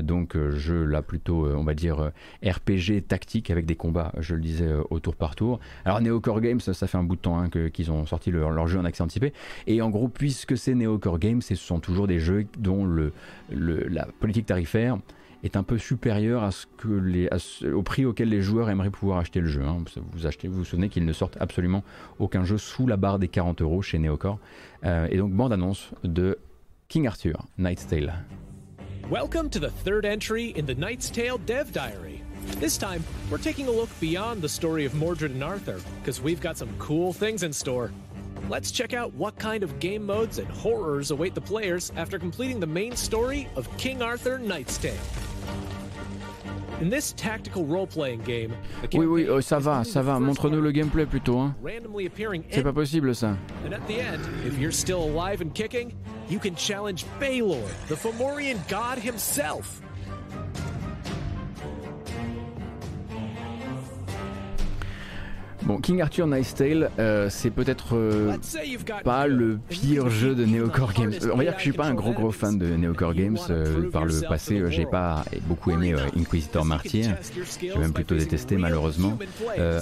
[0.00, 2.12] donc euh, jeu là plutôt, on va dire,
[2.44, 5.60] RPG tactique avec des combats, je le disais, au tour par tour.
[5.84, 8.78] Alors Neocore Games, ça fait un bout de temps hein, qu'ils ont sorti leur, jeu
[8.78, 9.32] en accès anticipé,
[9.66, 12.86] et en gros, puisque c'est Neocore Games, ce sont toujours des jeux dont
[13.50, 14.98] la politique tarifaire
[15.42, 15.76] est un peu
[16.84, 17.28] les,
[17.72, 19.62] au prix auquel les joueurs aimeraient pouvoir acheter le jeu.
[19.64, 19.78] Hein.
[20.12, 21.82] Vous, achetez, vous souvenez qu'ils ne sortent absolument
[22.20, 24.38] aucun jeu sous la barre des 40 euros chez Neocore.
[24.84, 26.38] et donc bande annonce de
[26.88, 28.12] King Arthur, Knight's Tale.
[29.10, 32.22] Welcome to the third entry in the Knight's Tale Dev Diary.
[32.58, 36.40] This time, we're taking a look beyond the story of Mordred and Arthur, because we've
[36.40, 37.90] got some cool things in store.
[38.48, 42.60] Let's check out what kind of game modes and horrors await the players after completing
[42.60, 44.94] the main story of King Arthur Knight's Tale.
[46.80, 48.54] In this tactical role-playing game,
[48.94, 50.18] oui, oui, oh, ça va, ça va.
[50.18, 51.38] Montre-nous le gameplay plutôt.
[51.38, 51.54] Hein.
[52.50, 53.36] C'est pas possible ça.
[53.64, 55.92] And at the end, if you're still alive and kicking,
[56.28, 59.80] you can challenge Baylor, the Fomorian god himself.
[65.64, 68.36] Bon, King Arthur Nice Tale, euh, c'est peut-être euh,
[69.04, 71.12] pas le pire jeu de Neocore Games.
[71.32, 73.38] On va dire que je suis pas un gros gros fan de Neocore Games.
[73.48, 77.16] Euh, par le passé, j'ai pas beaucoup aimé Inquisitor Martyr.
[77.60, 79.18] J'ai même plutôt détesté malheureusement.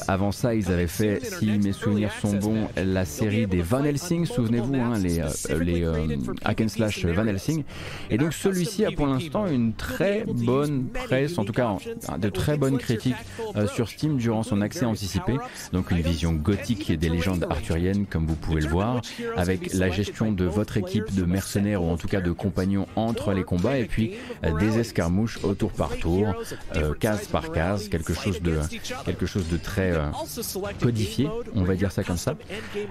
[0.07, 4.27] avant ça, ils avaient fait, si mes souvenirs sont bons, la série des Van Helsing.
[4.27, 5.23] Souvenez-vous, hein, les,
[5.61, 7.65] les Van Helsing.
[8.11, 11.77] Et donc celui-ci a pour l'instant une très bonne presse, en tout cas
[12.19, 13.17] de très bonnes critiques
[13.75, 15.37] sur Steam durant son accès anticipé
[15.73, 19.01] donc une vision gothique des légendes arthuriennes comme vous pouvez le voir,
[19.37, 23.33] avec la gestion de votre équipe de mercenaires ou en tout cas de compagnons entre
[23.33, 24.13] les combats et puis
[24.45, 26.35] euh, des escarmouches au tour par tour,
[26.77, 28.59] euh, case par case, quelque chose de,
[29.05, 30.07] quelque chose de très euh,
[30.81, 32.35] codifié, on va dire ça comme ça.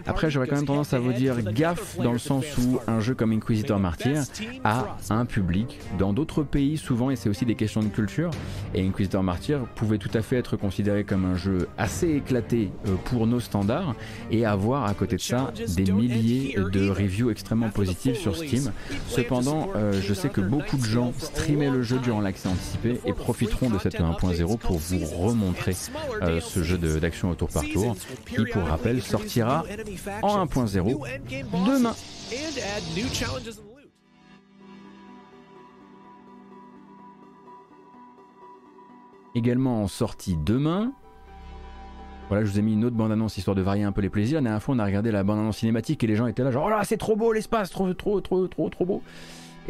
[0.06, 3.16] Après j'aurais quand même tendance à vous dire gaffe dans le sens où un jeu
[3.16, 4.24] comme Inquisitor Martyr
[4.64, 8.32] a un public dans d'autres pays souvent et c'est aussi des questions de culture
[8.74, 12.96] et Inquisitor Martyr pouvait tout à fait être considéré comme un jeu assez éclaté euh,
[13.06, 13.96] pour nos standards
[14.32, 18.72] et avoir à côté de ça des milliers de reviews extrêmement positives sur Steam.
[19.08, 23.14] Cependant, euh, je sais que beaucoup de gens streamaient le jeu durant l'accès anticipé et
[23.14, 25.76] profiteront de cette 1.0 pour vous remontrer
[26.22, 27.96] euh, ce jeu d'action au tour par tour
[28.28, 29.64] qui, pour rappel, sortira
[30.22, 31.00] en 1.0
[31.66, 31.96] demain.
[39.36, 40.92] Également en sortie demain,
[42.30, 44.38] voilà, je vous ai mis une autre bande-annonce histoire de varier un peu les plaisirs.
[44.38, 46.66] La dernière fois, on a regardé la bande-annonce cinématique et les gens étaient là, genre,
[46.68, 49.02] oh là, c'est trop beau l'espace, trop, trop, trop, trop, trop beau.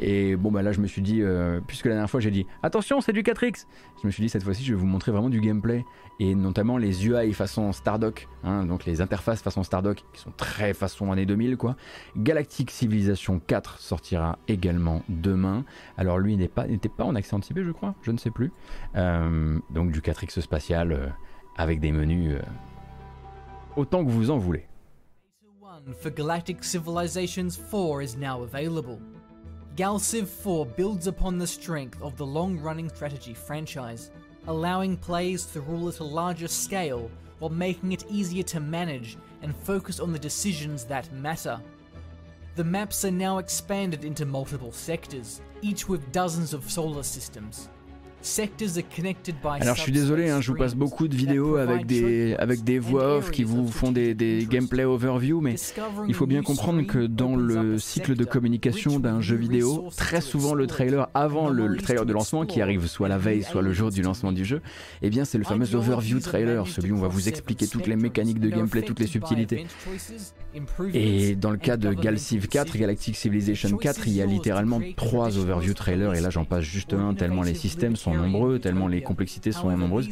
[0.01, 2.45] Et bon, bah là, je me suis dit, euh, puisque la dernière fois, j'ai dit,
[2.63, 3.65] attention, c'est du 4X.
[4.01, 5.83] Je me suis dit, cette fois-ci, je vais vous montrer vraiment du gameplay
[6.19, 10.73] et notamment les UI façon Stardock, hein, donc les interfaces façon Stardock qui sont très
[10.73, 11.75] façon année 2000, quoi.
[12.17, 15.65] Galactic Civilization 4 sortira également demain.
[15.97, 16.65] Alors, lui, n'était pas,
[16.97, 18.51] pas en accès anticipé, je crois, je ne sais plus.
[18.95, 20.91] Euh, donc, du 4X spatial.
[20.91, 21.07] Euh,
[21.59, 22.41] avec des menus euh,
[23.75, 24.65] autant que vous en voulez.
[26.01, 28.97] for Galactic Civilizations 4 is now available.
[29.75, 34.11] GalCiv 4 builds upon the strength of the long-running strategy franchise,
[34.47, 39.53] allowing players to rule at a larger scale while making it easier to manage and
[39.53, 41.59] focus on the decisions that matter.
[42.55, 47.69] The maps are now expanded into multiple sectors, each with dozens of solar systems,
[49.61, 52.79] Alors je suis désolé, hein, je vous passe beaucoup de vidéos avec des, avec des
[52.79, 55.55] voix off qui vous font des, des gameplay overview, mais
[56.07, 60.53] il faut bien comprendre que dans le cycle de communication d'un jeu vidéo, très souvent
[60.53, 63.89] le trailer avant le, trailer de lancement qui arrive soit la veille, soit le jour
[63.89, 64.61] du lancement du jeu,
[65.01, 67.95] eh bien c'est le fameux overview trailer, celui où on va vous expliquer toutes les
[67.95, 69.65] mécaniques de gameplay, toutes les subtilités.
[70.93, 75.37] Et dans le cas de Galciv 4, Galactic Civilization 4, il y a littéralement trois
[75.37, 79.01] overview trailers et là j'en passe juste un tellement les systèmes sont nombreux, tellement les
[79.01, 80.09] complexités sont nombreuses.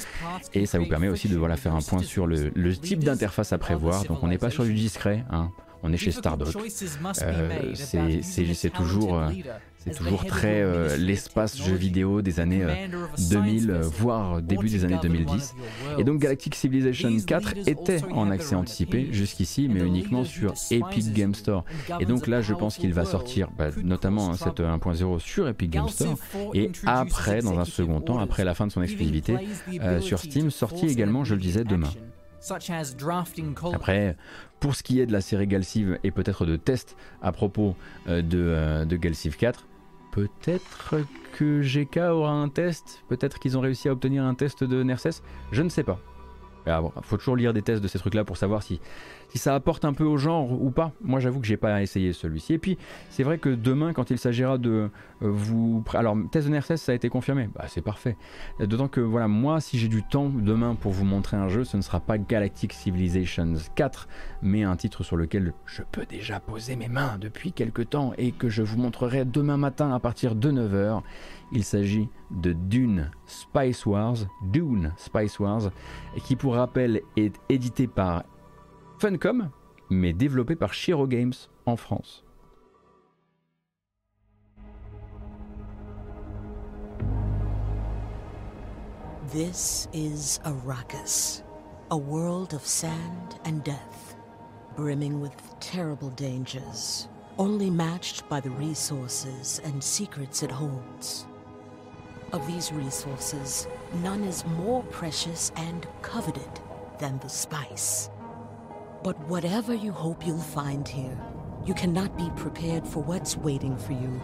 [0.53, 3.57] Et ça vous permet aussi de voilà, faire un point sur le, type d'interface à
[3.57, 4.03] prévoir.
[4.05, 5.51] Donc on n'est pas sur du discret, hein.
[5.83, 6.55] on est chez Stardock.
[7.21, 9.29] Euh, c'est toujours, euh,
[9.77, 12.65] c'est toujours très euh, l'espace jeu vidéo des années
[13.29, 15.55] 2000, euh, voire début des années 2010.
[15.97, 21.35] Et donc Galactic Civilization 4 était en accès anticipé jusqu'ici, mais uniquement sur Epic Game
[21.35, 21.63] Store.
[21.99, 25.89] Et donc là, je pense qu'il va sortir bah, notamment cette 1.0 sur Epic Game
[25.89, 26.17] Store,
[26.53, 29.37] et après, dans un second temps, après la fin de son exclusivité,
[29.81, 31.91] euh, sur Steam, sorti également, je le disais, demain.
[33.73, 34.15] Après,
[34.59, 37.76] pour ce qui est de la série Galciv et peut-être de tests à propos
[38.07, 39.65] de, de Galciv 4,
[40.18, 40.95] Peut-être
[41.34, 45.22] que GK aura un test, peut-être qu'ils ont réussi à obtenir un test de Nerses,
[45.51, 45.99] je ne sais pas.
[46.65, 46.73] Il
[47.03, 48.81] faut toujours lire des tests de ces trucs-là pour savoir si
[49.29, 50.91] si ça apporte un peu au genre ou pas.
[51.01, 52.53] Moi, j'avoue que j'ai pas essayé celui-ci.
[52.53, 52.77] Et puis,
[53.09, 54.89] c'est vrai que demain, quand il s'agira de euh,
[55.21, 55.83] vous.
[55.93, 57.49] Alors, test de ça a été confirmé.
[57.53, 58.15] Bah, c'est parfait.
[58.59, 61.77] D'autant que, voilà, moi, si j'ai du temps demain pour vous montrer un jeu, ce
[61.77, 64.07] ne sera pas Galactic Civilizations 4,
[64.41, 68.31] mais un titre sur lequel je peux déjà poser mes mains depuis quelques temps et
[68.31, 71.01] que je vous montrerai demain matin à partir de 9h.
[71.51, 75.71] Il s'agit de Dune Spice Wars, Dune Spice Wars,
[76.25, 78.23] qui pour rappel est édité par
[78.99, 79.51] Funcom,
[79.91, 81.33] mais développé par Shiro Games
[81.67, 82.23] en France.
[89.31, 91.43] This is Arrakis,
[91.91, 94.15] a world of sand and death,
[94.75, 97.07] brimming with terrible dangers,
[97.37, 101.27] only matched by the resources and secrets it holds.
[102.33, 103.67] Of these resources,
[104.01, 106.49] none is more precious and coveted
[106.99, 108.09] than the spice.
[109.03, 111.17] But whatever you hope you'll find here,
[111.65, 114.21] you cannot be prepared for what's waiting for you.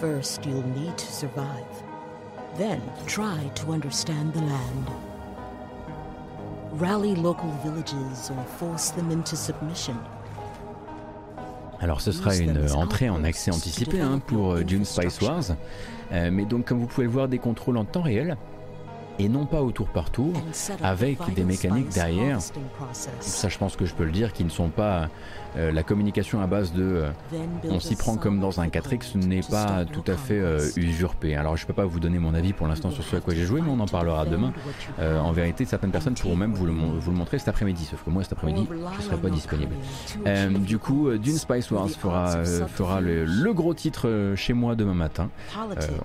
[0.00, 1.66] First, you'll need to survive.
[2.56, 4.86] Then, try to understand the land.
[6.72, 9.96] Rally local villages or force them into submission.
[11.80, 15.42] Alors ce sera une entrée en accès anticipé hein, pour euh, Dune Spice Wars,
[16.12, 18.38] euh, mais donc comme vous pouvez le voir des contrôles en temps réel,
[19.18, 20.32] et non pas au tour par tour,
[20.82, 22.38] avec des mécaniques derrière,
[23.20, 25.08] ça je pense que je peux le dire, qui ne sont pas
[25.56, 27.10] euh, la communication à base de euh,
[27.70, 31.36] on s'y prend comme dans un 4X n'est pas tout à fait euh, usurpé.
[31.36, 33.44] Alors je peux pas vous donner mon avis pour l'instant sur ce à quoi j'ai
[33.44, 34.52] joué, mais on en parlera demain.
[35.00, 38.10] en vérité, certaines personnes pourront même vous le, vous le montrer cet après-midi, sauf que
[38.10, 38.68] moi cet après-midi,
[38.98, 39.74] je serai pas disponible.
[40.60, 45.30] du coup, Dune Spice Wars fera, fera le, gros titre chez moi demain matin.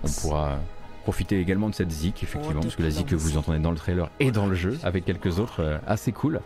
[0.03, 0.59] on pourra
[1.03, 3.77] profiter également de cette zik, effectivement, parce que la zik que vous entendez dans le
[3.77, 6.41] trailer et dans le jeu, avec quelques autres euh, assez cool.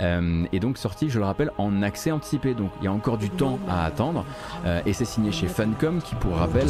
[0.00, 2.54] Euh, et donc sorti, je le rappelle, en accès anticipé.
[2.54, 4.24] Donc il y a encore du temps à attendre.
[4.64, 6.68] Euh, et c'est signé chez Funcom, qui pour rappel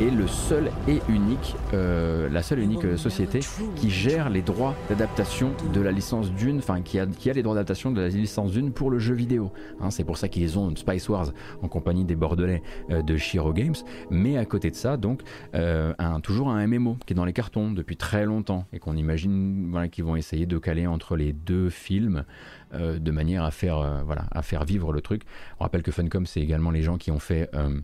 [0.00, 3.40] est le seul et unique, la seule et unique société
[3.76, 7.42] qui gère les droits d'adaptation de la licence Dune, enfin qui a, qui a les
[7.42, 9.50] droits d'adaptation de la licence Dune pour le jeu vidéo.
[9.80, 11.28] Hein, c'est pour ça qu'ils ont Spice Wars
[11.62, 13.74] en compagnie des Bordelais de Shiro Games.
[14.10, 15.22] Mais à côté de ça, donc,
[15.54, 19.88] un, toujours un MMO qui est dans les cartons depuis très longtemps et qu'on imagine
[19.90, 22.24] qu'ils vont essayer de caler entre les deux films
[22.74, 25.22] euh, de manière à faire, euh, voilà, à faire vivre le truc.
[25.58, 27.80] On rappelle que Funcom, c'est également les gens qui ont fait euh,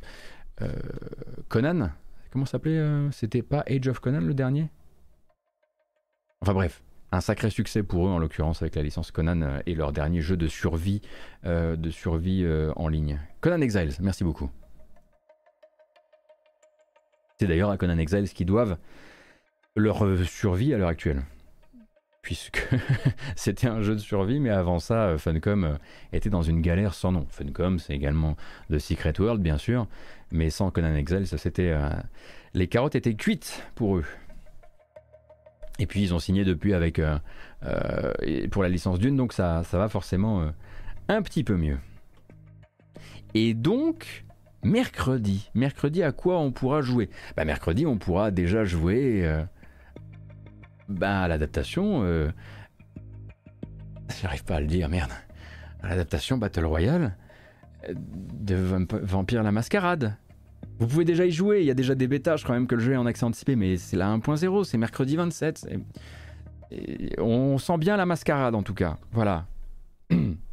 [1.49, 1.91] Conan.
[2.31, 4.69] Comment s'appelait C'était pas Age of Conan le dernier?
[6.41, 9.93] Enfin bref, un sacré succès pour eux en l'occurrence avec la licence Conan et leur
[9.93, 11.01] dernier jeu de survie,
[11.45, 12.45] de survie
[12.75, 13.21] en ligne.
[13.41, 14.51] Conan Exiles, merci beaucoup.
[17.39, 18.77] C'est d'ailleurs à Conan Exiles qui doivent
[19.75, 21.23] leur euh, survie à l'heure actuelle.
[22.23, 22.67] Puisque
[23.37, 25.75] c'était un jeu de survie, mais avant ça, euh, Funcom euh,
[26.13, 27.27] était dans une galère sans nom.
[27.29, 28.37] Funcom, c'est également
[28.71, 29.89] The Secret World, bien sûr,
[30.31, 31.77] mais sans Conan Exiles, c'était.
[32.55, 34.05] les carottes étaient cuites pour eux.
[35.81, 37.01] Et puis ils ont signé depuis avec
[38.53, 40.53] pour la licence d'une, donc ça, ça va forcément
[41.09, 41.79] un petit peu mieux.
[43.35, 44.25] Et donc,
[44.65, 45.51] mercredi.
[45.55, 47.11] Mercredi, à quoi on pourra jouer?
[47.37, 49.45] Bah mercredi, on pourra déjà jouer euh,
[50.89, 52.03] bah, à l'adaptation.
[52.05, 52.31] Euh,
[54.21, 55.13] j'arrive pas à le dire, merde.
[55.83, 57.17] À l'adaptation Battle Royale
[57.93, 60.17] de Vampire la Mascarade.
[60.79, 62.75] Vous pouvez déjà y jouer, il y a déjà des bêtas, je crois même que
[62.75, 65.69] le jeu est en accès anticipé, mais c'est la 1.0, c'est mercredi 27.
[67.19, 68.97] on sent bien la mascarade en tout cas.
[69.13, 69.47] Voilà.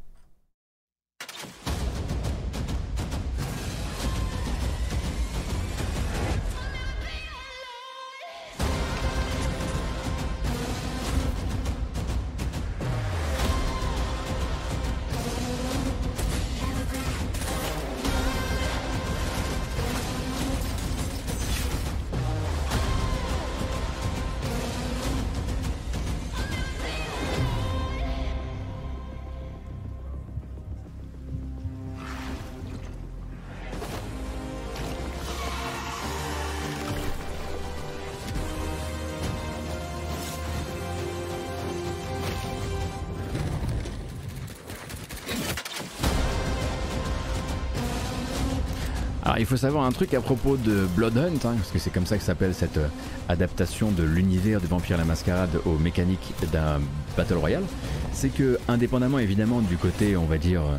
[49.52, 52.24] faut savoir un truc à propos de Bloodhunt, hein, parce que c'est comme ça que
[52.24, 52.88] s'appelle cette euh,
[53.28, 56.80] adaptation de l'univers de Vampire la Mascarade aux mécaniques d'un
[57.18, 57.66] Battle Royale.
[58.14, 60.78] C'est que, indépendamment évidemment du côté, on va dire, euh,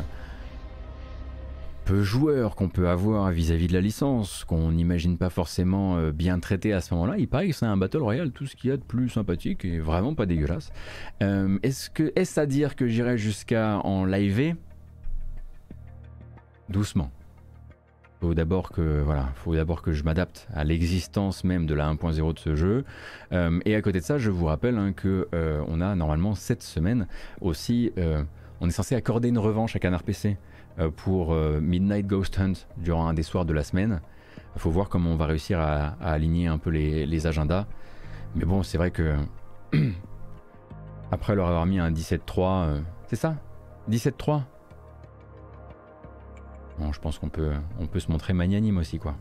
[1.85, 6.39] peu joueur qu'on peut avoir vis-à-vis de la licence, qu'on n'imagine pas forcément euh, bien
[6.39, 8.73] traité à ce moment-là, il paraît que c'est un Battle Royale, tout ce qu'il y
[8.73, 10.71] a de plus sympathique et vraiment pas dégueulasse.
[11.21, 14.55] est-ce que est-ce à dire que j'irai jusqu'à en live
[16.69, 17.11] Doucement
[18.23, 22.33] faut d'abord que voilà, faut d'abord que je m'adapte à l'existence même de la 1.0
[22.33, 22.85] de ce jeu.
[23.33, 26.33] Euh, et à côté de ça, je vous rappelle hein, que euh, on a normalement
[26.33, 27.07] cette semaine
[27.41, 28.23] aussi, euh,
[28.61, 30.37] on est censé accorder une revanche à Canard PC
[30.95, 34.01] pour Midnight Ghost Hunt durant un des soirs de la semaine.
[34.55, 37.67] Il faut voir comment on va réussir à, aligner un peu les, les agendas.
[38.35, 39.17] Mais bon, c'est vrai que
[41.11, 43.35] après leur avoir mis un 17.3, c'est ça?
[43.91, 44.43] 17.3
[46.91, 49.15] Je pense qu'on peut, on peut se montrer magnanime aussi, quoi.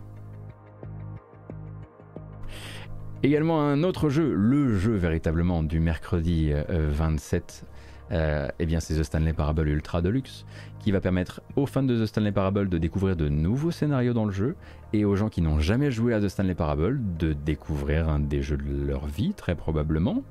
[3.24, 7.64] Également un autre jeu, le jeu véritablement du mercredi 27,
[8.10, 10.44] euh, euh, eh bien c'est The Stanley Parable Ultra Deluxe,
[10.80, 14.24] qui va permettre aux fans de The Stanley Parable de découvrir de nouveaux scénarios dans
[14.24, 14.56] le jeu,
[14.92, 18.42] et aux gens qui n'ont jamais joué à The Stanley Parable de découvrir un des
[18.42, 20.24] jeux de leur vie, très probablement,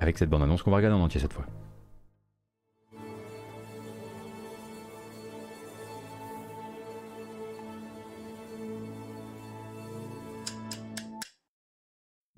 [0.00, 1.44] avec cette bande-annonce qu'on va regarder en entier cette fois.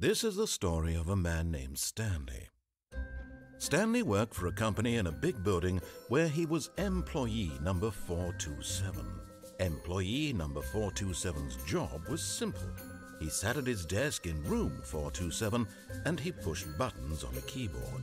[0.03, 2.49] This is the story of a man named Stanley.
[3.59, 9.07] Stanley worked for a company in a big building where he was employee number 427.
[9.61, 12.67] Employee number 427's job was simple.
[13.21, 15.69] He sat at his desk in room 427
[16.05, 18.03] and he pushed buttons on a keyboard.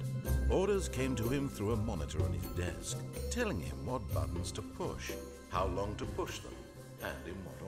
[0.50, 2.98] Orders came to him through a monitor on his desk,
[3.30, 5.12] telling him what buttons to push,
[5.50, 6.56] how long to push them,
[7.02, 7.59] and in what.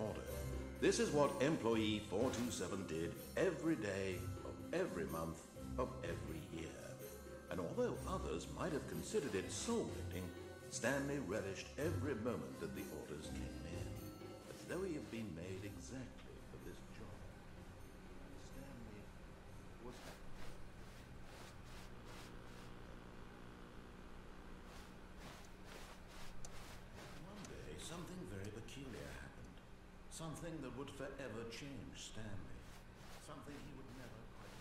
[0.81, 5.37] This is what employee 427 did every day of every month
[5.77, 6.73] of every year.
[7.51, 10.23] And although others might have considered it soul-lifting,
[10.71, 13.87] Stanley relished every moment that the orders came in,
[14.49, 15.29] as though he had been
[30.21, 32.57] Something that would forever change Stanley.
[33.25, 34.53] Something he would never quite.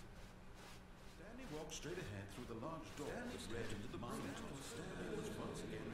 [1.21, 4.25] Stanley walked straight ahead through the large door Stanley that led into the mind.
[4.73, 5.85] Stanley was once again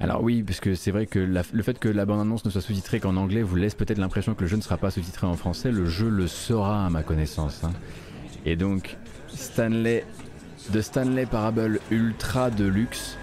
[0.00, 2.62] Alors oui, parce que c'est vrai que la, le fait que la bande-annonce ne soit
[2.62, 5.36] sous-titrée qu'en anglais vous laisse peut-être l'impression que le jeu ne sera pas sous-titré en
[5.36, 5.70] français.
[5.70, 7.64] Le jeu le sera à ma connaissance.
[7.64, 7.72] Hein.
[8.46, 8.96] Et donc,
[9.28, 10.06] Stanley,
[10.72, 13.18] de Stanley Parable Ultra Deluxe,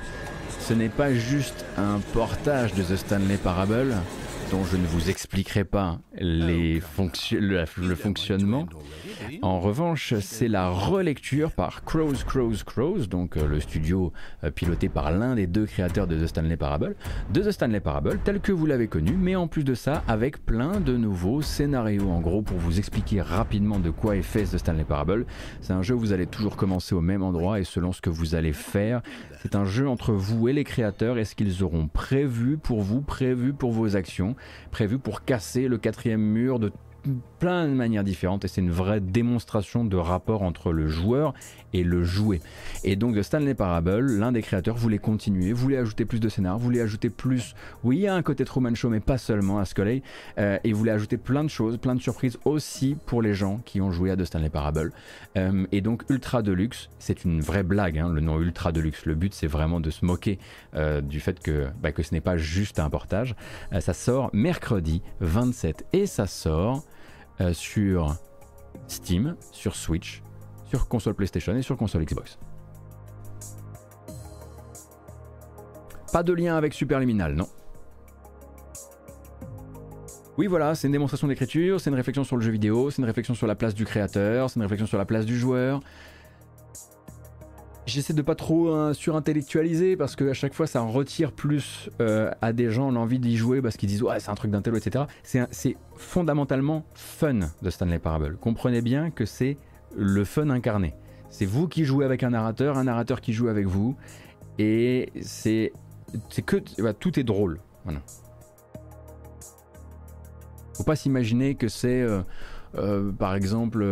[0.68, 3.94] ce n'est pas juste un portage de The Stanley Parable,
[4.50, 6.82] dont je ne vous expliquerai pas les
[7.32, 8.68] le, fonctionnement.
[9.42, 14.12] En revanche, c'est la relecture par Crows, Crows, Crows, donc euh, le studio
[14.44, 16.96] euh, piloté par l'un des deux créateurs de The Stanley Parable,
[17.32, 20.46] de The Stanley Parable tel que vous l'avez connu, mais en plus de ça, avec
[20.46, 22.10] plein de nouveaux scénarios.
[22.10, 25.26] En gros, pour vous expliquer rapidement de quoi est fait The Stanley Parable,
[25.62, 28.10] c'est un jeu où vous allez toujours commencer au même endroit et selon ce que
[28.10, 29.02] vous allez faire,
[29.42, 33.02] c'est un jeu entre vous et les créateurs et ce qu'ils auront prévu pour vous,
[33.02, 34.36] prévu pour vos actions,
[34.72, 36.72] prévu pour casser le quatrième mur de
[37.40, 41.34] plein de manières différentes et c'est une vraie démonstration de rapport entre le joueur
[41.74, 42.40] et le jouet.
[42.84, 46.82] Et donc Stanley Parable, l'un des créateurs, voulait continuer, voulait ajouter plus de scénar, voulait
[46.82, 47.54] ajouter plus.
[47.84, 50.02] Oui, il y a un côté Truman Show, mais pas seulement à Scully.
[50.40, 53.82] Euh, et voulait ajouter plein de choses, plein de surprises aussi pour les gens qui
[53.82, 54.94] ont joué à The Stanley Parable.
[55.38, 59.06] Euh, et donc Ultra Deluxe, c'est une vraie blague, hein, le nom Ultra Deluxe.
[59.06, 60.40] Le but, c'est vraiment de se moquer
[60.76, 63.36] euh, du fait que, bah, que ce n'est pas juste un portage.
[63.80, 66.84] ça sort mercredi 27 et ça sort
[67.54, 68.16] sur
[68.88, 70.22] Steam, sur Switch,
[70.66, 72.38] sur console PlayStation et sur console Xbox.
[76.12, 77.48] Pas de lien avec Superliminal, non.
[80.38, 83.06] Oui, voilà, c'est une démonstration d'écriture, c'est une réflexion sur le jeu vidéo, c'est une
[83.06, 85.80] réflexion sur la place du créateur, c'est une réflexion sur la place du joueur.
[87.86, 92.32] J'essaie de pas trop hein, surintellectualiser parce que à chaque fois ça retire plus euh,
[92.42, 95.06] à des gens l'envie d'y jouer parce qu'ils disent ouais c'est un truc d'intello etc.
[95.24, 98.38] C'est fondamentalement fun de Stanley Parable.
[98.38, 99.58] Comprenez bien que c'est
[99.96, 100.96] le fun incarné.
[101.30, 103.96] C'est vous qui jouez avec un narrateur, un narrateur qui joue avec vous,
[104.58, 105.74] et c'est
[106.46, 107.60] que bah, tout est drôle.
[107.84, 108.02] Voilà.
[110.76, 112.22] Faut pas s'imaginer que c'est, euh,
[112.76, 113.86] euh, par exemple.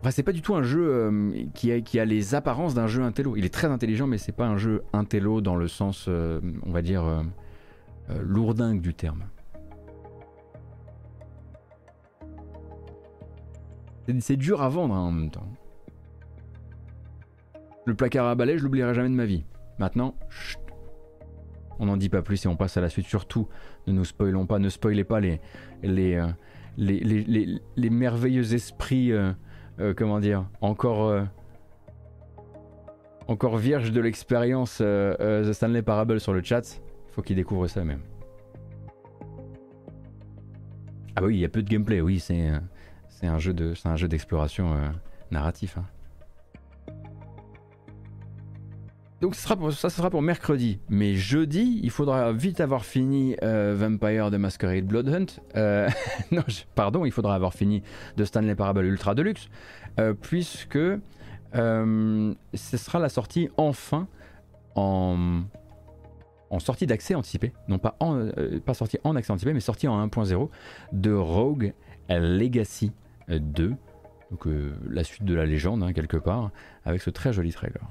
[0.00, 1.12] Enfin, c'est pas du tout un jeu
[1.54, 3.36] qui, a, qui, a, les apparences d'un jeu intello.
[3.36, 6.82] Il est très intelligent, mais c'est pas un jeu intello dans le sens, on va
[6.82, 7.24] dire,
[8.08, 9.24] lourdingue du terme.
[14.20, 15.46] C'est dur à vendre hein, en même temps.
[17.84, 19.44] Le placard à balai, je l'oublierai jamais de ma vie.
[19.78, 20.14] Maintenant,
[21.78, 23.06] on n'en dit pas plus et on passe à la suite.
[23.06, 23.48] Surtout,
[23.86, 25.40] ne nous spoilons pas, ne spoilez pas les,
[25.82, 26.26] les, euh,
[26.76, 29.12] les, merveilleux esprits,
[29.78, 31.26] euh, euh, comment dire, encore,
[33.26, 36.80] encore vierges de l'expérience The Stanley Parable sur le chat.
[37.08, 38.00] Il faut qu'ils découvrent ça même.
[41.16, 42.52] Ah bah oui, il y a peu de gameplay, oui, c'est
[43.18, 44.88] c'est un jeu de, c'est un jeu d'exploration euh,
[45.32, 45.76] narratif.
[45.76, 45.84] Hein.
[49.20, 50.78] Donc ça sera, pour, mercredi.
[50.88, 55.26] Mais jeudi, il faudra vite avoir fini euh, Vampire de Masquerade Bloodhunt.
[55.56, 55.88] Euh,
[56.30, 57.82] non, pardon, il faudra avoir fini
[58.16, 59.48] de Stanley Parable Ultra Deluxe.
[60.22, 60.78] puisque
[61.54, 64.06] ce sera la sortie enfin
[64.76, 65.42] en,
[66.58, 67.52] sortie d'accès anticipé.
[67.66, 68.28] Non pas, en,
[68.64, 70.48] pas sortie en accès anticipé, mais sortie en 1.0
[70.92, 71.72] de Rogue
[72.08, 72.92] Legacy
[73.28, 73.74] 2,
[74.30, 76.50] donc euh, la suite de la légende hein, quelque part,
[76.84, 77.82] avec ce très joli trailer.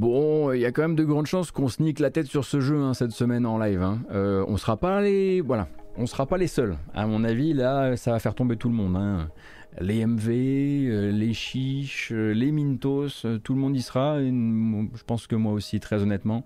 [0.00, 2.80] Y a quand même de grandes chances qu'on se nique la tête sur ce jeu
[2.80, 3.82] hein, cette semaine en live.
[3.82, 4.00] Hein.
[4.12, 6.76] Euh, on sera pas les, voilà, on sera pas les seuls.
[6.94, 8.96] À mon avis, là, ça va faire tomber tout le monde.
[8.96, 9.28] Hein
[9.80, 14.18] les MV, euh, les chiches, euh, les Mintos, euh, tout le monde y sera.
[14.20, 16.44] je pense que moi aussi, très honnêtement.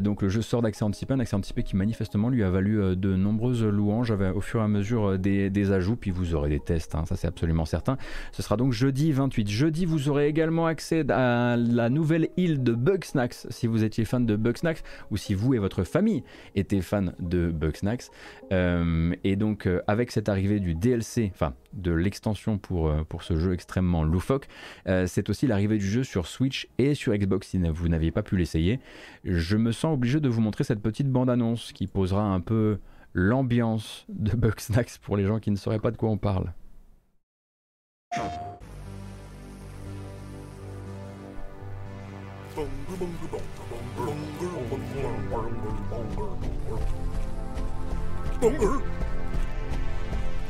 [0.00, 3.16] donc le jeu sort d'accès anticipé, un accès anticipé qui manifestement lui a valu de
[3.16, 5.96] nombreuses louanges au fur et à mesure des, ajouts.
[5.96, 7.96] Puis vous aurez des tests, hein, ça c'est absolument certain.
[8.32, 9.48] Ce sera donc jeudi 28.
[9.48, 14.26] Jeudi, vous aurez également accès à la nouvelle île de Bugsnax si vous étiez fan
[14.26, 16.22] de Bugsnax ou si vous et votre famille
[16.54, 18.10] étaient fan de Bugsnax.
[18.50, 24.04] et donc avec cette arrivée du DLC, enfin de l'extension pour, euh, ce jeu extrêmement
[24.04, 24.48] loufoque.
[24.88, 28.22] Euh, c'est aussi l'arrivée du jeu sur Switch et sur Xbox si vous n'aviez pas
[28.22, 28.80] pu l'essayer.
[29.24, 32.78] Je me sens obligé de vous montrer cette petite bande-annonce qui posera un peu
[33.14, 36.52] l'ambiance de Bugsnax pour les gens qui ne sauraient pas de quoi on parle.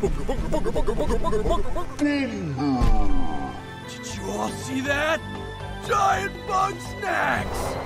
[0.03, 0.11] Did
[4.17, 5.21] you all see that?
[5.87, 7.77] Giant bug snacks!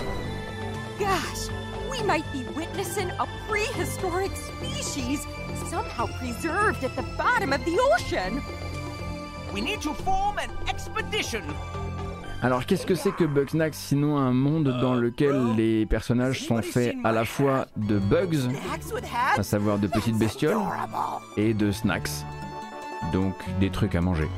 [0.98, 1.48] Gosh,
[1.90, 5.26] we might be witnessing a prehistoric species
[5.68, 8.42] somehow preserved at the bottom of the ocean.
[12.42, 16.94] Alors qu'est-ce que c'est que Bugsnax sinon un monde dans lequel les personnages sont faits
[17.02, 18.48] à la fois de bugs,
[19.36, 20.58] à savoir de petites bestioles,
[21.36, 22.24] et de snacks,
[23.12, 24.28] donc des trucs à manger.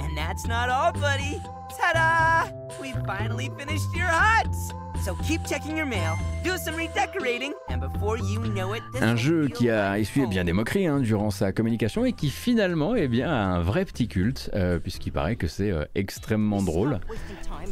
[0.00, 1.42] And that's not all, buddy.
[1.78, 2.50] Ta-da!
[2.80, 4.72] We finally finished your huts.
[5.06, 9.14] So keep checking your mail, do some redecorating, and before you know it, this Un
[9.14, 13.06] jeu qui a essuyé bien des moqueries hein, durant sa communication et qui finalement eh
[13.06, 16.98] bien, a un vrai petit culte, euh, puisqu'il paraît que c'est euh, extrêmement drôle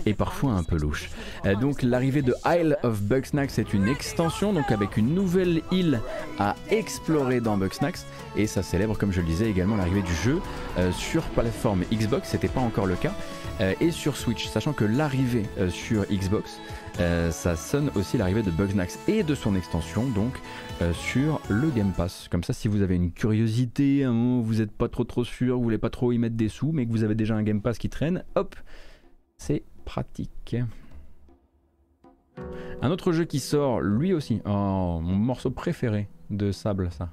[0.06, 1.11] et parfois un peu louche.
[1.44, 6.01] Euh, donc l'arrivée de Isle of Bugsnax c'est une extension, donc avec une nouvelle île
[6.39, 8.06] à explorer dans Bugsnax,
[8.36, 10.40] et ça célèbre, comme je le disais, également l'arrivée du jeu
[10.93, 13.15] sur plateforme Xbox, c'était pas encore le cas,
[13.81, 16.59] et sur Switch, sachant que l'arrivée sur Xbox,
[17.01, 20.41] euh, ça sonne aussi l'arrivée de Bugsnax et de son extension, donc
[20.81, 22.29] euh, sur le Game Pass.
[22.31, 25.62] Comme ça, si vous avez une curiosité, où vous n'êtes pas trop trop sûr, vous
[25.62, 27.79] voulez pas trop y mettre des sous, mais que vous avez déjà un Game Pass
[27.79, 28.55] qui traîne, hop,
[29.37, 30.57] c'est pratique.
[32.81, 37.11] Un autre jeu qui sort, lui aussi, oh, mon morceau préféré de Sable, ça.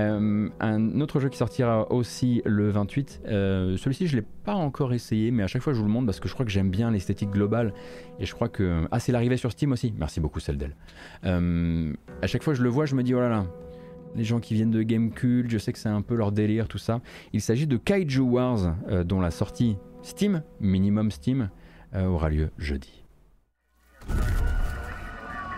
[0.00, 3.22] Euh, un autre jeu qui sortira aussi le 28.
[3.28, 6.06] euh, Celui-ci, je l'ai pas encore essayé, mais à chaque fois, je vous le montre
[6.06, 7.72] parce que je crois que j'aime bien l'esthétique globale.
[8.18, 8.86] Et je crois que.
[8.90, 9.94] Ah, c'est l'arrivée sur Steam aussi.
[9.96, 10.74] Merci beaucoup, Celdel.
[11.24, 11.92] Euh,
[12.22, 13.46] à chaque fois, je le vois, je me dis, oh là là.
[14.16, 16.78] Les gens qui viennent de Gamecult, je sais que c'est un peu leur délire, tout
[16.78, 17.00] ça.
[17.32, 21.50] Il s'agit de Kaiju Wars, dont la sortie Steam, minimum Steam,
[21.92, 23.02] aura lieu jeudi.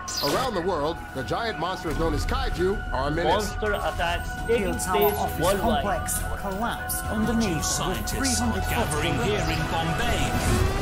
[0.07, 3.49] Around the world, the giant monsters known as kaiju are a menace.
[3.51, 5.83] Monster attacks taking place worldwide.
[5.83, 7.57] complex collapsed underneath
[7.87, 10.77] with 300 gathering here in Bombay.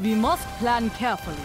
[0.00, 1.36] We must plan carefully.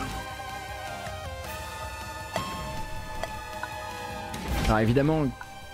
[4.65, 5.27] Alors évidemment,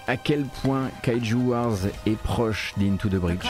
[0.10, 1.78] à quel point Kaiju Wars
[2.08, 3.46] est proche d'Into the Bridge.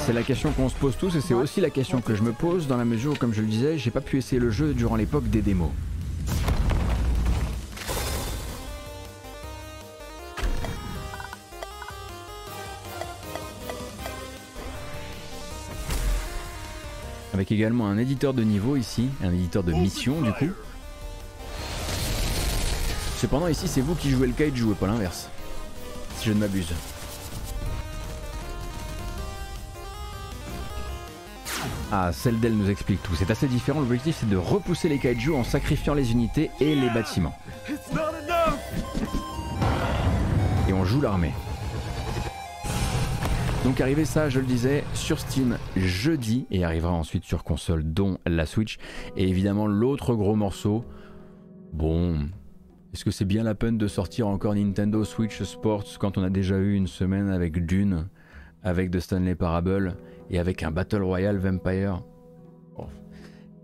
[0.00, 2.32] C'est la question qu'on se pose tous et c'est aussi la question que je me
[2.32, 4.74] pose dans la mesure où, comme je le disais, j'ai pas pu essayer le jeu
[4.74, 5.70] durant l'époque des démos.
[17.32, 20.52] Avec également un éditeur de niveau ici, un éditeur de mission du coup.
[23.20, 25.28] Cependant ici c'est vous qui jouez le kaiju et pas l'inverse.
[26.16, 26.72] Si je ne m'abuse.
[31.92, 33.14] Ah, Celdel nous explique tout.
[33.14, 33.80] C'est assez différent.
[33.80, 37.36] L'objectif, c'est de repousser les kaiju en sacrifiant les unités et les bâtiments.
[40.66, 41.34] Et on joue l'armée.
[43.64, 48.16] Donc arrivé ça, je le disais, sur Steam jeudi et arrivera ensuite sur console, dont
[48.24, 48.78] la Switch.
[49.18, 50.86] Et évidemment, l'autre gros morceau.
[51.74, 52.30] Bon,
[52.92, 56.30] est-ce que c'est bien la peine de sortir encore Nintendo Switch Sports quand on a
[56.30, 58.08] déjà eu une semaine avec Dune,
[58.64, 59.96] avec The Stanley Parable
[60.28, 62.02] et avec un Battle Royale Vampire
[62.76, 62.88] Bon.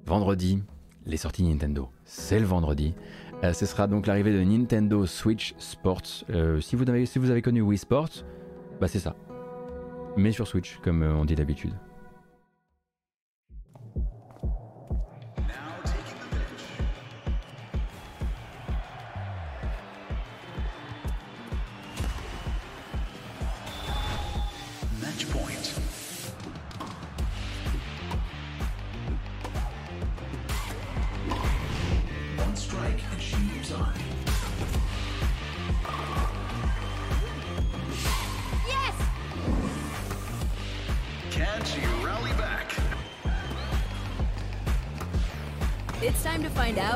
[0.05, 0.63] Vendredi,
[1.07, 1.89] les sorties Nintendo.
[2.05, 2.95] C'est le vendredi.
[3.43, 6.25] Euh, ce sera donc l'arrivée de Nintendo Switch Sports.
[6.31, 8.25] Euh, si, vous avez, si vous avez connu Wii Sports,
[8.81, 9.17] bah c'est ça.
[10.17, 11.73] Mais sur Switch, comme euh, on dit d'habitude.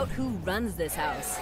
[0.08, 1.38] Who runs this house.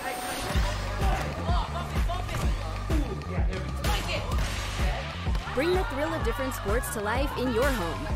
[5.54, 8.06] Bring the thrill of different sports to life in your home.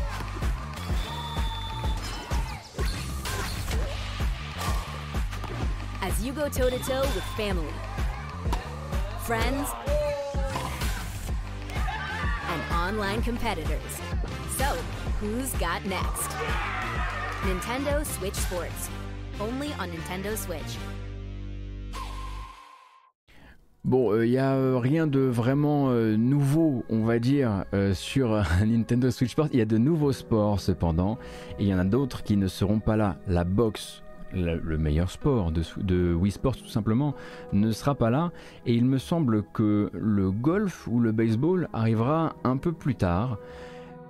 [6.01, 7.73] As you go toe to toe with family,
[9.25, 9.69] friends,
[12.47, 14.01] and online competitors.
[14.57, 14.65] So,
[15.19, 16.29] who's got next?
[17.43, 18.89] Nintendo Switch Sports.
[19.41, 20.77] Only on Nintendo Switch.
[23.83, 28.43] Bon, il n'y a euh, rien de vraiment euh, nouveau, on va dire, euh, sur
[28.65, 29.49] Nintendo Switch Sports.
[29.51, 31.17] Il y a de nouveaux sports cependant,
[31.57, 33.17] et il y en a d'autres qui ne seront pas là.
[33.27, 34.03] La boxe,
[34.33, 37.15] le, le meilleur sport de, de Wii Sports tout simplement,
[37.53, 38.31] ne sera pas là.
[38.67, 43.39] Et il me semble que le golf ou le baseball arrivera un peu plus tard.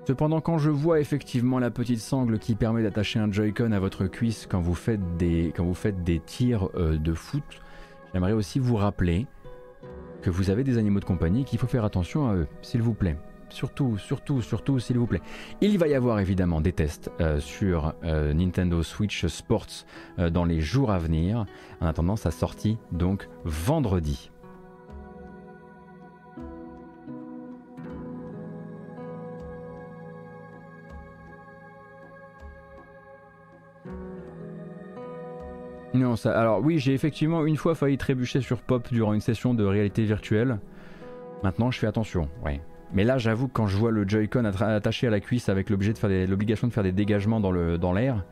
[0.05, 4.05] Cependant, quand je vois effectivement la petite sangle qui permet d'attacher un Joy-Con à votre
[4.07, 5.53] cuisse quand vous faites des,
[6.25, 7.43] tirs euh, de foot,
[8.13, 9.27] j'aimerais aussi vous rappeler
[10.21, 12.81] que vous avez des animaux de compagnie et qu'il faut faire attention à eux, s'il
[12.81, 13.15] vous plaît.
[13.47, 15.21] Surtout, surtout, surtout, s'il vous plaît.
[15.61, 19.85] Il va y avoir évidemment des tests euh, sur euh, Nintendo Switch Sports
[20.17, 21.45] dans les jours à venir.
[21.79, 24.32] En attendant sa sortie, donc vendredi.
[35.93, 36.37] Non, ça.
[36.39, 40.03] Alors oui, j'ai effectivement une fois failli trébucher sur Pop durant une session de réalité
[40.03, 40.59] virtuelle.
[41.43, 42.61] Maintenant, je fais attention, ouais.
[42.93, 46.67] Mais là, j'avoue que quand je vois le Joy-Con attaché à la cuisse avec l'obligation
[46.67, 48.23] de, faire des dégagements dans l'air,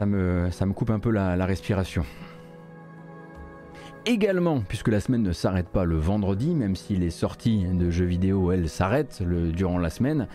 [0.00, 2.04] ça me, coupe un peu la respiration.
[4.08, 8.06] Également, puisque la semaine ne s'arrête pas le vendredi, même si les sorties de jeux
[8.06, 10.28] vidéo, elles, s'arrêtent durant la semaine,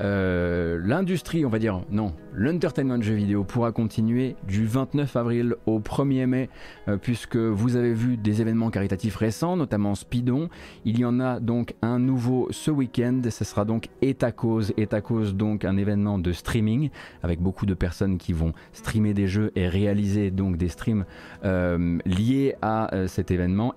[0.00, 5.54] euh, l'industrie, on va dire, non, l'entertainment de jeux vidéo pourra continuer du 29 avril
[5.66, 6.48] au 1er mai,
[6.88, 10.48] euh, puisque vous avez vu des événements caritatifs récents, notamment Speedon.
[10.84, 14.72] Il y en a donc un nouveau ce week-end, ce sera donc Etacause.
[14.76, 16.90] Etacause, donc un événement de streaming,
[17.22, 21.04] avec beaucoup de personnes qui vont streamer des jeux et réaliser donc des streams
[21.44, 23.74] euh, liés à cet événement.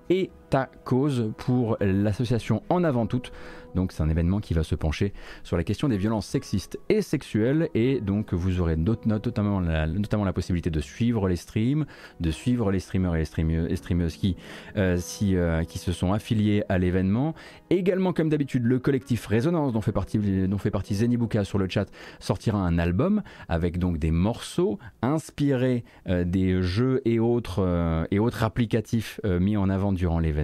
[0.84, 3.32] Cause pour l'association En Avant Toute.
[3.74, 5.12] Donc c'est un événement qui va se pencher
[5.42, 10.24] sur la question des violences sexistes et sexuelles et donc vous aurez notamment la, notamment
[10.24, 11.86] la possibilité de suivre les streams,
[12.20, 14.36] de suivre les streamers et les, streameuses qui,
[14.76, 17.34] euh, euh, qui se sont affiliés à l'événement.
[17.70, 21.86] Également comme d'habitude le collectif Résonance dont fait partie, Zenibuka sur le chat
[22.20, 28.42] sortira un album avec donc des morceaux inspirés euh, des jeux et autres, et autres
[28.42, 30.41] applicatifs mis en avant durant l'événement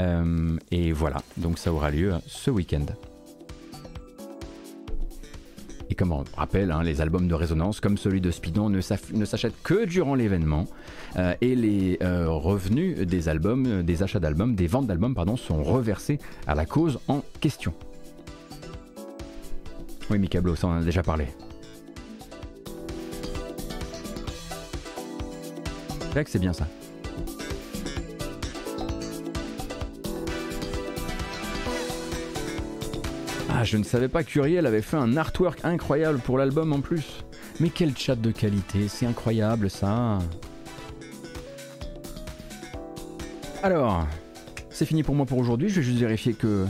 [0.00, 2.86] euh, et voilà, donc ça aura lieu ce week-end.
[5.90, 9.62] Et comme on rappelle, hein, les albums de résonance comme celui de Speedon ne s'achètent
[9.62, 10.66] que durant l'événement.
[11.16, 15.62] Euh, et les euh, revenus des albums, des achats d'albums, des ventes d'albums, pardon, sont
[15.62, 17.74] reversés à la cause en question.
[20.08, 21.26] Oui, Mikablo, ça en a déjà parlé.
[26.00, 26.66] C'est vrai que c'est bien ça.
[33.62, 37.22] Ah, je ne savais pas qu'Uriel avait fait un artwork incroyable pour l'album en plus.
[37.60, 40.18] Mais quel chat de qualité, c'est incroyable ça.
[43.62, 44.04] Alors,
[44.68, 45.68] c'est fini pour moi pour aujourd'hui.
[45.68, 46.66] Je vais juste vérifier que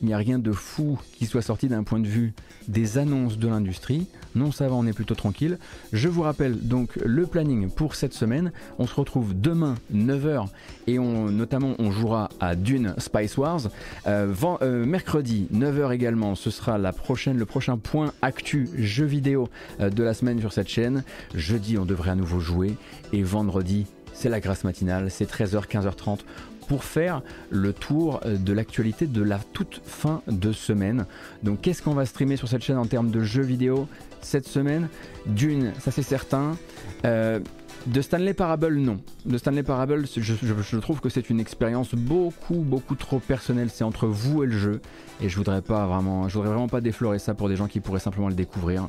[0.00, 2.34] il n'y a rien de fou qui soit sorti d'un point de vue
[2.68, 4.06] des annonces de l'industrie.
[4.34, 5.58] Non, ça va, on est plutôt tranquille.
[5.92, 8.52] Je vous rappelle donc le planning pour cette semaine.
[8.78, 10.46] On se retrouve demain 9h
[10.86, 13.60] et notamment on jouera à Dune Spice Wars.
[14.06, 19.48] Euh, euh, mercredi 9h également, ce sera la prochaine, le prochain point actu jeu vidéo
[19.80, 21.04] euh, de la semaine sur cette chaîne.
[21.34, 22.76] Jeudi, on devrait à nouveau jouer
[23.12, 26.20] et vendredi, c'est la grâce matinale, c'est 13h, 15h30
[26.66, 31.06] pour faire le tour euh, de l'actualité de la toute fin de semaine.
[31.42, 33.88] Donc qu'est-ce qu'on va streamer sur cette chaîne en termes de jeux vidéo
[34.20, 34.88] cette semaine?
[35.26, 36.56] D'une, ça c'est certain.
[37.04, 37.40] Euh,
[37.86, 38.98] de Stanley Parable, non.
[39.26, 43.68] De Stanley Parable, je, trouve que c'est une expérience beaucoup, beaucoup trop personnelle.
[43.70, 44.80] C'est entre vous et le jeu.
[45.20, 47.80] Et je voudrais pas vraiment, je voudrais vraiment pas déflorer ça pour des gens qui
[47.80, 48.86] pourraient simplement le découvrir.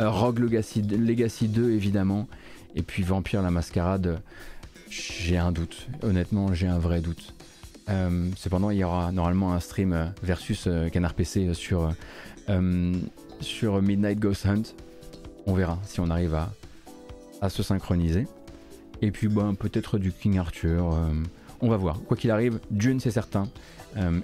[0.00, 2.28] Euh, Rogue Legacy, Legacy 2, évidemment.
[2.74, 4.22] Et puis Vampire la Mascarade.
[4.90, 7.32] J'ai un doute, honnêtement, j'ai un vrai doute.
[7.88, 11.94] Euh, cependant, il y aura normalement un stream euh, versus euh, Canard PC sur,
[13.40, 14.62] sur Midnight Ghost Hunt.
[15.46, 16.52] On verra si on arrive à,
[17.40, 18.26] à se synchroniser.
[19.00, 20.98] Et puis, ben, peut-être du King Arthur.
[21.60, 22.00] on va voir.
[22.02, 23.48] Quoi qu'il arrive, Dune, c'est certain.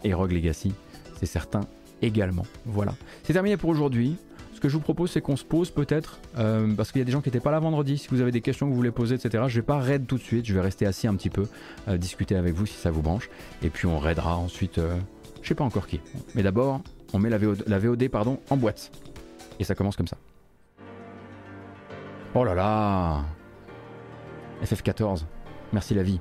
[0.03, 0.75] et Rogue Legacy,
[1.19, 1.61] c'est certain
[2.03, 2.45] également.
[2.67, 2.95] Voilà.
[3.23, 4.17] C'est terminé pour aujourd'hui.
[4.57, 7.05] Ce que je vous propose, c'est qu'on se pose peut-être, euh, parce qu'il y a
[7.05, 7.99] des gens qui n'étaient pas là vendredi.
[7.99, 10.17] Si vous avez des questions que vous voulez poser, etc., je vais pas raid tout
[10.17, 10.47] de suite.
[10.47, 11.47] Je vais rester assis un petit peu,
[11.89, 13.29] euh, discuter avec vous si ça vous branche.
[13.63, 14.97] Et puis on raidera ensuite, euh,
[15.43, 16.01] je sais pas encore qui.
[16.35, 16.81] Mais d'abord,
[17.13, 18.91] on met la VOD, la VOD pardon, en boîte.
[19.61, 20.17] Et ça commence comme ça.
[22.35, 23.27] Oh là là
[24.65, 25.25] FF14.
[25.75, 26.19] Merci la vie.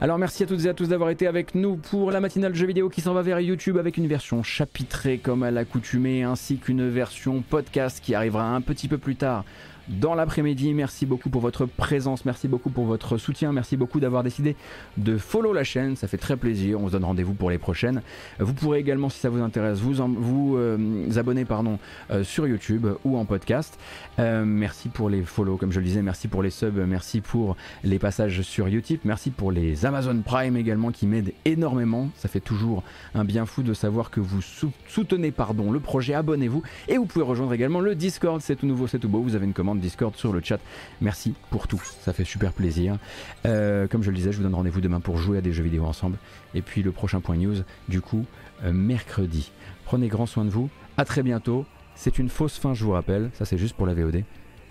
[0.00, 2.66] Alors merci à toutes et à tous d'avoir été avec nous pour la matinale jeu
[2.66, 6.88] vidéo qui s'en va vers YouTube avec une version chapitrée comme à l'accoutumée ainsi qu'une
[6.88, 9.44] version podcast qui arrivera un petit peu plus tard
[9.88, 10.74] dans l'après-midi.
[10.74, 14.56] Merci beaucoup pour votre présence, merci beaucoup pour votre soutien, merci beaucoup d'avoir décidé
[14.96, 16.80] de follow la chaîne, ça fait très plaisir.
[16.80, 18.02] On se donne rendez-vous pour les prochaines.
[18.38, 21.78] Vous pourrez également, si ça vous intéresse, vous vous euh, abonner pardon,
[22.10, 23.78] euh, sur YouTube ou en podcast.
[24.18, 27.56] Euh, merci pour les follow, comme je le disais, merci pour les subs, merci pour
[27.84, 32.10] les passages sur Utip, merci pour les Amazon Prime également qui m'aident énormément.
[32.16, 32.82] Ça fait toujours
[33.14, 34.40] un bien fou de savoir que vous
[34.86, 36.14] soutenez pardon, le projet.
[36.14, 38.40] Abonnez-vous et vous pouvez rejoindre également le Discord.
[38.40, 39.22] C'est tout nouveau, c'est tout beau.
[39.22, 40.60] Vous avez une commande Discord sur le chat.
[41.00, 42.98] Merci pour tout, ça fait super plaisir.
[43.46, 45.64] Euh, comme je le disais, je vous donne rendez-vous demain pour jouer à des jeux
[45.64, 46.18] vidéo ensemble.
[46.54, 47.56] Et puis le prochain point news,
[47.88, 48.24] du coup,
[48.64, 49.50] euh, mercredi.
[49.84, 50.68] Prenez grand soin de vous.
[50.96, 51.64] À très bientôt.
[51.94, 53.30] C'est une fausse fin, je vous rappelle.
[53.34, 54.22] Ça, c'est juste pour la VOD.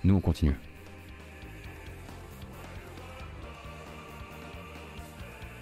[0.03, 0.55] Nous, on continue.